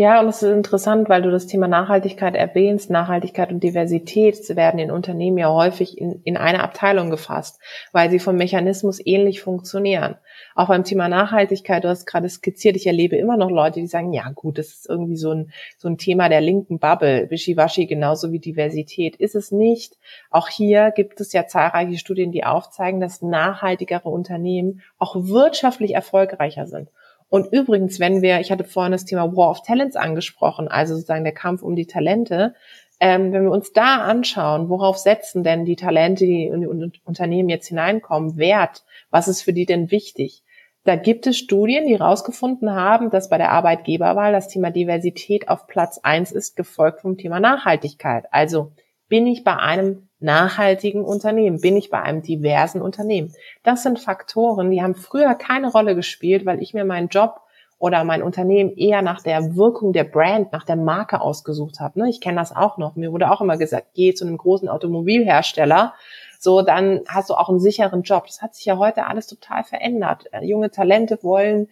Ja, 0.00 0.18
und 0.18 0.28
es 0.28 0.42
ist 0.42 0.50
interessant, 0.50 1.10
weil 1.10 1.20
du 1.20 1.30
das 1.30 1.46
Thema 1.46 1.68
Nachhaltigkeit 1.68 2.34
erwähnst. 2.34 2.88
Nachhaltigkeit 2.88 3.52
und 3.52 3.62
Diversität 3.62 4.56
werden 4.56 4.80
in 4.80 4.90
Unternehmen 4.90 5.36
ja 5.36 5.52
häufig 5.52 5.98
in, 5.98 6.22
in 6.24 6.38
eine 6.38 6.62
Abteilung 6.62 7.10
gefasst, 7.10 7.60
weil 7.92 8.08
sie 8.08 8.18
vom 8.18 8.36
Mechanismus 8.36 8.98
ähnlich 9.04 9.42
funktionieren. 9.42 10.16
Auch 10.54 10.68
beim 10.68 10.84
Thema 10.84 11.10
Nachhaltigkeit, 11.10 11.84
du 11.84 11.90
hast 11.90 12.06
gerade 12.06 12.30
skizziert, 12.30 12.76
ich 12.76 12.86
erlebe 12.86 13.16
immer 13.16 13.36
noch 13.36 13.50
Leute, 13.50 13.80
die 13.80 13.86
sagen, 13.88 14.14
ja 14.14 14.30
gut, 14.34 14.56
das 14.56 14.68
ist 14.68 14.88
irgendwie 14.88 15.16
so 15.16 15.32
ein, 15.32 15.52
so 15.76 15.88
ein 15.88 15.98
Thema 15.98 16.30
der 16.30 16.40
linken 16.40 16.78
Bubble, 16.78 17.30
wischiwaschi, 17.30 17.84
genauso 17.84 18.32
wie 18.32 18.38
Diversität. 18.38 19.16
Ist 19.16 19.34
es 19.34 19.52
nicht. 19.52 19.98
Auch 20.30 20.48
hier 20.48 20.92
gibt 20.92 21.20
es 21.20 21.34
ja 21.34 21.46
zahlreiche 21.46 21.98
Studien, 21.98 22.32
die 22.32 22.44
aufzeigen, 22.44 23.00
dass 23.00 23.20
nachhaltigere 23.20 24.08
Unternehmen 24.08 24.80
auch 24.98 25.14
wirtschaftlich 25.14 25.94
erfolgreicher 25.94 26.66
sind. 26.66 26.88
Und 27.30 27.52
übrigens, 27.52 28.00
wenn 28.00 28.20
wir, 28.20 28.40
ich 28.40 28.50
hatte 28.50 28.64
vorhin 28.64 28.92
das 28.92 29.06
Thema 29.06 29.34
War 29.34 29.50
of 29.50 29.62
Talents 29.62 29.96
angesprochen, 29.96 30.68
also 30.68 30.94
sozusagen 30.94 31.24
der 31.24 31.32
Kampf 31.32 31.62
um 31.62 31.76
die 31.76 31.86
Talente, 31.86 32.54
ähm, 32.98 33.32
wenn 33.32 33.44
wir 33.44 33.52
uns 33.52 33.72
da 33.72 34.02
anschauen, 34.02 34.68
worauf 34.68 34.98
setzen 34.98 35.42
denn 35.42 35.64
die 35.64 35.76
Talente, 35.76 36.26
die 36.26 36.44
in 36.44 36.60
die 36.60 37.00
Unternehmen 37.04 37.48
jetzt 37.48 37.68
hineinkommen, 37.68 38.36
Wert? 38.36 38.84
Was 39.10 39.28
ist 39.28 39.42
für 39.42 39.54
die 39.54 39.64
denn 39.64 39.90
wichtig? 39.90 40.42
Da 40.84 40.96
gibt 40.96 41.26
es 41.26 41.38
Studien, 41.38 41.86
die 41.86 41.98
herausgefunden 41.98 42.74
haben, 42.74 43.10
dass 43.10 43.28
bei 43.28 43.38
der 43.38 43.52
Arbeitgeberwahl 43.52 44.32
das 44.32 44.48
Thema 44.48 44.70
Diversität 44.70 45.48
auf 45.48 45.66
Platz 45.66 45.98
eins 46.02 46.32
ist, 46.32 46.56
gefolgt 46.56 47.02
vom 47.02 47.16
Thema 47.16 47.38
Nachhaltigkeit. 47.38 48.24
Also 48.32 48.72
bin 49.10 49.26
ich 49.26 49.44
bei 49.44 49.56
einem 49.56 50.08
nachhaltigen 50.20 51.04
Unternehmen? 51.04 51.60
Bin 51.60 51.76
ich 51.76 51.90
bei 51.90 52.00
einem 52.00 52.22
diversen 52.22 52.80
Unternehmen? 52.80 53.34
Das 53.62 53.82
sind 53.82 53.98
Faktoren, 53.98 54.70
die 54.70 54.82
haben 54.82 54.94
früher 54.94 55.34
keine 55.34 55.70
Rolle 55.70 55.94
gespielt, 55.94 56.46
weil 56.46 56.62
ich 56.62 56.72
mir 56.72 56.86
meinen 56.86 57.08
Job 57.08 57.40
oder 57.78 58.04
mein 58.04 58.22
Unternehmen 58.22 58.76
eher 58.76 59.02
nach 59.02 59.22
der 59.22 59.56
Wirkung 59.56 59.92
der 59.92 60.04
Brand, 60.04 60.52
nach 60.52 60.64
der 60.64 60.76
Marke 60.76 61.20
ausgesucht 61.20 61.80
habe. 61.80 61.98
Ne? 61.98 62.08
Ich 62.08 62.20
kenne 62.20 62.38
das 62.38 62.54
auch 62.54 62.78
noch. 62.78 62.94
Mir 62.94 63.10
wurde 63.12 63.30
auch 63.30 63.40
immer 63.40 63.56
gesagt, 63.56 63.88
geh 63.94 64.14
zu 64.14 64.26
einem 64.26 64.36
großen 64.36 64.68
Automobilhersteller, 64.68 65.94
so 66.38 66.62
dann 66.62 67.00
hast 67.08 67.30
du 67.30 67.34
auch 67.34 67.48
einen 67.48 67.58
sicheren 67.58 68.02
Job. 68.02 68.26
Das 68.26 68.40
hat 68.42 68.54
sich 68.54 68.64
ja 68.64 68.78
heute 68.78 69.06
alles 69.06 69.26
total 69.26 69.64
verändert. 69.64 70.24
Junge 70.42 70.70
Talente 70.70 71.18
wollen 71.22 71.68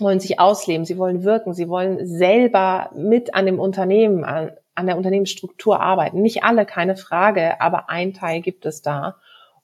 wollen 0.00 0.20
sich 0.20 0.38
ausleben, 0.38 0.84
sie 0.84 0.98
wollen 0.98 1.24
wirken, 1.24 1.54
sie 1.54 1.68
wollen 1.68 2.06
selber 2.06 2.90
mit 2.94 3.34
an 3.34 3.46
dem 3.46 3.58
Unternehmen, 3.58 4.24
an, 4.24 4.52
an 4.74 4.86
der 4.86 4.96
Unternehmensstruktur 4.96 5.80
arbeiten. 5.80 6.22
Nicht 6.22 6.44
alle, 6.44 6.66
keine 6.66 6.96
Frage, 6.96 7.60
aber 7.60 7.90
ein 7.90 8.14
Teil 8.14 8.40
gibt 8.40 8.66
es 8.66 8.82
da. 8.82 9.16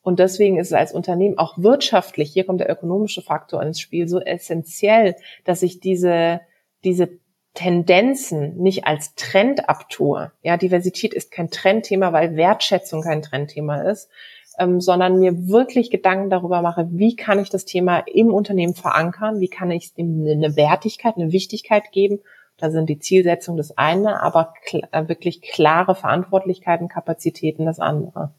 Und 0.03 0.18
deswegen 0.18 0.59
ist 0.59 0.68
es 0.68 0.74
als 0.74 0.93
Unternehmen 0.93 1.39
auch 1.39 1.57
wirtschaftlich, 1.57 2.30
hier 2.30 2.45
kommt 2.45 2.61
der 2.61 2.70
ökonomische 2.70 3.22
Faktor 3.22 3.62
ins 3.62 3.80
Spiel, 3.80 4.07
so 4.07 4.20
essentiell, 4.20 5.16
dass 5.45 5.62
ich 5.62 5.80
diese, 5.80 6.41
diese 6.85 7.09
Tendenzen 7.55 8.57
nicht 8.57 8.87
als 8.87 9.14
Trend 9.14 9.68
abtue. 9.68 10.32
Ja, 10.43 10.57
Diversität 10.57 11.14
ist 11.14 11.30
kein 11.30 11.51
Trendthema, 11.51 12.12
weil 12.12 12.37
Wertschätzung 12.37 13.03
kein 13.03 13.22
Trendthema 13.22 13.82
ist, 13.82 14.11
ähm, 14.59 14.80
sondern 14.80 15.18
mir 15.18 15.48
wirklich 15.48 15.90
Gedanken 15.90 16.30
darüber 16.30 16.62
mache, 16.62 16.88
wie 16.90 17.16
kann 17.16 17.38
ich 17.38 17.50
das 17.50 17.64
Thema 17.64 17.98
im 18.12 18.28
Unternehmen 18.28 18.74
verankern, 18.74 19.40
wie 19.40 19.48
kann 19.48 19.70
ich 19.70 19.94
dem 19.94 20.24
eine 20.26 20.57
Wertigkeit, 20.57 21.16
eine 21.16 21.32
Wichtigkeit 21.32 21.90
geben. 21.92 22.20
Da 22.57 22.70
sind 22.70 22.88
die 22.88 23.00
Zielsetzung 23.00 23.57
das 23.57 23.76
eine, 23.76 24.22
aber 24.22 24.55
kl 24.64 24.82
äh, 24.92 25.09
wirklich 25.09 25.42
klare 25.42 25.94
Verantwortlichkeiten, 25.94 26.88
Kapazitäten 26.88 27.66
das 27.66 27.80
andere. 27.80 28.32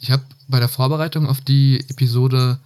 Ich 0.00 0.10
habe 0.10 0.22
bei 0.48 0.58
der 0.58 0.68
Vorbereitung 0.68 1.26
auf 1.26 1.42
die 1.42 1.84
Episode 1.90 2.58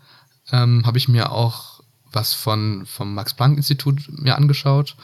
ähm, 0.52 0.86
habe 0.86 0.98
ich 0.98 1.08
mir 1.08 1.32
auch 1.32 1.80
was 2.12 2.32
von 2.32 2.86
vom 2.86 3.14
Max 3.14 3.34
Planck 3.34 3.56
Institut 3.56 4.08
mir 4.12 4.36
angeschaut. 4.36 4.96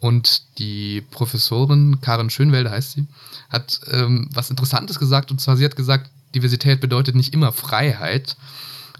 Und 0.00 0.58
die 0.58 1.02
Professorin 1.10 2.00
Karin 2.00 2.30
Schönwelder 2.30 2.70
heißt 2.70 2.92
sie 2.92 3.06
hat 3.50 3.80
ähm, 3.90 4.30
was 4.32 4.50
Interessantes 4.50 4.98
gesagt. 4.98 5.30
Und 5.30 5.40
zwar 5.40 5.56
sie 5.56 5.64
hat 5.64 5.76
gesagt 5.76 6.10
Diversität 6.36 6.80
bedeutet 6.80 7.14
nicht 7.14 7.34
immer 7.34 7.52
Freiheit. 7.52 8.36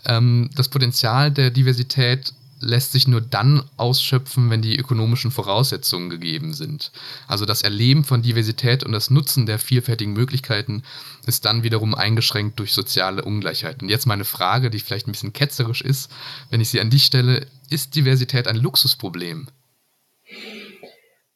Ähm, 0.05 0.51
das 0.55 0.69
Potenzial 0.69 1.31
der 1.31 1.51
Diversität 1.51 2.33
lässt 2.61 2.93
sich 2.93 3.07
nur 3.07 3.21
dann 3.21 3.63
ausschöpfen, 3.77 4.51
wenn 4.51 4.63
die 4.63 4.79
ökonomischen 4.79 5.31
Voraussetzungen 5.31 6.09
gegeben 6.09 6.55
sind. 6.55 6.91
Also 7.29 7.45
das 7.45 7.63
Erleben 7.63 8.03
von 8.05 8.23
Diversität 8.23 8.83
und 8.83 8.93
das 8.93 9.11
Nutzen 9.11 9.45
der 9.47 9.59
vielfältigen 9.59 10.15
Möglichkeiten 10.15 10.83
ist 11.27 11.45
dann 11.45 11.63
wiederum 11.63 11.95
eingeschränkt 11.95 12.59
durch 12.59 12.73
soziale 12.73 13.25
Ungleichheit. 13.25 13.83
Und 13.83 13.91
jetzt 13.91 14.07
meine 14.07 14.25
Frage, 14.25 14.71
die 14.71 14.81
vielleicht 14.81 15.07
ein 15.07 15.13
bisschen 15.13 15.35
ketzerisch 15.35 15.83
ist, 15.83 16.11
wenn 16.51 16.61
ich 16.61 16.71
sie 16.71 16.81
an 16.81 16.91
dich 16.91 17.05
stelle, 17.05 17.47
ist 17.69 17.95
Diversität 17.95 18.49
ein 18.49 18.57
Luxusproblem? 18.57 19.49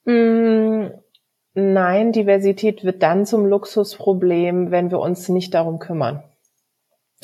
Mm, 0.07 0.86
nein, 1.61 2.12
Diversität 2.12 2.84
wird 2.84 3.02
dann 3.02 3.26
zum 3.26 3.46
Luxusproblem, 3.46 4.70
wenn 4.70 4.90
wir 4.90 4.98
uns 4.98 5.28
nicht 5.28 5.54
darum 5.54 5.78
kümmern 5.78 6.22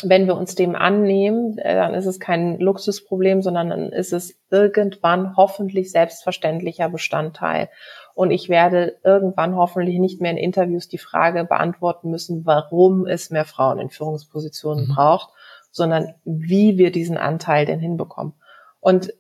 wenn 0.03 0.27
wir 0.27 0.37
uns 0.37 0.55
dem 0.55 0.75
annehmen, 0.75 1.57
äh, 1.59 1.75
dann 1.75 1.95
ist 1.95 2.07
es 2.07 2.21
kein 2.21 2.59
Luxusproblem, 2.59 3.41
sondern 3.41 3.71
dann 3.71 3.93
ist 3.93 4.13
es 4.13 4.39
irgendwann 4.51 5.37
hoffentlich 5.37 5.91
selbstverständlicher 5.91 6.91
Bestandteil. 6.91 7.71
Und 8.15 8.31
ich 8.31 8.49
werde 8.49 8.97
irgendwann 9.05 9.57
hoffentlich 9.57 9.99
nicht 9.99 10.21
mehr 10.21 10.33
in 10.33 10.37
Interviews 10.37 10.89
die 10.89 10.99
Frage 10.99 11.45
beantworten 11.45 12.11
müssen, 12.11 12.45
warum 12.45 13.07
es 13.07 13.31
mehr 13.31 13.47
Frauen 13.47 13.79
in 13.79 13.89
Führungspositionen 13.89 14.89
mhm. 14.89 14.95
braucht, 14.95 15.31
sondern 15.71 16.15
wie 16.25 16.77
wir 16.77 16.91
diesen 16.91 17.17
Anteil 17.17 17.65
denn 17.65 17.81
hinbekommen. 17.81 18.35
Und 18.81 19.15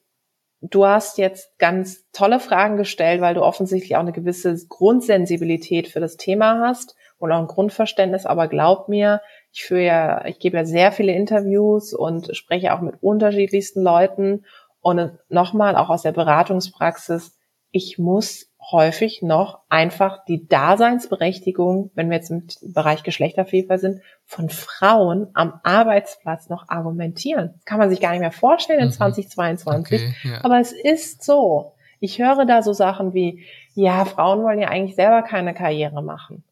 du 0.70 0.86
hast 0.86 1.18
jetzt 1.18 1.58
ganz 1.58 2.10
tolle 2.12 2.40
Fragen 2.40 2.76
gestellt, 2.76 3.20
weil 3.20 3.34
du 3.34 3.42
offensichtlich 3.42 3.96
auch 3.96 4.00
eine 4.00 4.12
gewisse 4.12 4.56
Grundsensibilität 4.68 5.88
für 5.88 6.00
das 6.00 6.16
Thema 6.16 6.60
hast 6.60 6.96
und 7.18 7.32
auch 7.32 7.38
ein 7.38 7.46
Grundverständnis. 7.46 8.26
Aber 8.26 8.48
glaub 8.48 8.88
mir, 8.88 9.20
ich 9.52 9.64
führe 9.64 9.84
ja, 9.84 10.24
ich 10.26 10.38
gebe 10.38 10.56
ja 10.56 10.64
sehr 10.64 10.92
viele 10.92 11.12
Interviews 11.12 11.92
und 11.94 12.36
spreche 12.36 12.74
auch 12.74 12.80
mit 12.80 13.02
unterschiedlichsten 13.02 13.82
Leuten. 13.82 14.44
Und 14.80 15.18
nochmal, 15.28 15.76
auch 15.76 15.88
aus 15.88 16.02
der 16.02 16.12
Beratungspraxis, 16.12 17.36
ich 17.70 17.98
muss 17.98 18.50
häufig 18.70 19.22
noch 19.22 19.60
einfach 19.68 20.24
die 20.24 20.48
Daseinsberechtigung, 20.48 21.90
wenn 21.94 22.10
wir 22.10 22.16
jetzt 22.16 22.30
im 22.30 22.46
Bereich 22.72 23.02
Geschlechtervielfalt 23.02 23.80
sind, 23.80 24.00
von 24.24 24.48
Frauen 24.48 25.28
am 25.34 25.60
Arbeitsplatz 25.62 26.48
noch 26.48 26.68
argumentieren. 26.68 27.52
Das 27.54 27.64
kann 27.64 27.78
man 27.78 27.90
sich 27.90 28.00
gar 28.00 28.10
nicht 28.12 28.20
mehr 28.20 28.32
vorstellen 28.32 28.80
in 28.80 28.86
mhm. 28.86 28.92
2022. 28.92 30.00
Okay, 30.00 30.14
ja. 30.24 30.44
Aber 30.44 30.60
es 30.60 30.72
ist 30.72 31.24
so. 31.24 31.72
Ich 32.00 32.18
höre 32.18 32.44
da 32.44 32.62
so 32.62 32.72
Sachen 32.72 33.14
wie, 33.14 33.44
ja, 33.74 34.04
Frauen 34.04 34.42
wollen 34.42 34.60
ja 34.60 34.68
eigentlich 34.68 34.96
selber 34.96 35.22
keine 35.22 35.54
Karriere 35.54 36.02
machen. 36.02 36.42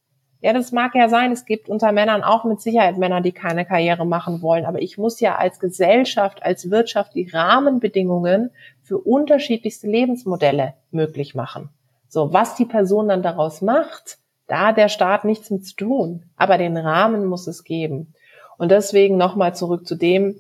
Ja, 0.41 0.53
das 0.53 0.73
mag 0.73 0.95
ja 0.95 1.09
sein. 1.09 1.33
Es 1.33 1.47
gibt 1.47 1.71
unter 1.71 1.91
Männern 1.93 2.23
auch 2.23 2.45
mit 2.45 2.61
Sicherheit 2.61 2.99
Männer, 2.99 3.23
die 3.23 3.33
keine 3.33 3.65
Karriere 3.65 4.07
machen 4.07 4.43
wollen. 4.43 4.67
Aber 4.67 4.83
ich 4.83 4.99
muss 4.99 5.19
ja 5.21 5.37
als 5.37 5.59
Gesellschaft, 5.59 6.43
als 6.43 6.71
Wirtschaft 6.71 7.15
die 7.15 7.31
Rahmenbedingungen 7.31 8.51
für 8.83 8.99
unterschiedlichste 8.99 9.87
Lebensmodelle 9.87 10.75
möglich 10.91 11.35
machen. 11.35 11.71
So, 12.15 12.33
was 12.33 12.55
die 12.55 12.65
Person 12.65 13.09
dann 13.09 13.25
daraus 13.25 13.61
macht, 13.61 14.19
da 14.47 14.69
hat 14.69 14.77
der 14.77 14.89
Staat 14.89 15.25
nichts 15.25 15.51
mit 15.51 15.67
zu 15.67 15.75
tun. 15.75 16.23
Aber 16.37 16.59
den 16.59 16.77
Rahmen 16.77 17.25
muss 17.25 17.49
es 17.49 17.65
geben. 17.65 18.15
Und 18.57 18.71
deswegen 18.71 19.17
nochmal 19.17 19.57
zurück 19.57 19.85
zu 19.85 19.97
dem, 19.97 20.37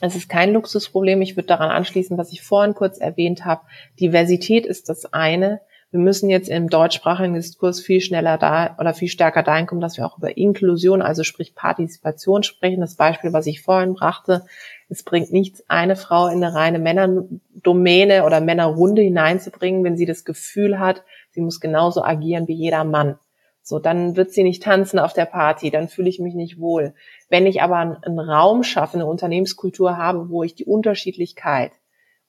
es 0.00 0.14
ist 0.14 0.28
kein 0.28 0.52
Luxusproblem. 0.52 1.20
Ich 1.20 1.36
würde 1.36 1.48
daran 1.48 1.70
anschließen, 1.70 2.16
was 2.16 2.30
ich 2.30 2.42
vorhin 2.42 2.74
kurz 2.74 2.98
erwähnt 2.98 3.44
habe. 3.44 3.62
Diversität 3.98 4.64
ist 4.64 4.88
das 4.88 5.12
eine 5.12 5.60
wir 5.90 6.00
müssen 6.00 6.28
jetzt 6.28 6.50
im 6.50 6.68
deutschsprachigen 6.68 7.32
Diskurs 7.32 7.80
viel 7.80 8.02
schneller 8.02 8.36
da 8.36 8.76
oder 8.78 8.92
viel 8.92 9.08
stärker 9.08 9.42
dahin 9.42 9.66
kommen, 9.66 9.80
dass 9.80 9.96
wir 9.96 10.04
auch 10.04 10.18
über 10.18 10.36
Inklusion, 10.36 11.00
also 11.00 11.24
sprich 11.24 11.54
Partizipation 11.54 12.42
sprechen. 12.42 12.82
Das 12.82 12.96
Beispiel, 12.96 13.32
was 13.32 13.46
ich 13.46 13.62
vorhin 13.62 13.94
brachte, 13.94 14.44
es 14.88 15.02
bringt 15.02 15.32
nichts, 15.32 15.62
eine 15.68 15.96
Frau 15.96 16.28
in 16.28 16.42
eine 16.42 16.54
reine 16.54 16.78
Männerdomäne 16.78 18.24
oder 18.24 18.40
Männerrunde 18.40 19.02
hineinzubringen, 19.02 19.84
wenn 19.84 19.96
sie 19.96 20.06
das 20.06 20.24
Gefühl 20.24 20.78
hat, 20.78 21.02
sie 21.30 21.40
muss 21.40 21.60
genauso 21.60 22.02
agieren 22.02 22.48
wie 22.48 22.54
jeder 22.54 22.84
Mann. 22.84 23.18
So, 23.62 23.78
dann 23.78 24.16
wird 24.16 24.32
sie 24.32 24.44
nicht 24.44 24.62
tanzen 24.62 24.98
auf 24.98 25.12
der 25.12 25.26
Party, 25.26 25.70
dann 25.70 25.88
fühle 25.88 26.08
ich 26.08 26.20
mich 26.20 26.34
nicht 26.34 26.58
wohl. 26.58 26.94
Wenn 27.28 27.46
ich 27.46 27.60
aber 27.60 27.76
einen 27.76 28.18
Raum 28.18 28.62
schaffe, 28.62 28.94
eine 28.94 29.06
Unternehmenskultur 29.06 29.98
habe, 29.98 30.30
wo 30.30 30.42
ich 30.42 30.54
die 30.54 30.64
Unterschiedlichkeit 30.64 31.72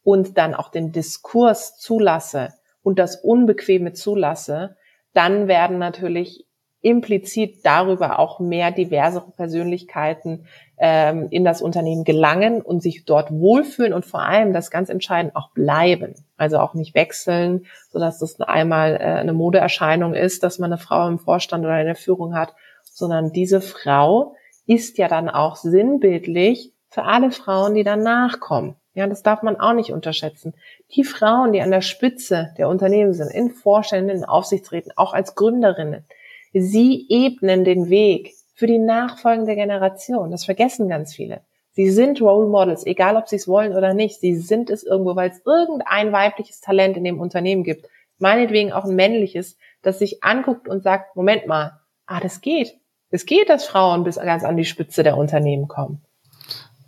und 0.03 0.38
dann 0.38 0.53
auch 0.53 0.70
den 0.70 0.91
Diskurs 0.91 1.78
zulasse, 1.78 2.53
und 2.82 2.99
das 2.99 3.16
Unbequeme 3.18 3.93
zulasse, 3.93 4.76
dann 5.14 5.47
werden 5.47 5.78
natürlich 5.78 6.45
implizit 6.82 7.66
darüber 7.66 8.20
auch 8.20 8.39
mehr 8.39 8.72
diversere 8.72 9.32
Persönlichkeiten 9.32 10.45
ähm, 10.80 11.27
in 11.30 11.43
das 11.43 11.61
Unternehmen 11.61 12.05
gelangen 12.05 12.61
und 12.61 12.82
sich 12.82 13.03
dort 13.05 13.32
wohlfühlen 13.32 13.93
und 13.93 14.05
vor 14.05 14.21
allem, 14.21 14.53
das 14.53 14.71
ganz 14.71 14.89
entscheidend, 14.89 15.36
auch 15.36 15.51
bleiben. 15.51 16.15
Also 16.38 16.57
auch 16.59 16.73
nicht 16.73 16.95
wechseln, 16.95 17.65
sodass 17.91 18.19
das 18.19 18.39
einmal 18.39 18.95
äh, 18.95 19.03
eine 19.03 19.34
Modeerscheinung 19.34 20.13
ist, 20.13 20.41
dass 20.41 20.57
man 20.57 20.71
eine 20.71 20.82
Frau 20.82 21.07
im 21.07 21.19
Vorstand 21.19 21.65
oder 21.65 21.80
in 21.80 21.86
der 21.86 21.95
Führung 21.95 22.34
hat, 22.34 22.55
sondern 22.84 23.34
diese 23.34 23.59
Frau 23.59 24.36
ist 24.65 24.97
ja 24.97 25.07
dann 25.07 25.30
auch 25.30 25.57
sinnbildlich 25.57 26.73
für 26.89 27.03
alle 27.03 27.32
Frauen, 27.32 27.75
die 27.75 27.84
danach 27.84 28.39
kommen. 28.39 28.75
Ja, 28.93 29.05
das 29.07 29.21
darf 29.21 29.43
man 29.43 29.59
auch 29.59 29.73
nicht 29.73 29.91
unterschätzen. 29.91 30.53
Die 30.95 31.03
Frauen, 31.03 31.51
die 31.51 31.61
an 31.61 31.71
der 31.71 31.82
Spitze 31.82 32.53
der 32.57 32.69
Unternehmen 32.69 33.13
sind, 33.13 33.32
in 33.32 33.51
Vorständen, 33.51 34.09
in 34.09 34.25
Aufsichtsräten, 34.25 34.91
auch 34.95 35.13
als 35.13 35.36
Gründerinnen, 35.36 36.05
sie 36.53 37.05
ebnen 37.09 37.63
den 37.63 37.89
Weg 37.89 38.34
für 38.60 38.68
die 38.68 38.78
nachfolgende 38.78 39.55
Generation. 39.55 40.32
Das 40.32 40.43
vergessen 40.43 40.89
ganz 40.89 41.16
viele. 41.16 41.43
Sie 41.72 41.89
sind 41.89 42.22
Role 42.22 42.49
Models, 42.49 42.86
egal 42.86 43.16
ob 43.16 43.30
sie 43.30 43.38
es 43.38 43.47
wollen 43.47 43.74
oder 43.74 43.93
nicht. 43.93 44.20
Sie 44.20 44.36
sind 44.36 44.70
es 44.70 44.84
irgendwo, 44.84 45.16
weil 45.16 45.30
es 45.30 45.41
irgendein 45.45 46.12
weibliches 46.12 46.60
Talent 46.60 46.97
in 46.97 47.05
dem 47.05 47.22
Unternehmen 47.22 47.64
gibt. 47.64 47.88
Meinetwegen 48.18 48.74
auch 48.74 48.84
ein 48.84 48.97
männliches, 48.97 49.55
das 49.82 49.99
sich 49.99 50.26
anguckt 50.26 50.68
und 50.68 50.84
sagt, 50.84 51.16
Moment 51.16 51.47
mal, 51.47 51.80
ah, 52.05 52.20
das 52.20 52.41
geht. 52.41 52.76
Es 53.12 53.26
geht, 53.26 53.47
dass 53.47 53.64
Frauen 53.64 54.03
bis 54.03 54.18
ganz 54.18 54.43
an 54.43 54.57
die 54.57 54.66
Spitze 54.66 55.03
der 55.03 55.16
Unternehmen 55.16 55.70
kommen. 55.70 56.03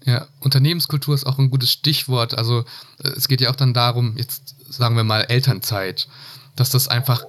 Ja, 0.03 0.28
Unternehmenskultur 0.41 1.15
ist 1.15 1.26
auch 1.26 1.39
ein 1.39 1.51
gutes 1.51 1.72
Stichwort. 1.72 2.38
Also 2.38 2.65
äh, 3.01 3.11
es 3.15 3.30
geht 3.30 3.39
ja 3.39 3.49
auch 3.49 3.55
dann 3.55 3.74
darum, 3.74 4.17
jetzt 4.17 4.57
sagen 4.74 4.97
wir 4.97 5.05
mal 5.05 5.22
Elternzeit, 5.22 6.09
dass 6.57 6.69
das 6.69 6.89
einfach 6.89 7.24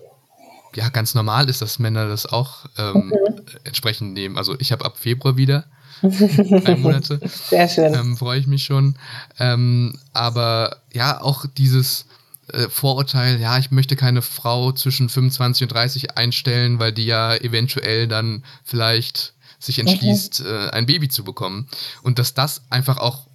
ja 0.74 0.88
ganz 0.88 1.14
normal 1.14 1.48
ist, 1.48 1.62
dass 1.62 1.78
Männer 1.78 2.08
das 2.08 2.26
auch 2.26 2.66
ähm, 2.78 3.06
mhm. 3.08 3.40
entsprechend 3.64 4.12
nehmen. 4.12 4.38
Also 4.38 4.56
ich 4.58 4.72
habe 4.72 4.84
ab 4.84 4.98
Februar 4.98 5.36
wieder 5.36 5.64
drei 6.02 6.76
Monate. 6.76 7.20
Sehr 7.26 7.68
schön. 7.68 7.94
Ähm, 7.94 8.16
Freue 8.16 8.38
ich 8.38 8.46
mich 8.46 8.64
schon. 8.64 8.96
Ähm, 9.38 9.98
aber 10.12 10.78
ja, 10.92 11.20
auch 11.20 11.46
dieses 11.46 12.06
äh, 12.52 12.68
Vorurteil, 12.68 13.40
ja, 13.40 13.58
ich 13.58 13.70
möchte 13.70 13.96
keine 13.96 14.22
Frau 14.22 14.72
zwischen 14.72 15.08
25 15.08 15.62
und 15.62 15.72
30 15.72 16.16
einstellen, 16.16 16.78
weil 16.78 16.92
die 16.92 17.06
ja 17.06 17.34
eventuell 17.36 18.08
dann 18.08 18.44
vielleicht 18.64 19.34
sich 19.58 19.78
entschließt, 19.78 20.40
mhm. 20.40 20.46
äh, 20.46 20.70
ein 20.70 20.86
Baby 20.86 21.08
zu 21.08 21.24
bekommen. 21.24 21.68
Und 22.02 22.18
dass 22.18 22.34
das 22.34 22.62
einfach 22.68 22.98
auch 22.98 23.26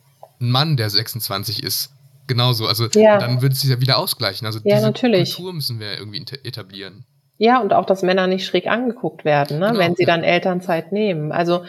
ein 0.42 0.52
Mann, 0.52 0.78
der 0.78 0.90
26 0.90 1.64
ist, 1.64 1.92
genauso. 2.28 2.68
Also 2.68 2.88
ja. 2.94 3.18
dann 3.18 3.42
würde 3.42 3.54
es 3.54 3.62
sich 3.62 3.70
ja 3.70 3.80
wieder 3.80 3.98
ausgleichen. 3.98 4.46
Also 4.46 4.60
ja, 4.64 4.76
diese 4.76 4.88
natürlich. 4.88 5.36
Kultur 5.36 5.54
müssen 5.54 5.80
wir 5.80 5.98
irgendwie 5.98 6.24
etablieren. 6.44 7.06
Ja, 7.38 7.62
und 7.62 7.74
auch, 7.74 7.86
dass 7.86 8.02
Männer 8.02 8.28
nicht 8.28 8.46
schräg 8.46 8.68
angeguckt 8.68 9.24
werden, 9.24 9.60
ne, 9.60 9.68
genau, 9.68 9.80
wenn 9.80 9.96
sie 9.96 10.06
dann 10.06 10.24
Elternzeit 10.24 10.92
nehmen. 10.92 11.32
Also 11.32 11.62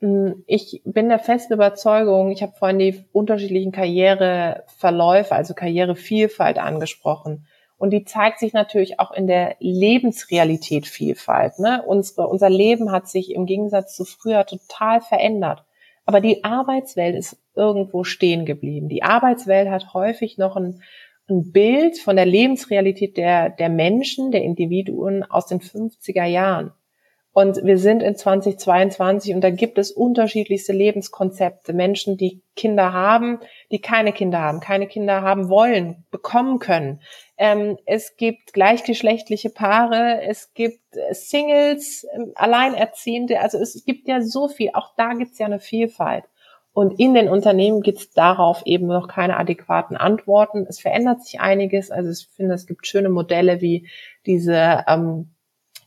hm, 0.00 0.44
ich 0.46 0.82
bin 0.84 1.08
der 1.08 1.18
festen 1.18 1.54
Überzeugung, 1.54 2.30
ich 2.30 2.42
habe 2.42 2.52
vorhin 2.58 2.78
die 2.78 3.04
unterschiedlichen 3.12 3.72
Karriereverläufe, 3.72 5.34
also 5.34 5.54
Karrierevielfalt 5.54 6.58
angesprochen. 6.58 7.46
Und 7.76 7.90
die 7.90 8.04
zeigt 8.04 8.38
sich 8.38 8.52
natürlich 8.52 9.00
auch 9.00 9.12
in 9.12 9.26
der 9.26 9.56
Lebensrealität 9.58 10.86
Vielfalt. 10.86 11.58
Ne? 11.58 11.82
Unsere, 11.86 12.28
unser 12.28 12.50
Leben 12.50 12.92
hat 12.92 13.08
sich 13.08 13.34
im 13.34 13.46
Gegensatz 13.46 13.96
zu 13.96 14.04
früher 14.04 14.46
total 14.46 15.00
verändert. 15.00 15.64
Aber 16.06 16.20
die 16.20 16.44
Arbeitswelt 16.44 17.16
ist 17.16 17.38
irgendwo 17.54 18.04
stehen 18.04 18.44
geblieben. 18.44 18.88
Die 18.88 19.02
Arbeitswelt 19.02 19.70
hat 19.70 19.94
häufig 19.94 20.38
noch 20.38 20.56
ein, 20.56 20.82
ein 21.28 21.52
Bild 21.52 21.98
von 21.98 22.16
der 22.16 22.26
Lebensrealität 22.26 23.16
der, 23.16 23.50
der 23.50 23.68
Menschen, 23.68 24.30
der 24.30 24.42
Individuen 24.42 25.22
aus 25.24 25.46
den 25.46 25.60
50er 25.60 26.24
Jahren. 26.24 26.72
Und 27.34 27.64
wir 27.64 27.78
sind 27.78 28.00
in 28.00 28.14
2022 28.14 29.34
und 29.34 29.40
da 29.40 29.50
gibt 29.50 29.76
es 29.76 29.90
unterschiedlichste 29.90 30.72
Lebenskonzepte. 30.72 31.72
Menschen, 31.72 32.16
die 32.16 32.42
Kinder 32.54 32.92
haben, 32.92 33.40
die 33.72 33.80
keine 33.80 34.12
Kinder 34.12 34.38
haben, 34.38 34.60
keine 34.60 34.86
Kinder 34.86 35.22
haben 35.22 35.48
wollen, 35.48 36.04
bekommen 36.12 36.60
können. 36.60 37.00
Ähm, 37.36 37.76
es 37.86 38.16
gibt 38.16 38.52
gleichgeschlechtliche 38.52 39.50
Paare, 39.50 40.22
es 40.22 40.54
gibt 40.54 40.78
Singles, 41.10 42.06
ähm, 42.14 42.30
Alleinerziehende. 42.36 43.40
Also 43.40 43.58
es 43.58 43.84
gibt 43.84 44.06
ja 44.06 44.22
so 44.22 44.46
viel. 44.46 44.70
Auch 44.72 44.94
da 44.96 45.14
gibt 45.14 45.32
es 45.32 45.38
ja 45.40 45.46
eine 45.46 45.58
Vielfalt. 45.58 46.26
Und 46.74 46.98
in 46.98 47.14
den 47.14 47.28
Unternehmen 47.28 47.82
gibt 47.82 47.98
es 47.98 48.10
darauf 48.10 48.62
eben 48.66 48.88
noch 48.88 49.06
keine 49.06 49.36
adäquaten 49.36 49.96
Antworten. 49.96 50.66
Es 50.68 50.80
verändert 50.80 51.22
sich 51.22 51.40
einiges. 51.40 51.92
Also 51.92 52.10
ich 52.10 52.28
finde, 52.34 52.54
es 52.54 52.66
gibt 52.66 52.86
schöne 52.88 53.08
Modelle 53.08 53.60
wie 53.60 53.88
diese 54.26 54.84
ähm, 54.88 55.30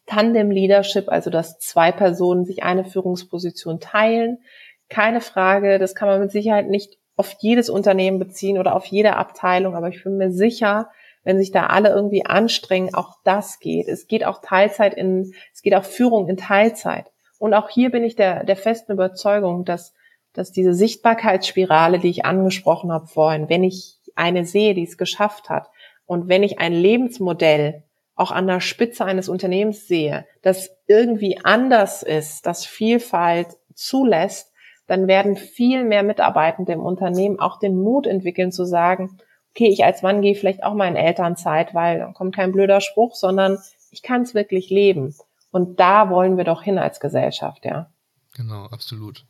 Tandem 0.05 0.49
Leadership, 0.49 1.09
also 1.09 1.29
dass 1.29 1.59
zwei 1.59 1.91
Personen 1.91 2.45
sich 2.45 2.63
eine 2.63 2.85
Führungsposition 2.85 3.81
teilen. 3.81 4.39
Keine 4.87 5.19
Frage, 5.19 5.77
das 5.77 5.93
kann 5.93 6.07
man 6.07 6.21
mit 6.21 6.31
Sicherheit 6.31 6.69
nicht 6.69 6.97
auf 7.17 7.35
jedes 7.39 7.69
Unternehmen 7.69 8.17
beziehen 8.17 8.57
oder 8.57 8.73
auf 8.73 8.85
jede 8.85 9.17
Abteilung, 9.17 9.75
aber 9.75 9.89
ich 9.89 10.01
bin 10.01 10.15
mir 10.15 10.31
sicher, 10.31 10.89
wenn 11.25 11.37
sich 11.37 11.51
da 11.51 11.65
alle 11.65 11.89
irgendwie 11.89 12.25
anstrengen, 12.25 12.93
auch 12.93 13.17
das 13.25 13.59
geht. 13.59 13.89
Es 13.89 14.07
geht 14.07 14.23
auch 14.23 14.39
Teilzeit 14.41 14.93
in, 14.93 15.33
es 15.53 15.61
geht 15.61 15.75
auch 15.75 15.83
Führung 15.83 16.29
in 16.29 16.37
Teilzeit. 16.37 17.11
Und 17.37 17.53
auch 17.53 17.69
hier 17.69 17.91
bin 17.91 18.05
ich 18.05 18.15
der, 18.15 18.45
der 18.45 18.55
festen 18.55 18.93
Überzeugung, 18.93 19.65
dass, 19.65 19.93
dass 20.37 20.51
diese 20.51 20.75
Sichtbarkeitsspirale, 20.75 21.97
die 21.97 22.09
ich 22.09 22.25
angesprochen 22.25 22.91
habe 22.91 23.07
vorhin, 23.07 23.49
wenn 23.49 23.63
ich 23.63 23.97
eine 24.15 24.45
sehe, 24.45 24.75
die 24.75 24.83
es 24.83 24.97
geschafft 24.97 25.49
hat, 25.49 25.69
und 26.05 26.29
wenn 26.29 26.43
ich 26.43 26.59
ein 26.59 26.73
Lebensmodell 26.73 27.83
auch 28.15 28.31
an 28.31 28.47
der 28.47 28.61
Spitze 28.61 29.03
eines 29.03 29.29
Unternehmens 29.29 29.87
sehe, 29.87 30.25
das 30.41 30.69
irgendwie 30.87 31.39
anders 31.43 32.01
ist, 32.01 32.45
das 32.45 32.65
Vielfalt 32.65 33.57
zulässt, 33.73 34.53
dann 34.85 35.07
werden 35.07 35.35
viel 35.35 35.83
mehr 35.83 36.03
Mitarbeitende 36.03 36.71
im 36.71 36.79
Unternehmen 36.79 37.39
auch 37.39 37.59
den 37.59 37.75
Mut 37.75 38.07
entwickeln 38.07 38.51
zu 38.51 38.63
sagen, 38.63 39.19
okay, 39.51 39.67
ich 39.67 39.83
als 39.83 40.01
Mann 40.01 40.21
gehe 40.21 40.35
vielleicht 40.35 40.63
auch 40.63 40.75
mal 40.75 40.87
in 40.87 40.95
Elternzeit, 40.95 41.73
weil 41.73 41.99
dann 41.99 42.13
kommt 42.13 42.35
kein 42.35 42.51
blöder 42.51 42.79
Spruch, 42.79 43.15
sondern 43.15 43.57
ich 43.91 44.01
kann 44.03 44.21
es 44.21 44.33
wirklich 44.33 44.69
leben. 44.69 45.15
Und 45.51 45.79
da 45.79 46.09
wollen 46.09 46.37
wir 46.37 46.43
doch 46.43 46.61
hin 46.61 46.77
als 46.77 46.99
Gesellschaft, 46.99 47.65
ja. 47.65 47.89
Genau, 48.35 48.65
absolut. 48.65 49.25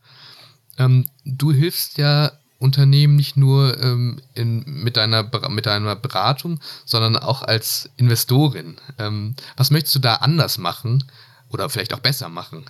Ähm, 0.77 1.05
du 1.25 1.51
hilfst 1.51 1.97
ja 1.97 2.31
Unternehmen 2.59 3.15
nicht 3.15 3.37
nur 3.37 3.79
ähm, 3.81 4.19
in, 4.33 4.63
mit, 4.65 4.97
deiner, 4.97 5.29
mit 5.49 5.65
deiner 5.65 5.95
Beratung, 5.95 6.59
sondern 6.85 7.15
auch 7.15 7.43
als 7.43 7.89
Investorin. 7.97 8.77
Ähm, 8.97 9.35
was 9.55 9.69
möchtest 9.71 9.95
du 9.95 9.99
da 9.99 10.15
anders 10.15 10.57
machen 10.57 11.03
oder 11.49 11.69
vielleicht 11.69 11.93
auch 11.93 11.99
besser 11.99 12.29
machen? 12.29 12.65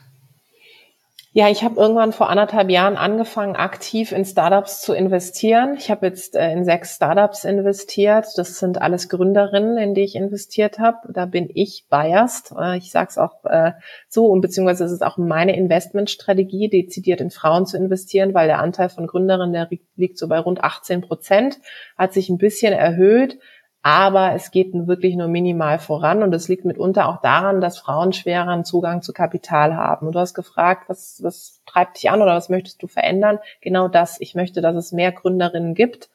Ja, 1.33 1.49
ich 1.49 1.63
habe 1.63 1.79
irgendwann 1.79 2.13
vor 2.13 2.29
anderthalb 2.29 2.69
Jahren 2.69 2.95
angefangen, 2.95 3.55
aktiv 3.55 4.11
in 4.11 4.25
Startups 4.25 4.81
zu 4.81 4.93
investieren. 4.93 5.75
Ich 5.77 5.91
habe 5.91 6.07
jetzt 6.07 6.35
äh, 6.35 6.51
in 6.51 6.63
sechs 6.63 6.95
Startups 6.95 7.43
investiert. 7.43 8.25
Das 8.37 8.57
sind 8.57 8.81
alles 8.81 9.09
Gründerinnen, 9.09 9.77
in 9.77 9.93
die 9.93 10.03
ich 10.03 10.15
investiert 10.15 10.79
habe. 10.79 11.11
Da 11.11 11.25
bin 11.25 11.49
ich 11.53 11.85
biased. 11.89 12.53
Äh, 12.57 12.77
ich 12.77 12.91
sage 12.91 13.09
es 13.09 13.17
auch 13.17 13.43
äh, 13.43 13.73
so, 14.07 14.27
und 14.27 14.41
beziehungsweise 14.41 14.85
es 14.85 14.93
ist 14.93 15.03
auch 15.03 15.17
meine 15.17 15.55
Investmentstrategie, 15.55 16.69
dezidiert 16.69 17.21
in 17.21 17.29
Frauen 17.29 17.65
zu 17.65 17.77
investieren, 17.77 18.33
weil 18.33 18.47
der 18.47 18.59
Anteil 18.59 18.89
von 18.89 19.05
Gründerinnen, 19.05 19.53
der 19.53 19.69
liegt 19.95 20.17
so 20.17 20.27
bei 20.29 20.39
rund 20.39 20.63
18 20.63 21.01
Prozent, 21.01 21.59
hat 21.97 22.13
sich 22.13 22.29
ein 22.29 22.37
bisschen 22.37 22.73
erhöht 22.73 23.37
aber 23.81 24.33
es 24.33 24.51
geht 24.51 24.73
wirklich 24.73 25.15
nur 25.15 25.27
minimal 25.27 25.79
voran 25.79 26.23
und 26.23 26.33
es 26.33 26.47
liegt 26.47 26.65
mitunter 26.65 27.07
auch 27.07 27.21
daran, 27.21 27.61
dass 27.61 27.77
Frauen 27.77 28.11
schwereren 28.11 28.65
Zugang 28.65 29.01
zu 29.01 29.13
Kapital 29.13 29.75
haben. 29.75 30.07
Und 30.07 30.13
du 30.13 30.19
hast 30.19 30.33
gefragt, 30.33 30.89
was, 30.89 31.19
was 31.23 31.61
treibt 31.65 31.97
dich 31.97 32.09
an 32.09 32.21
oder 32.21 32.35
was 32.35 32.49
möchtest 32.49 32.83
du 32.83 32.87
verändern? 32.87 33.39
Genau 33.61 33.87
das. 33.87 34.19
Ich 34.19 34.35
möchte, 34.35 34.61
dass 34.61 34.75
es 34.75 34.91
mehr 34.91 35.11
Gründerinnen 35.11 35.73
gibt. 35.73 36.09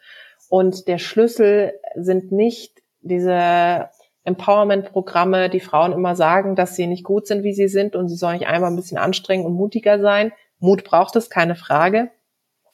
Und 0.50 0.86
der 0.86 0.98
Schlüssel 0.98 1.72
sind 1.94 2.30
nicht 2.30 2.82
diese 3.00 3.88
Empowerment-Programme, 4.24 5.48
die 5.48 5.60
Frauen 5.60 5.92
immer 5.92 6.14
sagen, 6.14 6.54
dass 6.54 6.76
sie 6.76 6.86
nicht 6.86 7.04
gut 7.04 7.26
sind, 7.26 7.42
wie 7.42 7.54
sie 7.54 7.68
sind 7.68 7.96
und 7.96 8.08
sie 8.08 8.16
sollen 8.16 8.38
nicht 8.38 8.48
einmal 8.48 8.70
ein 8.70 8.76
bisschen 8.76 8.98
anstrengen 8.98 9.46
und 9.46 9.54
mutiger 9.54 9.98
sein. 9.98 10.32
Mut 10.58 10.84
braucht 10.84 11.16
es, 11.16 11.30
keine 11.30 11.56
Frage, 11.56 12.10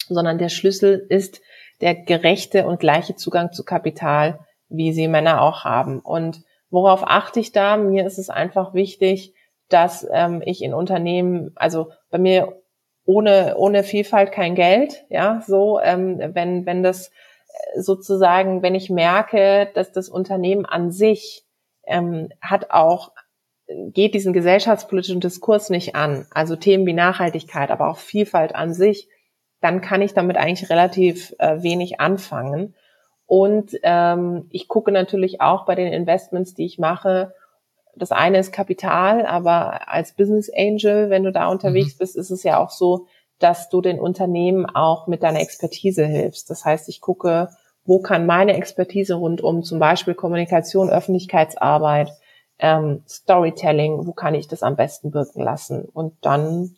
sondern 0.09 0.39
der 0.39 0.49
Schlüssel 0.49 1.07
ist 1.09 1.41
der 1.81 1.95
gerechte 1.95 2.67
und 2.67 2.81
gleiche 2.81 3.15
Zugang 3.15 3.53
zu 3.53 3.65
Kapital 3.65 4.41
wie 4.69 4.93
sie 4.93 5.09
Männer 5.09 5.43
auch 5.43 5.65
haben. 5.65 6.01
Und 6.01 6.43
worauf 6.71 7.03
achte 7.07 7.41
ich 7.41 7.53
da? 7.53 7.77
Mir 7.77 8.07
ist 8.07 8.19
es 8.19 8.31
einfach 8.31 8.75
wichtig, 8.75 9.35
dass 9.69 10.07
ähm, 10.11 10.43
ich 10.45 10.63
in 10.63 10.75
Unternehmen, 10.75 11.53
also 11.57 11.93
bei 12.11 12.19
mir 12.19 12.61
ohne 13.05 13.55
ohne 13.57 13.85
Vielfalt 13.85 14.33
kein 14.33 14.55
Geld, 14.55 15.05
ja, 15.09 15.43
so 15.47 15.81
ähm, 15.81 16.19
wenn 16.35 16.67
wenn 16.67 16.83
das 16.83 17.09
äh, 17.09 17.81
sozusagen, 17.81 18.63
wenn 18.63 18.75
ich 18.75 18.91
merke, 18.91 19.71
dass 19.75 19.93
das 19.93 20.09
Unternehmen 20.09 20.67
an 20.67 20.91
sich 20.91 21.45
ähm, 21.87 22.29
hat 22.41 22.71
auch 22.71 23.13
geht 23.69 24.15
diesen 24.15 24.33
gesellschaftspolitischen 24.33 25.21
Diskurs 25.21 25.71
nicht 25.71 25.95
an, 25.95 26.27
also 26.31 26.57
Themen 26.57 26.87
wie 26.87 26.95
Nachhaltigkeit, 26.95 27.71
aber 27.71 27.89
auch 27.89 27.99
Vielfalt 27.99 28.55
an 28.55 28.73
sich, 28.73 29.09
dann 29.61 29.81
kann 29.81 30.03
ich 30.03 30.15
damit 30.15 30.37
eigentlich 30.37 30.71
relativ 30.71 31.35
äh, 31.39 31.63
wenig 31.63 32.01
anfangen. 32.01 32.75
Und 33.29 33.79
ähm, 33.83 34.47
ich 34.51 34.69
gucke 34.69 34.91
natürlich 34.91 35.43
auch 35.43 35.67
bei 35.67 35.75
den 35.75 35.93
Investments, 35.93 36.55
die 36.55 36.65
ich 36.65 36.79
mache, 36.79 37.35
das 37.95 38.11
eine 38.11 38.39
ist 38.39 38.53
Kapital, 38.53 39.27
aber 39.27 39.89
als 39.89 40.13
Business 40.13 40.51
Angel, 40.57 41.11
wenn 41.11 41.25
du 41.25 41.33
da 41.33 41.49
unterwegs 41.49 41.95
mhm. 41.95 41.99
bist, 41.99 42.17
ist 42.17 42.31
es 42.31 42.43
ja 42.43 42.59
auch 42.59 42.71
so, 42.71 43.07
dass 43.39 43.69
du 43.69 43.83
den 43.83 44.01
Unternehmen 44.01 44.67
auch 44.67 45.09
mit 45.09 45.23
deiner 45.23 45.41
Expertise 45.41 46.07
hilfst. 46.07 46.49
Das 46.49 46.65
heißt, 46.65 46.89
ich 46.89 47.03
gucke, 47.03 47.51
wo 47.85 48.01
kann 48.01 48.25
meine 48.25 48.55
Expertise 48.55 49.15
rund 49.15 49.43
um 49.43 49.63
zum 49.63 49.79
Beispiel 49.79 50.15
Kommunikation, 50.15 50.89
Öffentlichkeitsarbeit, 50.89 52.11
ähm, 52.59 53.03
Storytelling, 53.07 54.07
wo 54.07 54.13
kann 54.13 54.35
ich 54.35 54.49
das 54.49 54.63
am 54.63 54.75
besten 54.75 55.13
wirken 55.13 55.43
lassen? 55.43 55.85
Und 55.85 56.15
dann 56.23 56.77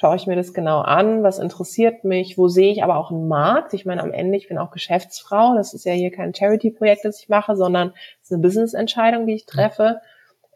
schaue 0.00 0.14
ich 0.14 0.28
mir 0.28 0.36
das 0.36 0.54
genau 0.54 0.80
an, 0.80 1.24
was 1.24 1.40
interessiert 1.40 2.04
mich, 2.04 2.38
wo 2.38 2.46
sehe 2.46 2.70
ich 2.70 2.84
aber 2.84 2.96
auch 2.96 3.10
einen 3.10 3.26
Markt. 3.26 3.74
Ich 3.74 3.84
meine, 3.84 4.00
am 4.00 4.12
Ende, 4.12 4.38
ich 4.38 4.46
bin 4.46 4.56
auch 4.56 4.70
Geschäftsfrau, 4.70 5.56
das 5.56 5.74
ist 5.74 5.84
ja 5.84 5.92
hier 5.92 6.12
kein 6.12 6.32
Charity-Projekt, 6.32 7.04
das 7.04 7.20
ich 7.20 7.28
mache, 7.28 7.56
sondern 7.56 7.88
es 8.22 8.26
ist 8.26 8.32
eine 8.32 8.42
Business-Entscheidung, 8.42 9.26
die 9.26 9.34
ich 9.34 9.46
treffe. 9.46 10.00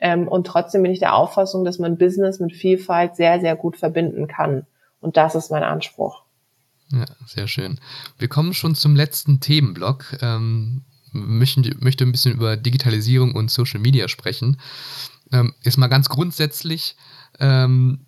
Ähm, 0.00 0.28
und 0.28 0.46
trotzdem 0.46 0.84
bin 0.84 0.92
ich 0.92 1.00
der 1.00 1.16
Auffassung, 1.16 1.64
dass 1.64 1.80
man 1.80 1.98
Business 1.98 2.38
mit 2.38 2.52
Vielfalt 2.52 3.16
sehr, 3.16 3.40
sehr 3.40 3.56
gut 3.56 3.76
verbinden 3.76 4.28
kann. 4.28 4.66
Und 5.00 5.16
das 5.16 5.34
ist 5.34 5.50
mein 5.50 5.64
Anspruch. 5.64 6.22
Ja, 6.92 7.06
sehr 7.26 7.48
schön. 7.48 7.80
Wir 8.18 8.28
kommen 8.28 8.54
schon 8.54 8.76
zum 8.76 8.94
letzten 8.94 9.40
Themenblock. 9.40 10.18
Ähm, 10.22 10.84
möchten, 11.10 11.68
möchte 11.80 12.04
ein 12.04 12.12
bisschen 12.12 12.34
über 12.34 12.56
Digitalisierung 12.56 13.34
und 13.34 13.50
Social 13.50 13.80
Media 13.80 14.06
sprechen. 14.06 14.58
Ähm, 15.32 15.52
jetzt 15.62 15.78
mal 15.78 15.88
ganz 15.88 16.08
grundsätzlich, 16.08 16.94
ähm, 17.40 18.06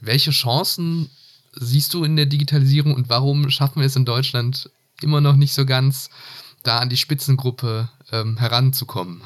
welche 0.00 0.30
Chancen 0.30 1.10
siehst 1.52 1.94
du 1.94 2.04
in 2.04 2.16
der 2.16 2.26
Digitalisierung 2.26 2.94
und 2.94 3.08
warum 3.08 3.50
schaffen 3.50 3.80
wir 3.80 3.86
es 3.86 3.96
in 3.96 4.04
Deutschland 4.04 4.70
immer 5.02 5.20
noch 5.20 5.36
nicht 5.36 5.52
so 5.52 5.66
ganz, 5.66 6.10
da 6.62 6.78
an 6.78 6.88
die 6.88 6.96
Spitzengruppe 6.96 7.88
ähm, 8.12 8.36
heranzukommen? 8.38 9.22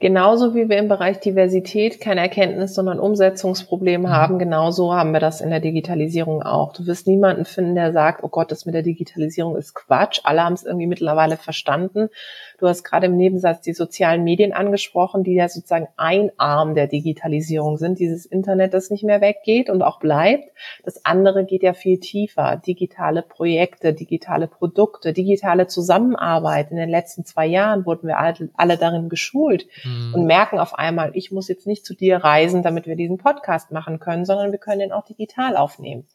Genauso 0.00 0.54
wie 0.54 0.68
wir 0.68 0.76
im 0.76 0.88
Bereich 0.88 1.20
Diversität 1.20 1.98
kein 1.98 2.18
Erkenntnis, 2.18 2.74
sondern 2.74 2.98
Umsetzungsproblem 2.98 4.02
mhm. 4.02 4.10
haben, 4.10 4.38
genauso 4.38 4.92
haben 4.92 5.12
wir 5.12 5.20
das 5.20 5.40
in 5.40 5.48
der 5.48 5.60
Digitalisierung 5.60 6.42
auch. 6.42 6.74
Du 6.74 6.86
wirst 6.86 7.06
niemanden 7.06 7.46
finden, 7.46 7.74
der 7.74 7.92
sagt, 7.92 8.22
oh 8.22 8.28
Gott, 8.28 8.50
das 8.50 8.66
mit 8.66 8.74
der 8.74 8.82
Digitalisierung 8.82 9.56
ist 9.56 9.74
Quatsch. 9.74 10.20
Alle 10.24 10.42
haben 10.42 10.52
es 10.52 10.64
irgendwie 10.64 10.88
mittlerweile 10.88 11.38
verstanden. 11.38 12.10
Du 12.58 12.68
hast 12.68 12.84
gerade 12.84 13.06
im 13.06 13.16
Nebensatz 13.16 13.60
die 13.62 13.72
sozialen 13.72 14.24
Medien 14.24 14.52
angesprochen, 14.52 15.24
die 15.24 15.34
ja 15.34 15.48
sozusagen 15.48 15.88
ein 15.96 16.30
Arm 16.36 16.74
der 16.74 16.86
Digitalisierung 16.86 17.76
sind. 17.76 17.98
Dieses 17.98 18.26
Internet, 18.26 18.74
das 18.74 18.90
nicht 18.90 19.04
mehr 19.04 19.20
weggeht 19.20 19.70
und 19.70 19.82
auch 19.82 19.98
bleibt. 19.98 20.50
Das 20.84 21.04
andere 21.04 21.44
geht 21.44 21.62
ja 21.62 21.72
viel 21.72 21.98
tiefer. 21.98 22.60
Digitale 22.64 23.22
Projekte, 23.22 23.92
digitale 23.92 24.46
Produkte, 24.46 25.12
digitale 25.12 25.66
Zusammenarbeit. 25.66 26.70
In 26.70 26.76
den 26.76 26.90
letzten 26.90 27.24
zwei 27.24 27.46
Jahren 27.46 27.86
wurden 27.86 28.08
wir 28.08 28.18
alle, 28.18 28.78
darin 28.78 29.08
geschult 29.08 29.66
mhm. 29.84 30.14
und 30.14 30.26
merken 30.26 30.58
auf 30.58 30.74
einmal, 30.74 31.10
ich 31.14 31.30
muss 31.30 31.48
jetzt 31.48 31.66
nicht 31.66 31.84
zu 31.84 31.94
dir 31.94 32.18
reisen, 32.18 32.62
damit 32.62 32.86
wir 32.86 32.96
diesen 32.96 33.18
Podcast 33.18 33.70
machen 33.70 33.98
können, 33.98 34.24
sondern 34.24 34.52
wir 34.52 34.58
können 34.58 34.80
den 34.80 34.92
auch 34.92 35.04
digital 35.04 35.56
aufnehmen. 35.56 36.06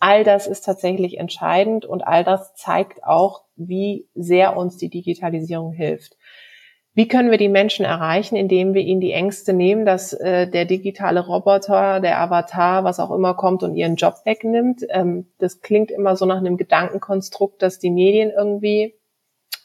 All 0.00 0.24
das 0.24 0.46
ist 0.46 0.64
tatsächlich 0.64 1.18
entscheidend 1.18 1.84
und 1.84 2.06
all 2.06 2.24
das 2.24 2.54
zeigt 2.54 3.04
auch, 3.04 3.44
wie 3.56 4.08
sehr 4.14 4.56
uns 4.56 4.76
die 4.76 4.90
Digitalisierung 4.90 5.72
hilft. 5.72 6.16
Wie 6.94 7.06
können 7.06 7.30
wir 7.30 7.38
die 7.38 7.48
Menschen 7.48 7.84
erreichen, 7.84 8.34
indem 8.34 8.74
wir 8.74 8.82
ihnen 8.82 9.00
die 9.00 9.12
Ängste 9.12 9.52
nehmen, 9.52 9.86
dass 9.86 10.12
äh, 10.12 10.48
der 10.48 10.64
digitale 10.64 11.24
Roboter, 11.24 12.00
der 12.00 12.20
Avatar, 12.20 12.82
was 12.82 12.98
auch 12.98 13.12
immer 13.12 13.34
kommt 13.34 13.62
und 13.62 13.76
ihren 13.76 13.94
Job 13.94 14.16
wegnimmt? 14.24 14.84
Ähm, 14.90 15.28
das 15.38 15.60
klingt 15.60 15.92
immer 15.92 16.16
so 16.16 16.26
nach 16.26 16.38
einem 16.38 16.56
Gedankenkonstrukt, 16.56 17.62
dass 17.62 17.78
die 17.78 17.90
Medien 17.90 18.32
irgendwie 18.36 18.94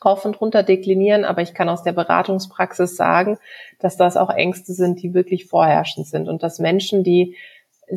rauf 0.06 0.26
und 0.26 0.40
runter 0.40 0.62
deklinieren, 0.62 1.26
aber 1.26 1.42
ich 1.42 1.54
kann 1.54 1.70
aus 1.70 1.82
der 1.82 1.94
Beratungspraxis 1.94 2.96
sagen, 2.96 3.40
dass 3.80 3.98
das 3.98 4.16
auch 4.16 4.30
Ängste 4.30 4.74
sind, 4.74 5.02
die 5.02 5.14
wirklich 5.14 5.46
vorherrschend 5.48 6.08
sind 6.08 6.28
und 6.28 6.44
dass 6.44 6.60
Menschen, 6.60 7.04
die 7.04 7.36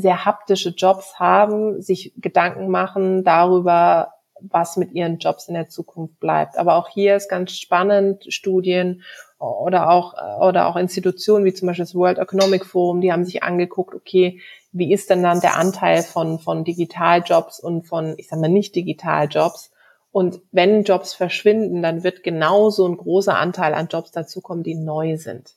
sehr 0.01 0.25
haptische 0.25 0.71
Jobs 0.71 1.19
haben, 1.19 1.81
sich 1.81 2.13
Gedanken 2.17 2.69
machen 2.69 3.25
darüber, 3.25 4.13
was 4.41 4.77
mit 4.77 4.93
ihren 4.93 5.19
Jobs 5.19 5.49
in 5.49 5.55
der 5.55 5.69
Zukunft 5.69 6.21
bleibt. 6.21 6.59
Aber 6.59 6.77
auch 6.77 6.89
hier 6.89 7.17
ist 7.17 7.29
ganz 7.29 7.53
spannend, 7.53 8.25
Studien 8.29 9.03
oder 9.39 9.91
auch, 9.91 10.15
oder 10.41 10.67
auch 10.67 10.77
Institutionen 10.77 11.45
wie 11.45 11.55
zum 11.55 11.69
Beispiel 11.69 11.85
das 11.85 11.95
World 11.95 12.19
Economic 12.19 12.65
Forum, 12.65 13.01
die 13.01 13.13
haben 13.13 13.25
sich 13.25 13.43
angeguckt, 13.43 13.95
okay, 13.95 14.41
wie 14.73 14.93
ist 14.93 15.09
denn 15.09 15.23
dann 15.23 15.41
der 15.41 15.57
Anteil 15.57 16.03
von, 16.03 16.39
von 16.39 16.65
Digitaljobs 16.65 17.61
und 17.61 17.85
von, 17.85 18.15
ich 18.19 18.29
sag 18.29 18.39
mal, 18.41 18.49
nicht 18.49 18.75
Digitaljobs? 18.75 19.73
Und 20.13 20.41
wenn 20.51 20.85
Jobs 20.85 21.13
verschwinden, 21.13 21.83
dann 21.83 22.03
wird 22.03 22.23
genauso 22.23 22.87
ein 22.87 22.97
großer 22.97 23.37
Anteil 23.37 23.75
an 23.75 23.89
Jobs 23.89 24.13
dazukommen, 24.13 24.65
die 24.65 24.75
neu 24.75 25.17
sind. 25.17 25.55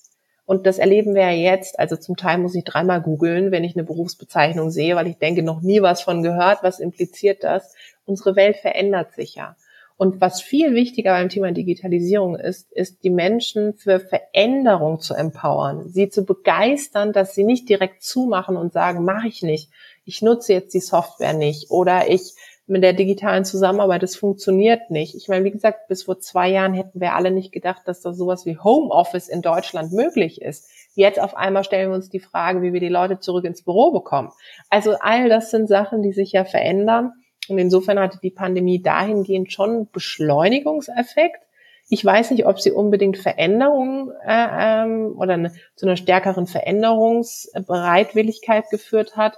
Und 0.50 0.66
das 0.66 0.80
erleben 0.80 1.14
wir 1.14 1.32
ja 1.32 1.52
jetzt. 1.52 1.78
Also 1.78 1.96
zum 1.96 2.18
Teil 2.18 2.40
muss 2.40 2.56
ich 2.56 2.64
dreimal 2.64 3.04
googeln, 3.04 3.52
wenn 3.52 3.64
ich 3.64 3.76
eine 3.76 3.84
Berufsbezeichnung 3.84 4.72
sehe, 4.72 4.96
weil 4.96 5.06
ich 5.06 5.20
denke, 5.20 5.44
noch 5.44 5.62
nie 5.62 5.84
was 5.84 6.02
von 6.02 6.24
gehört. 6.24 6.64
Was 6.64 6.80
impliziert 6.80 7.44
das? 7.44 7.76
Unsere 8.06 8.36
Welt 8.36 8.58
verändert 8.58 9.14
sich 9.14 9.36
ja. 9.36 9.56
Und 9.96 10.22
was 10.22 10.42
viel 10.42 10.74
wichtiger 10.74 11.12
beim 11.12 11.30
Thema 11.30 11.52
Digitalisierung 11.52 12.36
ist, 12.36 12.72
ist 12.72 13.04
die 13.04 13.12
Menschen 13.12 13.76
für 13.76 14.00
Veränderung 14.00 15.00
zu 15.00 15.14
empowern, 15.14 15.88
sie 15.88 16.10
zu 16.10 16.26
begeistern, 16.26 17.14
dass 17.14 17.36
sie 17.36 17.44
nicht 17.44 17.70
direkt 17.70 18.02
zumachen 18.02 18.58
und 18.58 18.74
sagen, 18.74 19.06
mache 19.06 19.28
ich 19.28 19.44
nicht, 19.44 19.70
ich 20.04 20.24
nutze 20.24 20.54
jetzt 20.54 20.74
die 20.74 20.80
Software 20.80 21.34
nicht 21.34 21.70
oder 21.70 22.10
ich 22.10 22.34
mit 22.70 22.84
der 22.84 22.94
digitalen 22.94 23.46
Zusammenarbeit, 23.46 24.04
das 24.04 24.16
funktioniert 24.16 24.92
nicht. 24.92 25.16
Ich 25.16 25.28
meine, 25.28 25.44
wie 25.44 25.52
gesagt, 25.52 25.88
bis 25.88 26.04
vor 26.04 26.20
zwei 26.20 26.50
Jahren 26.50 26.74
hätten 26.74 27.02
wir 27.02 27.16
alle 27.16 27.32
nicht 27.32 27.52
gedacht, 27.52 27.82
dass 27.86 28.02
da 28.02 28.14
sowas 28.14 28.46
wie 28.46 28.58
Homeoffice 28.58 29.28
in 29.28 29.42
Deutschland 29.42 29.92
möglich 29.92 30.42
ist. 30.42 30.70
Jetzt 30.94 31.20
auf 31.20 31.36
einmal 31.36 31.64
stellen 31.64 31.90
wir 31.90 31.96
uns 31.96 32.10
die 32.10 32.20
Frage, 32.20 32.62
wie 32.62 32.74
wir 32.74 32.80
die 32.80 32.90
Leute 32.90 33.20
zurück 33.20 33.46
ins 33.46 33.64
Büro 33.64 33.92
bekommen. 33.92 34.30
Also 34.70 34.96
all 35.00 35.30
das 35.30 35.50
sind 35.50 35.68
Sachen, 35.68 36.04
die 36.04 36.14
sich 36.14 36.32
ja 36.32 36.46
verändern. 36.46 37.14
Und 37.48 37.58
insofern 37.58 38.00
hatte 38.00 38.20
die 38.22 38.30
Pandemie 38.30 38.80
dahingehend 38.82 39.52
schon 39.52 39.90
Beschleunigungseffekt. 39.92 41.42
Ich 41.90 42.06
weiß 42.06 42.32
nicht, 42.32 42.46
ob 42.46 42.62
sie 42.62 42.72
unbedingt 42.72 43.18
Veränderungen 43.18 44.12
äh, 44.24 44.84
ähm, 44.84 45.16
oder 45.18 45.34
eine, 45.34 45.52
zu 45.76 45.88
einer 45.88 45.98
stärkeren 45.98 46.46
Veränderungsbereitwilligkeit 46.46 48.70
geführt 48.70 49.18
hat. 49.18 49.38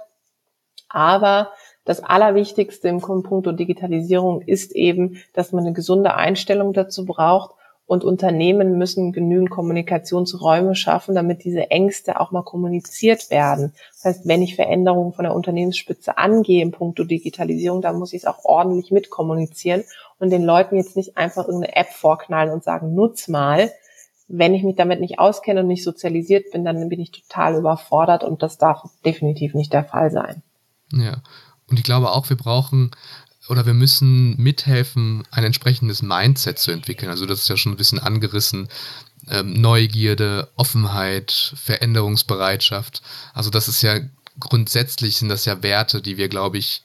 Aber 0.90 1.52
das 1.84 2.02
Allerwichtigste 2.02 2.88
im 2.88 3.00
Punkt 3.00 3.46
Digitalisierung 3.58 4.42
ist 4.42 4.72
eben, 4.72 5.18
dass 5.32 5.52
man 5.52 5.64
eine 5.64 5.72
gesunde 5.72 6.14
Einstellung 6.14 6.72
dazu 6.72 7.04
braucht 7.04 7.54
und 7.86 8.04
Unternehmen 8.04 8.78
müssen 8.78 9.12
genügend 9.12 9.50
Kommunikationsräume 9.50 10.74
schaffen, 10.74 11.14
damit 11.14 11.44
diese 11.44 11.70
Ängste 11.70 12.20
auch 12.20 12.30
mal 12.30 12.42
kommuniziert 12.42 13.30
werden. 13.30 13.74
Das 13.92 14.04
heißt, 14.04 14.28
wenn 14.28 14.42
ich 14.42 14.54
Veränderungen 14.54 15.12
von 15.12 15.24
der 15.24 15.34
Unternehmensspitze 15.34 16.16
angehe 16.16 16.62
im 16.62 16.70
Punkt 16.70 16.98
Digitalisierung, 16.98 17.82
dann 17.82 17.98
muss 17.98 18.12
ich 18.12 18.22
es 18.22 18.26
auch 18.26 18.44
ordentlich 18.44 18.92
mitkommunizieren 18.92 19.84
und 20.18 20.30
den 20.30 20.44
Leuten 20.44 20.76
jetzt 20.76 20.96
nicht 20.96 21.16
einfach 21.16 21.46
irgendeine 21.48 21.76
App 21.76 21.88
vorknallen 21.88 22.52
und 22.52 22.64
sagen, 22.64 22.94
nutz 22.94 23.28
mal. 23.28 23.70
Wenn 24.28 24.54
ich 24.54 24.62
mich 24.62 24.76
damit 24.76 25.00
nicht 25.00 25.18
auskenne 25.18 25.60
und 25.60 25.66
nicht 25.66 25.84
sozialisiert 25.84 26.52
bin, 26.52 26.64
dann 26.64 26.88
bin 26.88 27.00
ich 27.00 27.10
total 27.10 27.56
überfordert 27.56 28.24
und 28.24 28.42
das 28.42 28.56
darf 28.56 28.84
definitiv 29.04 29.52
nicht 29.52 29.72
der 29.72 29.84
Fall 29.84 30.10
sein. 30.10 30.42
Ja, 30.92 31.18
und 31.68 31.78
ich 31.78 31.84
glaube 31.84 32.10
auch, 32.10 32.28
wir 32.28 32.36
brauchen 32.36 32.90
oder 33.48 33.66
wir 33.66 33.74
müssen 33.74 34.36
mithelfen, 34.36 35.24
ein 35.30 35.44
entsprechendes 35.44 36.02
Mindset 36.02 36.58
zu 36.58 36.70
entwickeln. 36.70 37.10
Also 37.10 37.26
das 37.26 37.40
ist 37.40 37.48
ja 37.48 37.56
schon 37.56 37.72
ein 37.72 37.78
bisschen 37.78 37.98
angerissen. 37.98 38.68
Ähm, 39.28 39.60
Neugierde, 39.60 40.48
Offenheit, 40.56 41.52
Veränderungsbereitschaft. 41.56 43.02
Also 43.34 43.50
das 43.50 43.68
ist 43.68 43.82
ja 43.82 44.00
grundsätzlich 44.38 45.16
sind 45.16 45.28
das 45.28 45.44
ja 45.44 45.62
Werte, 45.62 46.00
die 46.00 46.16
wir, 46.16 46.28
glaube 46.28 46.58
ich, 46.58 46.82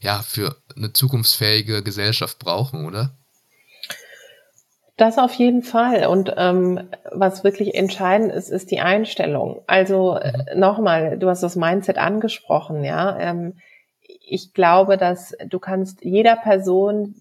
ja, 0.00 0.22
für 0.22 0.56
eine 0.76 0.92
zukunftsfähige 0.92 1.82
Gesellschaft 1.82 2.38
brauchen, 2.38 2.86
oder? 2.86 3.10
Das 4.96 5.18
auf 5.18 5.34
jeden 5.34 5.62
Fall. 5.62 6.06
Und 6.06 6.32
ähm, 6.36 6.88
was 7.10 7.42
wirklich 7.42 7.74
entscheidend 7.74 8.32
ist, 8.32 8.48
ist 8.48 8.70
die 8.70 8.80
Einstellung. 8.80 9.62
Also 9.66 10.16
äh, 10.16 10.54
nochmal, 10.54 11.18
du 11.18 11.28
hast 11.28 11.42
das 11.42 11.56
Mindset 11.56 11.98
angesprochen, 11.98 12.84
ja. 12.84 13.18
Ähm, 13.18 13.54
ich 14.26 14.54
glaube, 14.54 14.96
dass 14.96 15.36
du 15.46 15.58
kannst 15.58 16.04
jeder 16.04 16.36
Person 16.36 17.14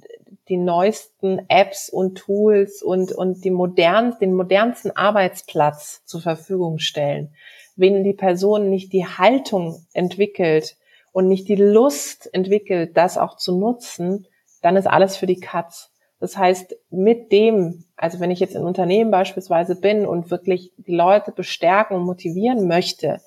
die 0.49 0.57
neuesten 0.57 1.41
Apps 1.47 1.89
und 1.89 2.17
Tools 2.17 2.81
und, 2.81 3.11
und 3.11 3.43
die 3.45 3.51
modern, 3.51 4.17
den 4.19 4.33
modernsten 4.33 4.91
Arbeitsplatz 4.91 6.03
zur 6.05 6.21
Verfügung 6.21 6.79
stellen. 6.79 7.33
Wenn 7.75 8.03
die 8.03 8.13
Person 8.13 8.69
nicht 8.69 8.91
die 8.93 9.05
Haltung 9.05 9.85
entwickelt 9.93 10.75
und 11.11 11.27
nicht 11.27 11.47
die 11.47 11.55
Lust 11.55 12.29
entwickelt, 12.33 12.97
das 12.97 13.17
auch 13.17 13.37
zu 13.37 13.57
nutzen, 13.57 14.27
dann 14.61 14.75
ist 14.75 14.87
alles 14.87 15.15
für 15.15 15.27
die 15.27 15.39
Katz. 15.39 15.91
Das 16.19 16.37
heißt, 16.37 16.75
mit 16.89 17.31
dem, 17.31 17.85
also 17.95 18.19
wenn 18.19 18.31
ich 18.31 18.39
jetzt 18.39 18.55
in 18.55 18.63
Unternehmen 18.63 19.11
beispielsweise 19.11 19.79
bin 19.79 20.05
und 20.05 20.31
wirklich 20.31 20.71
die 20.77 20.95
Leute 20.95 21.31
bestärken 21.31 21.97
und 21.97 22.03
motivieren 22.03 22.67
möchte, 22.67 23.19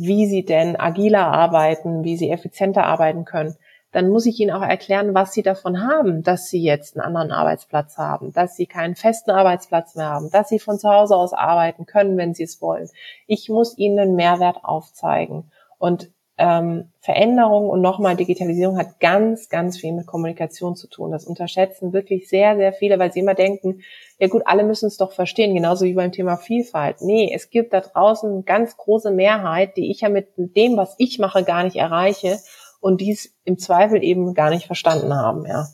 wie 0.00 0.26
sie 0.26 0.46
denn 0.46 0.80
agiler 0.80 1.26
arbeiten, 1.26 2.04
wie 2.04 2.16
sie 2.16 2.30
effizienter 2.30 2.84
arbeiten 2.86 3.26
können, 3.26 3.56
dann 3.92 4.08
muss 4.08 4.24
ich 4.24 4.40
ihnen 4.40 4.50
auch 4.50 4.62
erklären, 4.62 5.14
was 5.14 5.32
sie 5.32 5.42
davon 5.42 5.82
haben, 5.82 6.22
dass 6.22 6.48
sie 6.48 6.62
jetzt 6.62 6.96
einen 6.96 7.04
anderen 7.04 7.32
Arbeitsplatz 7.32 7.98
haben, 7.98 8.32
dass 8.32 8.56
sie 8.56 8.66
keinen 8.66 8.94
festen 8.94 9.30
Arbeitsplatz 9.30 9.96
mehr 9.96 10.08
haben, 10.08 10.30
dass 10.30 10.48
sie 10.48 10.58
von 10.58 10.78
zu 10.78 10.88
Hause 10.88 11.16
aus 11.16 11.34
arbeiten 11.34 11.84
können, 11.84 12.16
wenn 12.16 12.32
sie 12.32 12.44
es 12.44 12.62
wollen. 12.62 12.88
Ich 13.26 13.50
muss 13.50 13.76
ihnen 13.76 13.98
einen 13.98 14.14
Mehrwert 14.14 14.64
aufzeigen. 14.64 15.50
Und 15.78 16.10
ähm, 16.40 16.88
Veränderung 17.00 17.68
und 17.68 17.82
nochmal 17.82 18.16
Digitalisierung 18.16 18.78
hat 18.78 18.98
ganz, 18.98 19.50
ganz 19.50 19.78
viel 19.78 19.92
mit 19.92 20.06
Kommunikation 20.06 20.74
zu 20.74 20.88
tun. 20.88 21.10
Das 21.10 21.26
unterschätzen 21.26 21.92
wirklich 21.92 22.30
sehr, 22.30 22.56
sehr 22.56 22.72
viele, 22.72 22.98
weil 22.98 23.12
sie 23.12 23.20
immer 23.20 23.34
denken, 23.34 23.82
ja 24.18 24.26
gut, 24.28 24.42
alle 24.46 24.64
müssen 24.64 24.86
es 24.86 24.96
doch 24.96 25.12
verstehen, 25.12 25.54
genauso 25.54 25.84
wie 25.84 25.92
beim 25.92 26.12
Thema 26.12 26.38
Vielfalt. 26.38 27.02
Nee, 27.02 27.30
es 27.34 27.50
gibt 27.50 27.74
da 27.74 27.80
draußen 27.82 28.32
eine 28.32 28.42
ganz 28.42 28.78
große 28.78 29.10
Mehrheit, 29.10 29.76
die 29.76 29.90
ich 29.90 30.00
ja 30.00 30.08
mit 30.08 30.28
dem, 30.36 30.78
was 30.78 30.94
ich 30.96 31.18
mache, 31.18 31.44
gar 31.44 31.62
nicht 31.62 31.76
erreiche 31.76 32.38
und 32.80 33.02
dies 33.02 33.34
im 33.44 33.58
Zweifel 33.58 34.02
eben 34.02 34.32
gar 34.32 34.48
nicht 34.48 34.66
verstanden 34.66 35.12
haben, 35.12 35.44
ja. 35.44 35.68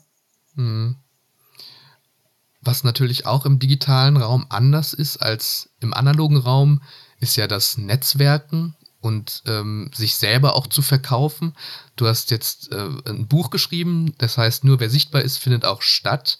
Mhm. 0.55 0.97
Was 2.59 2.83
natürlich 2.83 3.25
auch 3.25 3.45
im 3.45 3.59
digitalen 3.59 4.17
Raum 4.17 4.47
anders 4.49 4.93
ist 4.93 5.15
als 5.17 5.69
im 5.79 5.93
analogen 5.93 6.35
Raum, 6.37 6.81
ist 7.21 7.37
ja 7.37 7.47
das 7.47 7.77
Netzwerken 7.77 8.75
und 9.07 9.41
ähm, 9.47 9.89
sich 9.95 10.15
selber 10.15 10.55
auch 10.55 10.67
zu 10.67 10.81
verkaufen. 10.81 11.53
Du 11.95 12.07
hast 12.07 12.29
jetzt 12.29 12.71
äh, 12.71 12.89
ein 13.05 13.27
Buch 13.27 13.49
geschrieben, 13.49 14.13
das 14.17 14.37
heißt, 14.37 14.65
nur 14.65 14.79
wer 14.79 14.89
sichtbar 14.89 15.21
ist, 15.21 15.37
findet 15.37 15.65
auch 15.65 15.81
statt. 15.81 16.37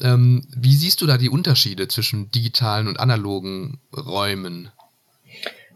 Ähm, 0.00 0.46
wie 0.54 0.76
siehst 0.76 1.00
du 1.02 1.06
da 1.06 1.18
die 1.18 1.28
Unterschiede 1.30 1.88
zwischen 1.88 2.30
digitalen 2.30 2.86
und 2.86 3.00
analogen 3.00 3.80
Räumen? 3.94 4.70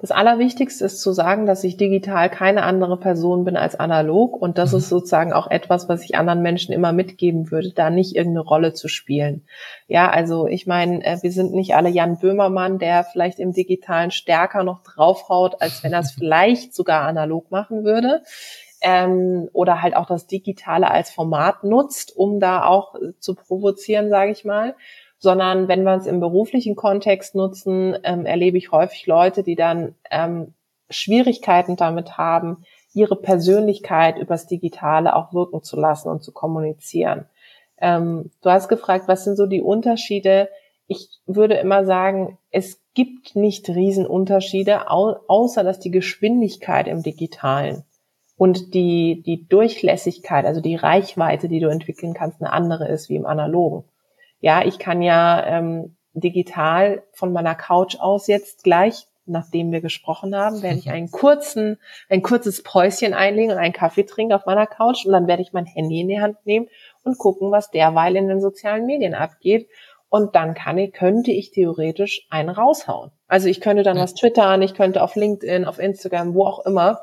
Das 0.00 0.12
Allerwichtigste 0.12 0.86
ist 0.86 1.02
zu 1.02 1.12
sagen, 1.12 1.44
dass 1.44 1.62
ich 1.62 1.76
digital 1.76 2.30
keine 2.30 2.62
andere 2.62 2.98
Person 2.98 3.44
bin 3.44 3.58
als 3.58 3.78
analog 3.78 4.40
und 4.40 4.56
das 4.56 4.72
mhm. 4.72 4.78
ist 4.78 4.88
sozusagen 4.88 5.34
auch 5.34 5.50
etwas, 5.50 5.90
was 5.90 6.02
ich 6.02 6.16
anderen 6.16 6.40
Menschen 6.40 6.72
immer 6.72 6.92
mitgeben 6.92 7.50
würde, 7.50 7.72
da 7.74 7.90
nicht 7.90 8.16
irgendeine 8.16 8.46
Rolle 8.46 8.72
zu 8.72 8.88
spielen. 8.88 9.42
Ja, 9.88 10.08
also 10.08 10.46
ich 10.46 10.66
meine, 10.66 11.04
äh, 11.04 11.18
wir 11.20 11.30
sind 11.30 11.52
nicht 11.52 11.74
alle 11.74 11.90
Jan 11.90 12.18
Böhmermann, 12.18 12.78
der 12.78 13.04
vielleicht 13.04 13.38
im 13.38 13.52
digitalen 13.52 14.10
stärker 14.10 14.64
noch 14.64 14.82
draufhaut, 14.82 15.60
als 15.60 15.84
wenn 15.84 15.92
er 15.92 16.00
es 16.00 16.12
vielleicht 16.18 16.74
sogar 16.74 17.02
analog 17.02 17.50
machen 17.50 17.84
würde. 17.84 18.22
Ähm, 18.82 19.50
oder 19.52 19.82
halt 19.82 19.94
auch 19.94 20.06
das 20.06 20.26
Digitale 20.26 20.90
als 20.90 21.10
Format 21.10 21.64
nutzt, 21.64 22.16
um 22.16 22.40
da 22.40 22.64
auch 22.64 22.94
zu 23.18 23.34
provozieren, 23.34 24.08
sage 24.08 24.32
ich 24.32 24.46
mal 24.46 24.74
sondern 25.20 25.68
wenn 25.68 25.84
wir 25.84 25.94
es 25.94 26.06
im 26.06 26.18
beruflichen 26.18 26.74
Kontext 26.74 27.34
nutzen, 27.34 27.96
ähm, 28.02 28.26
erlebe 28.26 28.58
ich 28.58 28.72
häufig 28.72 29.06
Leute, 29.06 29.42
die 29.42 29.54
dann 29.54 29.94
ähm, 30.10 30.54
Schwierigkeiten 30.88 31.76
damit 31.76 32.18
haben, 32.18 32.64
ihre 32.94 33.16
Persönlichkeit 33.16 34.18
übers 34.18 34.46
Digitale 34.46 35.14
auch 35.14 35.32
wirken 35.32 35.62
zu 35.62 35.78
lassen 35.78 36.08
und 36.08 36.24
zu 36.24 36.32
kommunizieren. 36.32 37.26
Ähm, 37.78 38.30
du 38.42 38.50
hast 38.50 38.68
gefragt, 38.68 39.08
was 39.08 39.24
sind 39.24 39.36
so 39.36 39.46
die 39.46 39.62
Unterschiede? 39.62 40.48
Ich 40.86 41.08
würde 41.26 41.54
immer 41.54 41.84
sagen, 41.84 42.38
es 42.50 42.80
gibt 42.94 43.36
nicht 43.36 43.68
Riesenunterschiede, 43.68 44.90
au 44.90 45.16
außer 45.28 45.62
dass 45.62 45.78
die 45.78 45.92
Geschwindigkeit 45.92 46.88
im 46.88 47.02
Digitalen 47.02 47.84
und 48.36 48.72
die, 48.72 49.22
die 49.24 49.46
Durchlässigkeit, 49.46 50.46
also 50.46 50.62
die 50.62 50.76
Reichweite, 50.76 51.46
die 51.46 51.60
du 51.60 51.68
entwickeln 51.68 52.14
kannst, 52.14 52.40
eine 52.40 52.52
andere 52.52 52.88
ist 52.88 53.10
wie 53.10 53.16
im 53.16 53.26
Analogen. 53.26 53.84
Ja, 54.40 54.64
ich 54.64 54.78
kann 54.78 55.02
ja 55.02 55.44
ähm, 55.46 55.96
digital 56.14 57.02
von 57.12 57.32
meiner 57.32 57.54
Couch 57.54 57.96
aus 57.98 58.26
jetzt 58.26 58.64
gleich, 58.64 59.06
nachdem 59.26 59.70
wir 59.70 59.80
gesprochen 59.80 60.34
haben, 60.34 60.62
werde 60.62 60.78
ich 60.78 60.90
einen 60.90 61.10
kurzen, 61.10 61.78
ein 62.08 62.22
kurzes 62.22 62.62
Päuschen 62.62 63.14
einlegen 63.14 63.52
und 63.52 63.58
einen 63.58 63.72
Kaffee 63.72 64.04
trinken 64.04 64.32
auf 64.32 64.46
meiner 64.46 64.66
Couch 64.66 65.04
und 65.06 65.12
dann 65.12 65.26
werde 65.26 65.42
ich 65.42 65.52
mein 65.52 65.66
Handy 65.66 66.00
in 66.00 66.08
die 66.08 66.20
Hand 66.20 66.44
nehmen 66.44 66.68
und 67.04 67.18
gucken, 67.18 67.50
was 67.52 67.70
derweil 67.70 68.16
in 68.16 68.28
den 68.28 68.40
sozialen 68.40 68.86
Medien 68.86 69.14
abgeht. 69.14 69.68
Und 70.08 70.34
dann 70.34 70.54
kann 70.54 70.76
ich, 70.76 70.92
könnte 70.92 71.30
ich 71.30 71.52
theoretisch 71.52 72.26
einen 72.30 72.48
raushauen. 72.48 73.12
Also 73.28 73.46
ich 73.46 73.60
könnte 73.60 73.84
dann 73.84 73.96
was 73.96 74.14
twittern, 74.14 74.60
ich 74.60 74.74
könnte 74.74 75.04
auf 75.04 75.14
LinkedIn, 75.14 75.64
auf 75.64 75.78
Instagram, 75.78 76.34
wo 76.34 76.46
auch 76.46 76.66
immer, 76.66 77.00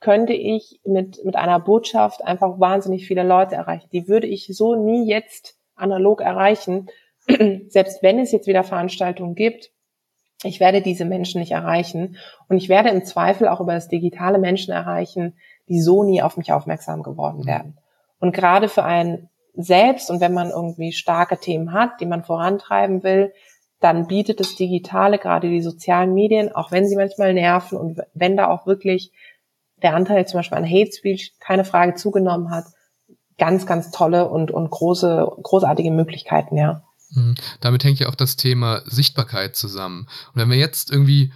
könnte 0.00 0.32
ich 0.32 0.80
mit, 0.84 1.24
mit 1.24 1.36
einer 1.36 1.60
Botschaft 1.60 2.24
einfach 2.24 2.58
wahnsinnig 2.58 3.06
viele 3.06 3.22
Leute 3.22 3.54
erreichen. 3.54 3.88
Die 3.92 4.08
würde 4.08 4.26
ich 4.26 4.48
so 4.50 4.74
nie 4.74 5.06
jetzt 5.06 5.59
analog 5.80 6.20
erreichen. 6.20 6.88
Selbst 7.68 8.02
wenn 8.02 8.18
es 8.18 8.32
jetzt 8.32 8.46
wieder 8.46 8.64
Veranstaltungen 8.64 9.34
gibt, 9.34 9.70
ich 10.42 10.58
werde 10.58 10.80
diese 10.80 11.04
Menschen 11.04 11.40
nicht 11.40 11.52
erreichen 11.52 12.16
und 12.48 12.56
ich 12.56 12.68
werde 12.68 12.88
im 12.88 13.04
Zweifel 13.04 13.46
auch 13.48 13.60
über 13.60 13.74
das 13.74 13.88
digitale 13.88 14.38
Menschen 14.38 14.72
erreichen, 14.72 15.34
die 15.68 15.80
so 15.80 16.02
nie 16.02 16.22
auf 16.22 16.36
mich 16.36 16.52
aufmerksam 16.52 17.02
geworden 17.02 17.46
werden. 17.46 17.76
Und 18.20 18.32
gerade 18.32 18.68
für 18.68 18.84
einen 18.84 19.28
selbst 19.54 20.10
und 20.10 20.20
wenn 20.20 20.32
man 20.32 20.50
irgendwie 20.50 20.92
starke 20.92 21.38
Themen 21.38 21.72
hat, 21.72 22.00
die 22.00 22.06
man 22.06 22.24
vorantreiben 22.24 23.02
will, 23.02 23.32
dann 23.80 24.06
bietet 24.06 24.40
das 24.40 24.56
Digitale, 24.56 25.18
gerade 25.18 25.48
die 25.48 25.62
sozialen 25.62 26.14
Medien, 26.14 26.54
auch 26.54 26.70
wenn 26.70 26.86
sie 26.86 26.96
manchmal 26.96 27.34
nerven 27.34 27.78
und 27.78 28.00
wenn 28.14 28.36
da 28.36 28.48
auch 28.48 28.66
wirklich 28.66 29.12
der 29.82 29.94
Anteil 29.94 30.26
zum 30.26 30.38
Beispiel 30.38 30.58
an 30.58 30.70
Hate 30.70 30.92
Speech 30.92 31.34
keine 31.40 31.64
Frage 31.64 31.94
zugenommen 31.94 32.50
hat, 32.50 32.66
ganz, 33.40 33.66
ganz 33.66 33.90
tolle 33.90 34.28
und, 34.28 34.52
und 34.52 34.70
große, 34.70 35.26
großartige 35.42 35.90
Möglichkeiten, 35.90 36.56
ja. 36.56 36.84
Mhm. 37.10 37.34
Damit 37.60 37.82
hängt 37.82 37.98
ja 37.98 38.08
auch 38.08 38.14
das 38.14 38.36
Thema 38.36 38.82
Sichtbarkeit 38.84 39.56
zusammen. 39.56 40.06
Und 40.32 40.40
wenn 40.40 40.50
wir 40.50 40.58
jetzt 40.58 40.92
irgendwie 40.92 41.32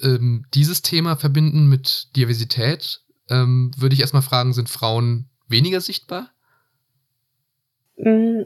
ähm, 0.00 0.46
dieses 0.54 0.82
Thema 0.82 1.16
verbinden 1.16 1.68
mit 1.68 2.08
Diversität, 2.16 3.02
ähm, 3.30 3.70
würde 3.76 3.94
ich 3.94 4.00
erstmal 4.00 4.22
fragen, 4.22 4.52
sind 4.54 4.68
Frauen 4.68 5.28
weniger 5.46 5.80
sichtbar? 5.80 6.30
Mm, 7.96 8.42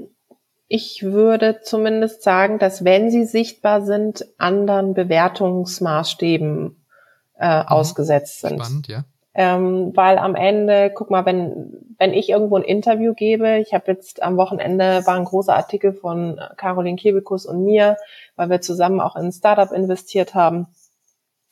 ich 0.66 1.02
würde 1.02 1.60
zumindest 1.62 2.22
sagen, 2.22 2.58
dass 2.58 2.84
wenn 2.84 3.10
sie 3.10 3.24
sichtbar 3.24 3.86
sind, 3.86 4.26
anderen 4.36 4.92
Bewertungsmaßstäben 4.92 6.84
äh, 7.38 7.62
mhm. 7.62 7.68
ausgesetzt 7.68 8.40
sind. 8.40 8.60
Spannend, 8.60 8.88
ja. 8.88 9.04
Ähm, 9.40 9.92
weil 9.94 10.18
am 10.18 10.34
Ende, 10.34 10.90
guck 10.92 11.10
mal, 11.10 11.24
wenn, 11.24 11.72
wenn 11.96 12.12
ich 12.12 12.28
irgendwo 12.28 12.56
ein 12.56 12.64
Interview 12.64 13.14
gebe, 13.14 13.58
ich 13.58 13.72
habe 13.72 13.92
jetzt 13.92 14.20
am 14.20 14.36
Wochenende 14.36 15.06
war 15.06 15.14
ein 15.14 15.26
großer 15.26 15.54
Artikel 15.54 15.92
von 15.92 16.40
Caroline 16.56 16.96
Kebekus 16.96 17.46
und 17.46 17.64
mir, 17.64 17.96
weil 18.34 18.50
wir 18.50 18.60
zusammen 18.60 19.00
auch 19.00 19.14
in 19.14 19.26
ein 19.26 19.32
Startup 19.32 19.70
investiert 19.70 20.34
haben 20.34 20.66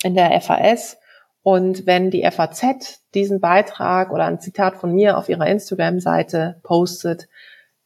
in 0.03 0.17
der 0.17 0.41
FAS. 0.41 0.99
Und 1.45 1.87
wenn 1.87 2.11
die 2.11 2.29
FAZ 2.29 3.05
diesen 3.15 3.39
Beitrag 3.39 4.11
oder 4.11 4.25
ein 4.25 4.41
Zitat 4.41 4.79
von 4.79 4.93
mir 4.93 5.17
auf 5.17 5.29
ihrer 5.29 5.47
Instagram-Seite 5.47 6.59
postet, 6.65 7.29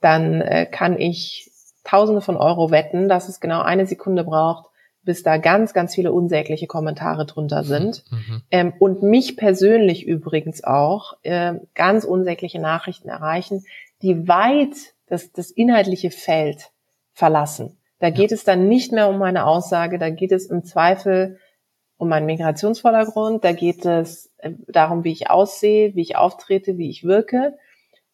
dann 0.01 0.41
äh, 0.41 0.65
kann 0.65 0.99
ich 0.99 1.51
Tausende 1.85 2.23
von 2.23 2.39
Euro 2.39 2.71
wetten, 2.71 3.11
dass 3.11 3.29
es 3.29 3.39
genau 3.39 3.61
eine 3.61 3.85
Sekunde 3.85 4.25
braucht, 4.25 4.70
bis 5.11 5.25
da 5.25 5.39
ganz, 5.39 5.75
ganz 5.75 5.97
viele 5.97 6.13
unsägliche 6.13 6.69
Kommentare 6.69 7.27
drunter 7.27 7.65
sind. 7.65 8.05
Mhm. 8.13 8.43
Ähm, 8.53 8.73
und 8.79 9.03
mich 9.03 9.37
persönlich 9.37 10.07
übrigens 10.07 10.63
auch 10.63 11.15
äh, 11.25 11.55
ganz 11.75 12.05
unsägliche 12.05 12.61
Nachrichten 12.61 13.09
erreichen, 13.09 13.65
die 14.03 14.29
weit 14.29 14.77
das, 15.07 15.33
das 15.33 15.51
inhaltliche 15.51 16.13
Feld 16.13 16.71
verlassen. 17.13 17.77
Da 17.99 18.11
geht 18.11 18.31
es 18.31 18.45
dann 18.45 18.69
nicht 18.69 18.93
mehr 18.93 19.09
um 19.09 19.19
meine 19.19 19.47
Aussage, 19.47 19.99
da 19.99 20.11
geht 20.11 20.31
es 20.31 20.47
im 20.47 20.63
Zweifel 20.63 21.39
um 21.97 22.09
meinen 22.09 22.27
Migrationsvordergrund, 22.27 23.43
da 23.43 23.51
geht 23.51 23.85
es 23.85 24.31
äh, 24.39 24.53
darum, 24.69 25.03
wie 25.03 25.11
ich 25.11 25.29
aussehe, 25.29 25.97
wie 25.97 26.03
ich 26.03 26.15
auftrete, 26.15 26.79
wie 26.79 26.89
ich 26.89 27.03
wirke. 27.03 27.59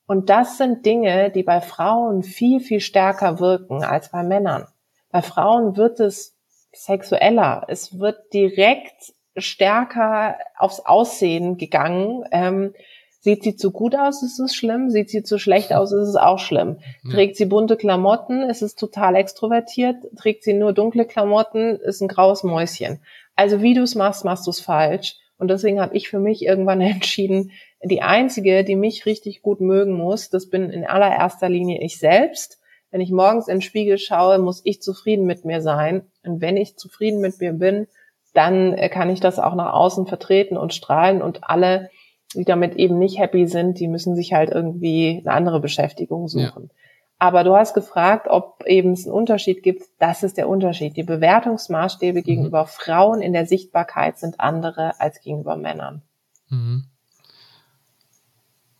Und 0.06 0.30
das 0.30 0.56
sind 0.56 0.86
Dinge, 0.86 1.30
die 1.30 1.42
bei 1.42 1.60
Frauen 1.60 2.22
viel, 2.22 2.60
viel 2.60 2.80
stärker 2.80 3.38
wirken 3.38 3.84
als 3.84 4.10
bei 4.12 4.22
Männern. 4.22 4.66
Bei 5.10 5.20
Frauen 5.20 5.76
wird 5.76 6.00
es 6.00 6.35
sexueller. 6.76 7.64
Es 7.68 7.98
wird 7.98 8.32
direkt 8.32 9.12
stärker 9.36 10.36
aufs 10.56 10.80
Aussehen 10.80 11.56
gegangen. 11.56 12.24
Ähm, 12.30 12.74
sieht 13.20 13.42
sie 13.42 13.56
zu 13.56 13.72
gut 13.72 13.96
aus, 13.96 14.22
ist 14.22 14.38
es 14.38 14.54
schlimm. 14.54 14.90
Sieht 14.90 15.10
sie 15.10 15.22
zu 15.22 15.38
schlecht 15.38 15.72
aus, 15.72 15.92
ist 15.92 16.08
es 16.08 16.16
auch 16.16 16.38
schlimm. 16.38 16.78
Ja. 17.04 17.14
Trägt 17.14 17.36
sie 17.36 17.46
bunte 17.46 17.76
Klamotten, 17.76 18.42
ist 18.42 18.62
es 18.62 18.74
total 18.74 19.16
extrovertiert. 19.16 19.96
Trägt 20.16 20.44
sie 20.44 20.54
nur 20.54 20.72
dunkle 20.72 21.04
Klamotten, 21.04 21.76
ist 21.76 22.00
ein 22.00 22.08
graues 22.08 22.44
Mäuschen. 22.44 23.00
Also 23.34 23.62
wie 23.62 23.74
du 23.74 23.82
es 23.82 23.94
machst, 23.94 24.24
machst 24.24 24.46
du 24.46 24.50
es 24.50 24.60
falsch. 24.60 25.16
Und 25.38 25.48
deswegen 25.48 25.80
habe 25.80 25.96
ich 25.96 26.08
für 26.08 26.18
mich 26.18 26.42
irgendwann 26.42 26.80
entschieden, 26.82 27.50
die 27.82 28.02
einzige, 28.02 28.64
die 28.64 28.76
mich 28.76 29.06
richtig 29.06 29.42
gut 29.42 29.60
mögen 29.60 29.92
muss, 29.92 30.30
das 30.30 30.48
bin 30.48 30.70
in 30.70 30.86
allererster 30.86 31.48
Linie 31.48 31.82
ich 31.82 31.98
selbst. 31.98 32.58
Wenn 32.96 33.02
ich 33.02 33.12
morgens 33.12 33.46
in 33.46 33.56
den 33.56 33.60
Spiegel 33.60 33.98
schaue, 33.98 34.38
muss 34.38 34.62
ich 34.64 34.80
zufrieden 34.80 35.26
mit 35.26 35.44
mir 35.44 35.60
sein. 35.60 36.06
Und 36.24 36.40
wenn 36.40 36.56
ich 36.56 36.78
zufrieden 36.78 37.20
mit 37.20 37.38
mir 37.42 37.52
bin, 37.52 37.88
dann 38.32 38.72
äh, 38.72 38.88
kann 38.88 39.10
ich 39.10 39.20
das 39.20 39.38
auch 39.38 39.54
nach 39.54 39.74
außen 39.74 40.06
vertreten 40.06 40.56
und 40.56 40.72
strahlen 40.72 41.20
und 41.20 41.44
alle, 41.44 41.90
die 42.34 42.46
damit 42.46 42.74
eben 42.76 42.98
nicht 42.98 43.18
happy 43.18 43.48
sind, 43.48 43.80
die 43.80 43.86
müssen 43.86 44.16
sich 44.16 44.32
halt 44.32 44.48
irgendwie 44.48 45.22
eine 45.22 45.34
andere 45.34 45.60
Beschäftigung 45.60 46.26
suchen. 46.26 46.70
Ja. 46.70 46.74
Aber 47.18 47.44
du 47.44 47.54
hast 47.54 47.74
gefragt, 47.74 48.28
ob 48.30 48.64
eben 48.64 48.92
es 48.92 49.04
einen 49.04 49.12
Unterschied 49.12 49.62
gibt. 49.62 49.82
Das 49.98 50.22
ist 50.22 50.38
der 50.38 50.48
Unterschied. 50.48 50.96
Die 50.96 51.02
Bewertungsmaßstäbe 51.02 52.20
mhm. 52.20 52.24
gegenüber 52.24 52.64
Frauen 52.64 53.20
in 53.20 53.34
der 53.34 53.44
Sichtbarkeit 53.44 54.18
sind 54.18 54.40
andere 54.40 54.98
als 55.02 55.20
gegenüber 55.20 55.58
Männern. 55.58 56.00
Mhm. 56.48 56.86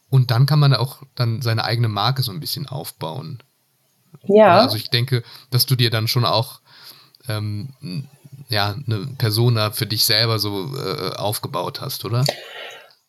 Und 0.08 0.30
dann 0.30 0.46
kann 0.46 0.58
man 0.58 0.72
auch 0.72 1.02
dann 1.14 1.42
seine 1.42 1.64
eigene 1.64 1.88
Marke 1.88 2.22
so 2.22 2.32
ein 2.32 2.40
bisschen 2.40 2.66
aufbauen. 2.66 3.42
Ja. 4.24 4.58
Also 4.58 4.76
ich 4.76 4.90
denke, 4.90 5.22
dass 5.50 5.66
du 5.66 5.76
dir 5.76 5.90
dann 5.90 6.08
schon 6.08 6.24
auch 6.24 6.60
ähm, 7.28 7.68
ja, 8.48 8.74
eine 8.86 9.06
Persona 9.18 9.70
für 9.70 9.86
dich 9.86 10.04
selber 10.04 10.38
so 10.38 10.70
äh, 10.76 11.16
aufgebaut 11.16 11.80
hast, 11.80 12.04
oder? 12.04 12.24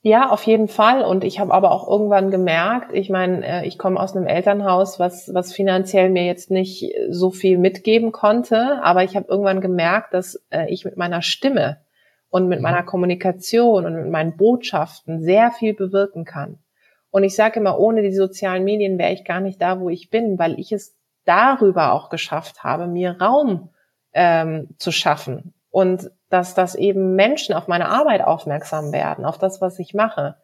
Ja, 0.01 0.29
auf 0.29 0.43
jeden 0.43 0.67
Fall. 0.67 1.03
Und 1.03 1.23
ich 1.23 1.39
habe 1.39 1.53
aber 1.53 1.71
auch 1.71 1.87
irgendwann 1.87 2.31
gemerkt, 2.31 2.93
ich 2.93 3.09
meine, 3.09 3.45
äh, 3.45 3.67
ich 3.67 3.77
komme 3.77 3.99
aus 3.99 4.15
einem 4.15 4.27
Elternhaus, 4.27 4.99
was, 4.99 5.33
was 5.33 5.53
finanziell 5.53 6.09
mir 6.09 6.25
jetzt 6.25 6.49
nicht 6.49 6.93
so 7.09 7.31
viel 7.31 7.57
mitgeben 7.57 8.11
konnte, 8.11 8.81
aber 8.83 9.03
ich 9.03 9.15
habe 9.15 9.27
irgendwann 9.27 9.61
gemerkt, 9.61 10.13
dass 10.13 10.41
äh, 10.49 10.71
ich 10.71 10.85
mit 10.85 10.97
meiner 10.97 11.21
Stimme 11.21 11.81
und 12.29 12.47
mit 12.47 12.59
mhm. 12.59 12.63
meiner 12.63 12.83
Kommunikation 12.83 13.85
und 13.85 13.95
mit 13.95 14.09
meinen 14.09 14.37
Botschaften 14.37 15.21
sehr 15.21 15.51
viel 15.51 15.73
bewirken 15.73 16.25
kann. 16.25 16.59
Und 17.09 17.23
ich 17.23 17.35
sage 17.35 17.59
immer, 17.59 17.79
ohne 17.79 18.01
die 18.01 18.13
sozialen 18.13 18.63
Medien 18.63 18.97
wäre 18.97 19.13
ich 19.13 19.25
gar 19.25 19.39
nicht 19.39 19.61
da, 19.61 19.79
wo 19.79 19.89
ich 19.89 20.09
bin, 20.09 20.37
weil 20.37 20.59
ich 20.59 20.71
es 20.71 20.95
darüber 21.27 21.93
auch 21.93 22.09
geschafft 22.09 22.63
habe, 22.63 22.87
mir 22.87 23.21
Raum 23.21 23.69
ähm, 24.13 24.69
zu 24.77 24.91
schaffen 24.91 25.53
und 25.69 26.09
dass 26.29 26.55
das 26.55 26.75
eben 26.75 27.15
Menschen 27.15 27.53
auf 27.53 27.67
meine 27.67 27.89
Arbeit 27.89 28.21
aufmerksam 28.21 28.91
werden, 28.91 29.25
auf 29.25 29.37
das, 29.37 29.61
was 29.61 29.79
ich 29.79 29.93
mache. 29.93 30.35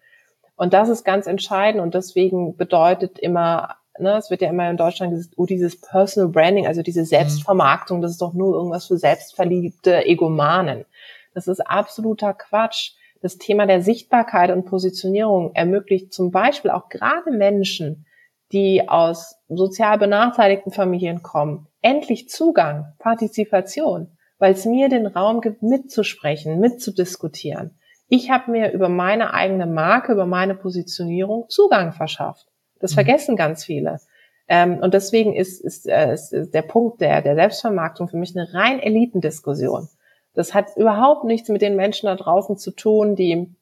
Und 0.55 0.73
das 0.73 0.89
ist 0.89 1.03
ganz 1.03 1.27
entscheidend 1.27 1.81
und 1.81 1.93
deswegen 1.93 2.55
bedeutet 2.55 3.17
immer, 3.19 3.75
ne, 3.97 4.17
es 4.17 4.29
wird 4.29 4.41
ja 4.41 4.49
immer 4.49 4.69
in 4.69 4.77
Deutschland 4.77 5.11
dieses, 5.11 5.31
oh, 5.35 5.45
dieses 5.45 5.81
Personal 5.81 6.29
Branding, 6.29 6.67
also 6.67 6.83
diese 6.83 7.05
Selbstvermarktung, 7.05 8.01
das 8.01 8.11
ist 8.11 8.21
doch 8.21 8.33
nur 8.33 8.55
irgendwas 8.55 8.85
für 8.85 8.97
selbstverliebte 8.97 10.05
Egomanen. 10.05 10.85
Das 11.33 11.47
ist 11.47 11.61
absoluter 11.61 12.33
Quatsch. 12.33 12.91
Das 13.21 13.37
Thema 13.37 13.65
der 13.65 13.81
Sichtbarkeit 13.81 14.51
und 14.51 14.65
Positionierung 14.65 15.55
ermöglicht 15.55 16.13
zum 16.13 16.31
Beispiel 16.31 16.71
auch 16.71 16.89
gerade 16.89 17.31
Menschen, 17.31 18.05
die 18.53 18.87
aus 18.87 19.35
sozial 19.49 19.97
benachteiligten 19.97 20.71
Familien 20.71 21.23
kommen, 21.23 21.67
endlich 21.81 22.29
Zugang, 22.29 22.93
Partizipation, 22.99 24.15
weil 24.37 24.53
es 24.53 24.65
mir 24.65 24.89
den 24.89 25.07
Raum 25.07 25.41
gibt, 25.41 25.63
mitzusprechen, 25.63 26.59
mitzudiskutieren. 26.59 27.77
Ich 28.07 28.29
habe 28.29 28.51
mir 28.51 28.71
über 28.71 28.89
meine 28.89 29.33
eigene 29.33 29.65
Marke, 29.65 30.13
über 30.13 30.27
meine 30.27 30.53
Positionierung 30.53 31.49
Zugang 31.49 31.93
verschafft. 31.93 32.47
Das 32.79 32.91
mhm. 32.91 32.95
vergessen 32.95 33.35
ganz 33.35 33.65
viele. 33.65 33.99
Ähm, 34.47 34.77
und 34.79 34.93
deswegen 34.93 35.33
ist, 35.33 35.61
ist, 35.61 35.87
äh, 35.87 36.13
ist 36.13 36.31
der 36.31 36.61
Punkt 36.61 37.01
der, 37.01 37.21
der 37.21 37.35
Selbstvermarktung 37.35 38.07
für 38.07 38.17
mich 38.17 38.35
eine 38.35 38.53
rein 38.53 38.79
Elitendiskussion. 38.79 39.87
Das 40.33 40.53
hat 40.53 40.75
überhaupt 40.75 41.23
nichts 41.23 41.49
mit 41.49 41.61
den 41.61 41.75
Menschen 41.75 42.07
da 42.07 42.15
draußen 42.15 42.57
zu 42.57 42.71
tun, 42.71 43.15
die 43.15 43.55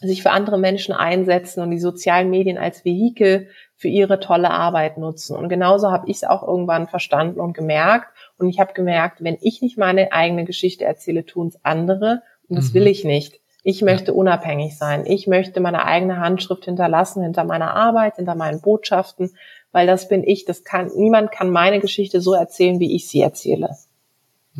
sich 0.00 0.22
für 0.22 0.30
andere 0.30 0.58
Menschen 0.58 0.94
einsetzen 0.94 1.62
und 1.62 1.70
die 1.70 1.80
sozialen 1.80 2.30
Medien 2.30 2.58
als 2.58 2.84
Vehikel 2.84 3.48
für 3.76 3.88
ihre 3.88 4.20
tolle 4.20 4.50
Arbeit 4.50 4.98
nutzen. 4.98 5.36
Und 5.36 5.48
genauso 5.48 5.90
habe 5.90 6.08
ich 6.08 6.18
es 6.18 6.24
auch 6.24 6.46
irgendwann 6.46 6.88
verstanden 6.88 7.40
und 7.40 7.52
gemerkt. 7.52 8.08
Und 8.38 8.48
ich 8.48 8.60
habe 8.60 8.74
gemerkt, 8.74 9.22
wenn 9.22 9.38
ich 9.40 9.62
nicht 9.62 9.78
meine 9.78 10.12
eigene 10.12 10.44
Geschichte 10.44 10.84
erzähle, 10.84 11.24
tun 11.26 11.48
es 11.48 11.64
andere. 11.64 12.22
Und 12.48 12.56
das 12.56 12.70
mhm. 12.70 12.74
will 12.74 12.86
ich 12.86 13.04
nicht. 13.04 13.40
Ich 13.62 13.82
möchte 13.82 14.14
unabhängig 14.14 14.78
sein. 14.78 15.04
Ich 15.04 15.26
möchte 15.26 15.60
meine 15.60 15.84
eigene 15.84 16.18
Handschrift 16.18 16.64
hinterlassen 16.64 17.22
hinter 17.22 17.44
meiner 17.44 17.74
Arbeit, 17.74 18.16
hinter 18.16 18.34
meinen 18.34 18.60
Botschaften, 18.60 19.32
weil 19.72 19.86
das 19.86 20.08
bin 20.08 20.24
ich. 20.24 20.44
Das 20.44 20.64
kann, 20.64 20.90
niemand 20.96 21.32
kann 21.32 21.50
meine 21.50 21.80
Geschichte 21.80 22.20
so 22.20 22.34
erzählen, 22.34 22.80
wie 22.80 22.94
ich 22.94 23.08
sie 23.08 23.20
erzähle. 23.20 23.76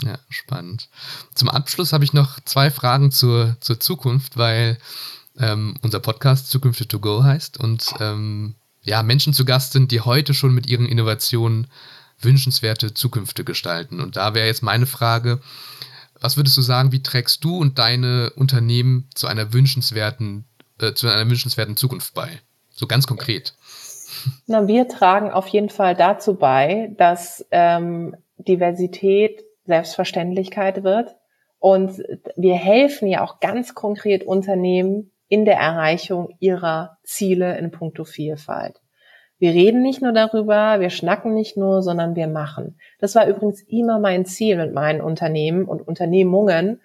Ja, 0.02 0.18
spannend. 0.28 0.88
Zum 1.34 1.48
Abschluss 1.48 1.92
habe 1.92 2.04
ich 2.04 2.12
noch 2.12 2.40
zwei 2.44 2.70
Fragen 2.70 3.10
zur, 3.10 3.56
zur 3.60 3.80
Zukunft, 3.80 4.36
weil 4.36 4.78
ähm, 5.38 5.76
unser 5.82 6.00
Podcast 6.00 6.50
Zukunft 6.50 6.88
to 6.88 6.98
Go 7.00 7.22
heißt 7.22 7.58
und 7.58 7.86
ähm, 8.00 8.54
ja, 8.82 9.02
Menschen 9.02 9.32
zu 9.32 9.44
Gast 9.44 9.72
sind, 9.72 9.92
die 9.92 10.00
heute 10.00 10.34
schon 10.34 10.54
mit 10.54 10.66
ihren 10.68 10.86
Innovationen 10.86 11.66
wünschenswerte 12.20 12.94
Zukünfte 12.94 13.44
gestalten. 13.44 14.00
Und 14.00 14.16
da 14.16 14.34
wäre 14.34 14.46
jetzt 14.46 14.62
meine 14.62 14.86
Frage, 14.86 15.40
was 16.20 16.36
würdest 16.36 16.56
du 16.56 16.62
sagen, 16.62 16.90
wie 16.90 17.02
trägst 17.02 17.44
du 17.44 17.56
und 17.56 17.78
deine 17.78 18.32
Unternehmen 18.34 19.08
zu 19.14 19.26
einer 19.26 19.52
wünschenswerten, 19.52 20.44
äh, 20.80 20.94
zu 20.94 21.08
einer 21.08 21.28
wünschenswerten 21.28 21.76
Zukunft 21.76 22.14
bei? 22.14 22.28
So 22.70 22.86
ganz 22.86 23.06
konkret. 23.06 23.54
Na, 24.46 24.66
wir 24.66 24.88
tragen 24.88 25.30
auf 25.30 25.46
jeden 25.48 25.68
Fall 25.68 25.94
dazu 25.94 26.34
bei, 26.34 26.90
dass 26.96 27.46
ähm, 27.50 28.16
Diversität 28.38 29.44
Selbstverständlichkeit 29.64 30.82
wird. 30.82 31.14
Und 31.60 32.02
wir 32.36 32.54
helfen 32.54 33.08
ja 33.08 33.22
auch 33.22 33.40
ganz 33.40 33.74
konkret 33.74 34.24
Unternehmen 34.24 35.10
in 35.28 35.44
der 35.44 35.56
Erreichung 35.56 36.34
ihrer 36.40 36.98
Ziele 37.04 37.56
in 37.58 37.70
puncto 37.70 38.04
Vielfalt. 38.04 38.80
Wir 39.38 39.52
reden 39.52 39.82
nicht 39.82 40.02
nur 40.02 40.12
darüber, 40.12 40.80
wir 40.80 40.90
schnacken 40.90 41.32
nicht 41.32 41.56
nur, 41.56 41.82
sondern 41.82 42.16
wir 42.16 42.26
machen. 42.26 42.78
Das 42.98 43.14
war 43.14 43.28
übrigens 43.28 43.62
immer 43.62 44.00
mein 44.00 44.24
Ziel 44.24 44.56
mit 44.56 44.74
meinen 44.74 45.00
Unternehmen 45.00 45.64
und 45.64 45.86
Unternehmungen, 45.86 46.80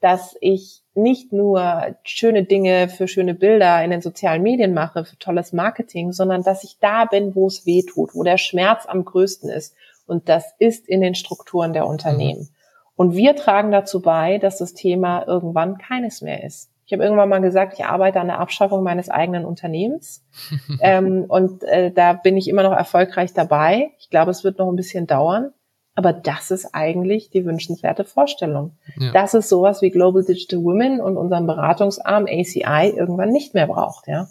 dass 0.00 0.36
ich 0.40 0.82
nicht 0.94 1.32
nur 1.32 1.96
schöne 2.04 2.44
Dinge 2.44 2.88
für 2.88 3.08
schöne 3.08 3.34
Bilder 3.34 3.82
in 3.82 3.90
den 3.90 4.02
sozialen 4.02 4.42
Medien 4.42 4.72
mache, 4.72 5.04
für 5.04 5.18
tolles 5.18 5.52
Marketing, 5.52 6.12
sondern 6.12 6.42
dass 6.42 6.62
ich 6.62 6.78
da 6.80 7.06
bin, 7.06 7.34
wo 7.34 7.48
es 7.48 7.66
weh 7.66 7.82
tut, 7.82 8.14
wo 8.14 8.22
der 8.22 8.38
Schmerz 8.38 8.86
am 8.86 9.04
größten 9.04 9.50
ist. 9.50 9.74
Und 10.06 10.28
das 10.28 10.54
ist 10.58 10.88
in 10.88 11.00
den 11.00 11.16
Strukturen 11.16 11.72
der 11.72 11.86
Unternehmen. 11.86 12.50
Und 12.96 13.14
wir 13.14 13.36
tragen 13.36 13.70
dazu 13.70 14.00
bei, 14.00 14.38
dass 14.38 14.58
das 14.58 14.74
Thema 14.74 15.26
irgendwann 15.26 15.78
keines 15.78 16.22
mehr 16.22 16.42
ist. 16.42 16.70
Ich 16.86 16.92
habe 16.92 17.02
irgendwann 17.02 17.28
mal 17.28 17.40
gesagt, 17.40 17.74
ich 17.74 17.84
arbeite 17.84 18.20
an 18.20 18.28
der 18.28 18.38
Abschaffung 18.38 18.82
meines 18.82 19.10
eigenen 19.10 19.44
Unternehmens. 19.44 20.24
ähm, 20.80 21.24
und 21.28 21.62
äh, 21.64 21.90
da 21.90 22.12
bin 22.14 22.36
ich 22.36 22.48
immer 22.48 22.62
noch 22.62 22.72
erfolgreich 22.72 23.32
dabei. 23.32 23.90
Ich 23.98 24.08
glaube, 24.08 24.30
es 24.30 24.44
wird 24.44 24.58
noch 24.58 24.68
ein 24.68 24.76
bisschen 24.76 25.06
dauern. 25.06 25.52
Aber 25.96 26.12
das 26.12 26.50
ist 26.50 26.74
eigentlich 26.74 27.30
die 27.30 27.46
wünschenswerte 27.46 28.04
Vorstellung. 28.04 28.76
Ja. 28.98 29.12
Dass 29.12 29.32
es 29.32 29.48
sowas 29.48 29.80
wie 29.80 29.90
Global 29.90 30.22
Digital 30.22 30.62
Women 30.62 31.00
und 31.00 31.16
unseren 31.16 31.46
Beratungsarm 31.46 32.26
ACI 32.26 32.92
irgendwann 32.94 33.30
nicht 33.30 33.54
mehr 33.54 33.66
braucht. 33.66 34.06
Ja, 34.06 34.28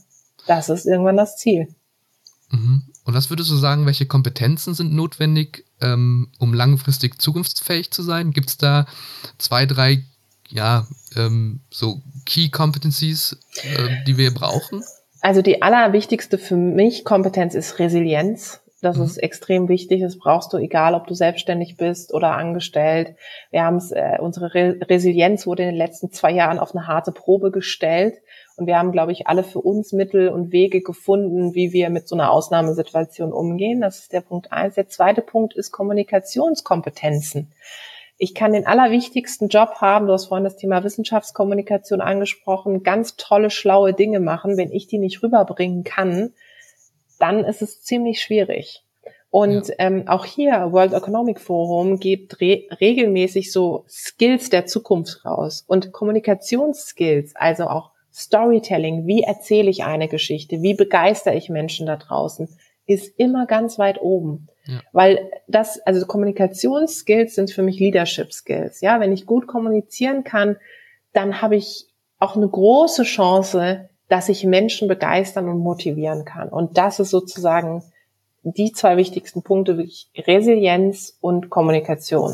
Das 0.47 0.69
ist 0.69 0.85
irgendwann 0.85 1.17
das 1.17 1.37
Ziel. 1.37 1.67
Mhm. 2.51 2.83
Und 3.05 3.13
was 3.13 3.29
würdest 3.29 3.51
du 3.51 3.55
sagen, 3.55 3.85
welche 3.85 4.07
Kompetenzen 4.07 4.73
sind 4.73 4.93
notwendig, 4.93 5.65
ähm, 5.79 6.29
um 6.39 6.53
langfristig 6.53 7.21
zukunftsfähig 7.21 7.91
zu 7.91 8.01
sein? 8.01 8.31
Gibt 8.31 8.49
es 8.49 8.57
da 8.57 8.87
zwei, 9.37 9.67
drei, 9.67 10.03
ja, 10.49 10.87
ähm, 11.15 11.61
so 11.69 12.01
Key 12.25 12.49
Competencies, 12.49 13.37
äh, 13.61 14.03
die 14.07 14.17
wir 14.17 14.33
brauchen? 14.33 14.83
Also 15.21 15.41
die 15.41 15.61
allerwichtigste 15.61 16.37
für 16.37 16.55
mich 16.55 17.05
Kompetenz 17.05 17.53
ist 17.53 17.79
Resilienz. 17.79 18.61
Das 18.81 18.97
mhm. 18.97 19.03
ist 19.03 19.17
extrem 19.17 19.67
wichtig. 19.67 20.01
Das 20.01 20.17
brauchst 20.17 20.53
du, 20.53 20.57
egal 20.57 20.95
ob 20.95 21.07
du 21.07 21.13
selbstständig 21.13 21.77
bist 21.77 22.13
oder 22.13 22.31
angestellt. 22.31 23.15
Wir 23.51 23.63
haben 23.63 23.77
es, 23.77 23.91
äh, 23.91 24.17
unsere 24.19 24.53
Re 24.53 24.79
Resilienz 24.81 25.47
wurde 25.47 25.63
in 25.63 25.69
den 25.69 25.77
letzten 25.77 26.11
zwei 26.11 26.31
Jahren 26.31 26.59
auf 26.59 26.75
eine 26.75 26.87
harte 26.87 27.11
Probe 27.11 27.51
gestellt. 27.51 28.15
Und 28.57 28.67
wir 28.67 28.77
haben, 28.77 28.91
glaube 28.91 29.11
ich, 29.11 29.27
alle 29.27 29.43
für 29.43 29.59
uns 29.59 29.91
Mittel 29.91 30.29
und 30.29 30.51
Wege 30.51 30.81
gefunden, 30.81 31.53
wie 31.55 31.73
wir 31.73 31.89
mit 31.89 32.07
so 32.07 32.15
einer 32.15 32.31
Ausnahmesituation 32.31 33.33
umgehen. 33.33 33.81
Das 33.81 33.99
ist 33.99 34.13
der 34.13 34.21
Punkt 34.21 34.51
eins. 34.51 34.75
Der 34.75 34.87
zweite 34.87 35.21
Punkt 35.21 35.55
ist 35.55 35.71
Kommunikationskompetenzen. 35.71 37.51
Ich 38.17 38.33
kann 38.33 38.53
den 38.53 38.65
allerwichtigsten 38.65 39.49
Job 39.49 39.81
haben. 39.81 40.07
Du 40.07 40.13
hast 40.13 40.27
vorhin 40.27 40.45
das 40.45 40.55
Thema 40.55 40.83
Wissenschaftskommunikation 40.85 41.99
angesprochen. 41.99 42.83
Ganz 42.83 43.17
tolle, 43.17 43.49
schlaue 43.49 43.93
Dinge 43.93 44.21
machen. 44.21 44.55
Wenn 44.55 44.71
ich 44.71 44.87
die 44.87 44.99
nicht 44.99 45.21
rüberbringen 45.21 45.83
kann, 45.83 46.31
dann 47.19 47.43
ist 47.43 47.61
es 47.61 47.81
ziemlich 47.81 48.21
schwierig. 48.21 48.85
Und 49.29 49.67
ja. 49.67 49.75
ähm, 49.79 50.07
auch 50.07 50.23
hier, 50.23 50.71
World 50.71 50.93
Economic 50.93 51.41
Forum 51.41 51.99
gibt 51.99 52.39
re 52.39 52.63
regelmäßig 52.79 53.51
so 53.51 53.83
Skills 53.89 54.49
der 54.49 54.65
Zukunft 54.65 55.25
raus 55.25 55.65
und 55.67 55.91
Kommunikationsskills, 55.91 57.35
also 57.35 57.65
auch 57.65 57.91
Storytelling, 58.15 59.05
wie 59.07 59.23
erzähle 59.23 59.69
ich 59.69 59.83
eine 59.83 60.07
Geschichte, 60.07 60.61
wie 60.61 60.73
begeistere 60.73 61.35
ich 61.35 61.49
Menschen 61.49 61.85
da 61.85 61.97
draußen, 61.97 62.47
ist 62.85 63.19
immer 63.19 63.45
ganz 63.45 63.77
weit 63.77 64.01
oben. 64.01 64.47
Ja. 64.65 64.79
Weil 64.93 65.29
das, 65.47 65.79
also 65.81 66.05
Kommunikationsskills 66.05 67.35
sind 67.35 67.51
für 67.51 67.61
mich 67.61 67.79
Leadership 67.79 68.31
Skills. 68.31 68.79
Ja, 68.81 68.99
wenn 68.99 69.11
ich 69.11 69.25
gut 69.25 69.47
kommunizieren 69.47 70.23
kann, 70.23 70.55
dann 71.11 71.41
habe 71.41 71.57
ich 71.57 71.87
auch 72.17 72.37
eine 72.37 72.47
große 72.47 73.03
Chance, 73.03 73.89
dass 74.07 74.29
ich 74.29 74.45
Menschen 74.45 74.87
begeistern 74.87 75.49
und 75.49 75.59
motivieren 75.59 76.23
kann. 76.23 76.49
Und 76.49 76.77
das 76.77 76.99
ist 76.99 77.09
sozusagen 77.09 77.83
die 78.43 78.71
zwei 78.71 78.95
wichtigsten 78.95 79.41
Punkte, 79.41 79.77
wirklich 79.77 80.09
Resilienz 80.15 81.17
und 81.19 81.49
Kommunikation. 81.49 82.33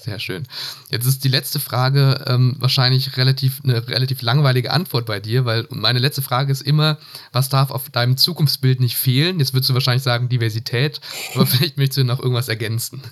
Sehr 0.00 0.20
schön. 0.20 0.44
Jetzt 0.90 1.06
ist 1.06 1.24
die 1.24 1.28
letzte 1.28 1.58
Frage 1.58 2.24
ähm, 2.28 2.54
wahrscheinlich 2.60 3.16
relativ 3.16 3.60
eine 3.64 3.88
relativ 3.88 4.22
langweilige 4.22 4.70
Antwort 4.70 5.06
bei 5.06 5.18
dir, 5.18 5.44
weil 5.44 5.66
meine 5.70 5.98
letzte 5.98 6.22
Frage 6.22 6.52
ist 6.52 6.62
immer, 6.62 6.98
was 7.32 7.48
darf 7.48 7.72
auf 7.72 7.90
deinem 7.90 8.16
Zukunftsbild 8.16 8.78
nicht 8.78 8.96
fehlen? 8.96 9.40
Jetzt 9.40 9.54
würdest 9.54 9.70
du 9.70 9.74
wahrscheinlich 9.74 10.04
sagen 10.04 10.28
Diversität, 10.28 11.00
aber 11.34 11.46
vielleicht 11.46 11.78
möchtest 11.78 11.98
du 11.98 12.04
noch 12.04 12.20
irgendwas 12.20 12.48
ergänzen. 12.48 13.02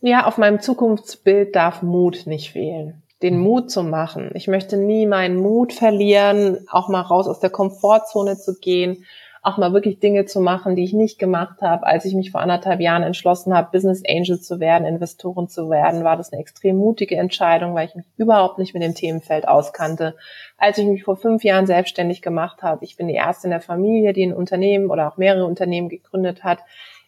Ja, 0.00 0.26
auf 0.26 0.38
meinem 0.38 0.60
Zukunftsbild 0.60 1.54
darf 1.54 1.82
Mut 1.82 2.26
nicht 2.26 2.50
fehlen. 2.50 3.02
den 3.22 3.38
Mut 3.38 3.70
zu 3.70 3.82
machen. 3.82 4.30
Ich 4.34 4.46
möchte 4.48 4.76
nie 4.76 5.06
meinen 5.06 5.36
Mut 5.36 5.72
verlieren, 5.72 6.66
auch 6.68 6.88
mal 6.88 7.00
raus 7.00 7.28
aus 7.28 7.40
der 7.40 7.50
Komfortzone 7.50 8.36
zu 8.36 8.58
gehen, 8.60 9.04
auch 9.46 9.58
mal 9.58 9.72
wirklich 9.72 10.00
Dinge 10.00 10.24
zu 10.24 10.40
machen, 10.40 10.74
die 10.74 10.82
ich 10.82 10.92
nicht 10.92 11.20
gemacht 11.20 11.62
habe. 11.62 11.86
Als 11.86 12.04
ich 12.04 12.14
mich 12.14 12.32
vor 12.32 12.40
anderthalb 12.40 12.80
Jahren 12.80 13.04
entschlossen 13.04 13.54
habe, 13.54 13.70
Business 13.70 14.02
Angel 14.06 14.40
zu 14.40 14.58
werden, 14.58 14.84
Investoren 14.86 15.48
zu 15.48 15.70
werden, 15.70 16.02
war 16.02 16.16
das 16.16 16.32
eine 16.32 16.42
extrem 16.42 16.76
mutige 16.76 17.16
Entscheidung, 17.16 17.72
weil 17.74 17.86
ich 17.86 17.94
mich 17.94 18.06
überhaupt 18.16 18.58
nicht 18.58 18.74
mit 18.74 18.82
dem 18.82 18.96
Themenfeld 18.96 19.46
auskannte. 19.46 20.16
Als 20.58 20.78
ich 20.78 20.86
mich 20.86 21.04
vor 21.04 21.16
fünf 21.16 21.44
Jahren 21.44 21.66
selbstständig 21.66 22.22
gemacht 22.22 22.64
habe, 22.64 22.84
ich 22.84 22.96
bin 22.96 23.06
die 23.06 23.14
erste 23.14 23.46
in 23.46 23.52
der 23.52 23.60
Familie, 23.60 24.12
die 24.12 24.26
ein 24.26 24.34
Unternehmen 24.34 24.90
oder 24.90 25.06
auch 25.06 25.16
mehrere 25.16 25.46
Unternehmen 25.46 25.88
gegründet 25.88 26.42
hat, 26.42 26.58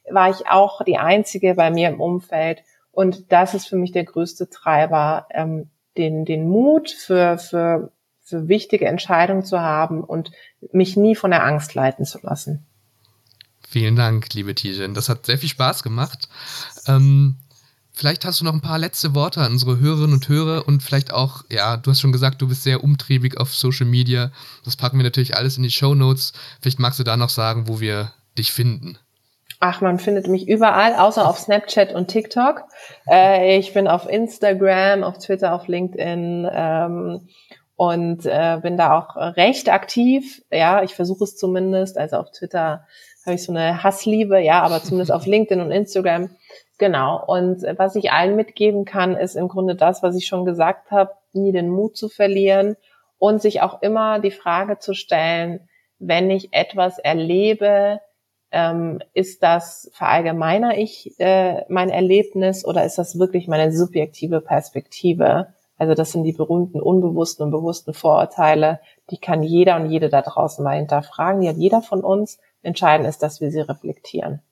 war 0.08 0.30
ich 0.30 0.46
auch 0.48 0.84
die 0.84 0.98
einzige 0.98 1.54
bei 1.54 1.72
mir 1.72 1.88
im 1.88 2.00
Umfeld. 2.00 2.62
Und 2.92 3.32
das 3.32 3.54
ist 3.54 3.66
für 3.66 3.76
mich 3.76 3.90
der 3.90 4.04
größte 4.04 4.48
Treiber, 4.48 5.26
ähm, 5.32 5.70
den, 5.96 6.24
den 6.24 6.48
Mut 6.48 6.90
für, 6.90 7.36
für, 7.36 7.90
für 8.28 8.48
wichtige 8.48 8.86
Entscheidungen 8.86 9.44
zu 9.44 9.60
haben 9.60 10.04
und 10.04 10.30
mich 10.72 10.96
nie 10.96 11.14
von 11.14 11.30
der 11.30 11.44
Angst 11.44 11.74
leiten 11.74 12.04
zu 12.04 12.18
lassen. 12.22 12.66
Vielen 13.66 13.96
Dank, 13.96 14.32
liebe 14.34 14.54
Tijen. 14.54 14.94
Das 14.94 15.08
hat 15.08 15.26
sehr 15.26 15.38
viel 15.38 15.48
Spaß 15.48 15.82
gemacht. 15.82 16.28
Ähm, 16.86 17.36
vielleicht 17.92 18.24
hast 18.24 18.40
du 18.40 18.44
noch 18.44 18.54
ein 18.54 18.62
paar 18.62 18.78
letzte 18.78 19.14
Worte 19.14 19.40
an 19.42 19.52
unsere 19.52 19.78
Hörerinnen 19.78 20.14
und 20.14 20.28
Hörer 20.28 20.66
und 20.66 20.82
vielleicht 20.82 21.12
auch, 21.12 21.44
ja, 21.50 21.76
du 21.76 21.90
hast 21.90 22.00
schon 22.00 22.12
gesagt, 22.12 22.40
du 22.40 22.48
bist 22.48 22.62
sehr 22.62 22.82
umtriebig 22.82 23.38
auf 23.38 23.54
Social 23.54 23.86
Media. 23.86 24.30
Das 24.64 24.76
packen 24.76 24.98
wir 24.98 25.04
natürlich 25.04 25.36
alles 25.36 25.56
in 25.56 25.62
die 25.62 25.70
Show 25.70 25.94
Notes. 25.94 26.32
Vielleicht 26.60 26.78
magst 26.78 26.98
du 26.98 27.04
da 27.04 27.16
noch 27.16 27.28
sagen, 27.30 27.68
wo 27.68 27.80
wir 27.80 28.12
dich 28.38 28.52
finden. 28.52 28.98
Ach, 29.60 29.80
man 29.80 29.98
findet 29.98 30.28
mich 30.28 30.48
überall, 30.48 30.94
außer 30.94 31.28
auf 31.28 31.38
Snapchat 31.38 31.92
und 31.92 32.08
TikTok. 32.08 32.62
Äh, 33.10 33.58
ich 33.58 33.74
bin 33.74 33.88
auf 33.88 34.08
Instagram, 34.08 35.02
auf 35.02 35.18
Twitter, 35.18 35.52
auf 35.52 35.66
LinkedIn 35.66 36.48
ähm, 36.50 37.28
und 37.78 38.26
äh, 38.26 38.58
bin 38.60 38.76
da 38.76 38.98
auch 38.98 39.14
recht 39.36 39.70
aktiv. 39.70 40.42
Ja, 40.50 40.82
ich 40.82 40.96
versuche 40.96 41.22
es 41.22 41.36
zumindest. 41.36 41.96
Also 41.96 42.16
auf 42.16 42.32
Twitter 42.32 42.84
habe 43.24 43.36
ich 43.36 43.44
so 43.44 43.52
eine 43.52 43.84
Hassliebe, 43.84 44.40
ja, 44.40 44.62
aber 44.62 44.82
zumindest 44.82 45.12
auf 45.12 45.26
LinkedIn 45.26 45.64
und 45.64 45.70
Instagram. 45.70 46.28
Genau. 46.78 47.24
Und 47.24 47.62
was 47.76 47.94
ich 47.94 48.10
allen 48.10 48.34
mitgeben 48.34 48.84
kann, 48.84 49.16
ist 49.16 49.36
im 49.36 49.46
Grunde 49.46 49.76
das, 49.76 50.02
was 50.02 50.16
ich 50.16 50.26
schon 50.26 50.44
gesagt 50.44 50.90
habe, 50.90 51.12
nie 51.32 51.52
den 51.52 51.70
Mut 51.70 51.96
zu 51.96 52.08
verlieren 52.08 52.76
und 53.16 53.40
sich 53.40 53.62
auch 53.62 53.80
immer 53.80 54.18
die 54.18 54.32
Frage 54.32 54.80
zu 54.80 54.92
stellen, 54.92 55.68
wenn 56.00 56.32
ich 56.32 56.52
etwas 56.52 56.98
erlebe, 56.98 58.00
ähm, 58.50 58.98
ist 59.14 59.44
das 59.44 59.88
verallgemeiner 59.92 60.76
ich 60.76 61.14
äh, 61.20 61.62
mein 61.68 61.90
Erlebnis 61.90 62.64
oder 62.64 62.84
ist 62.84 62.98
das 62.98 63.20
wirklich 63.20 63.46
meine 63.46 63.70
subjektive 63.70 64.40
Perspektive? 64.40 65.54
Also 65.78 65.94
das 65.94 66.12
sind 66.12 66.24
die 66.24 66.32
berühmten 66.32 66.80
unbewussten 66.80 67.44
und 67.44 67.50
bewussten 67.52 67.94
Vorurteile, 67.94 68.80
die 69.10 69.18
kann 69.18 69.42
jeder 69.42 69.76
und 69.76 69.90
jede 69.90 70.08
da 70.08 70.22
draußen 70.22 70.62
mal 70.62 70.76
hinterfragen, 70.76 71.40
die 71.40 71.48
hat 71.48 71.56
jeder 71.56 71.82
von 71.82 72.02
uns. 72.02 72.38
Entscheidend 72.62 73.08
ist, 73.08 73.22
dass 73.22 73.40
wir 73.40 73.50
sie 73.50 73.60
reflektieren. 73.60 74.42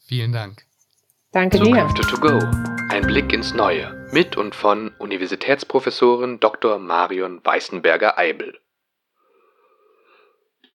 Vielen 0.00 0.32
Dank. 0.32 0.66
Danke 1.30 1.58
Zukünfte 1.58 2.02
dir. 2.02 2.08
to 2.08 2.20
go. 2.20 2.38
Ein 2.90 3.06
Blick 3.06 3.32
ins 3.32 3.54
Neue. 3.54 4.06
Mit 4.12 4.36
und 4.36 4.54
von 4.54 4.90
Universitätsprofessorin 4.98 6.40
Dr. 6.40 6.78
Marion 6.78 7.40
Weißenberger-Eibel. 7.42 8.58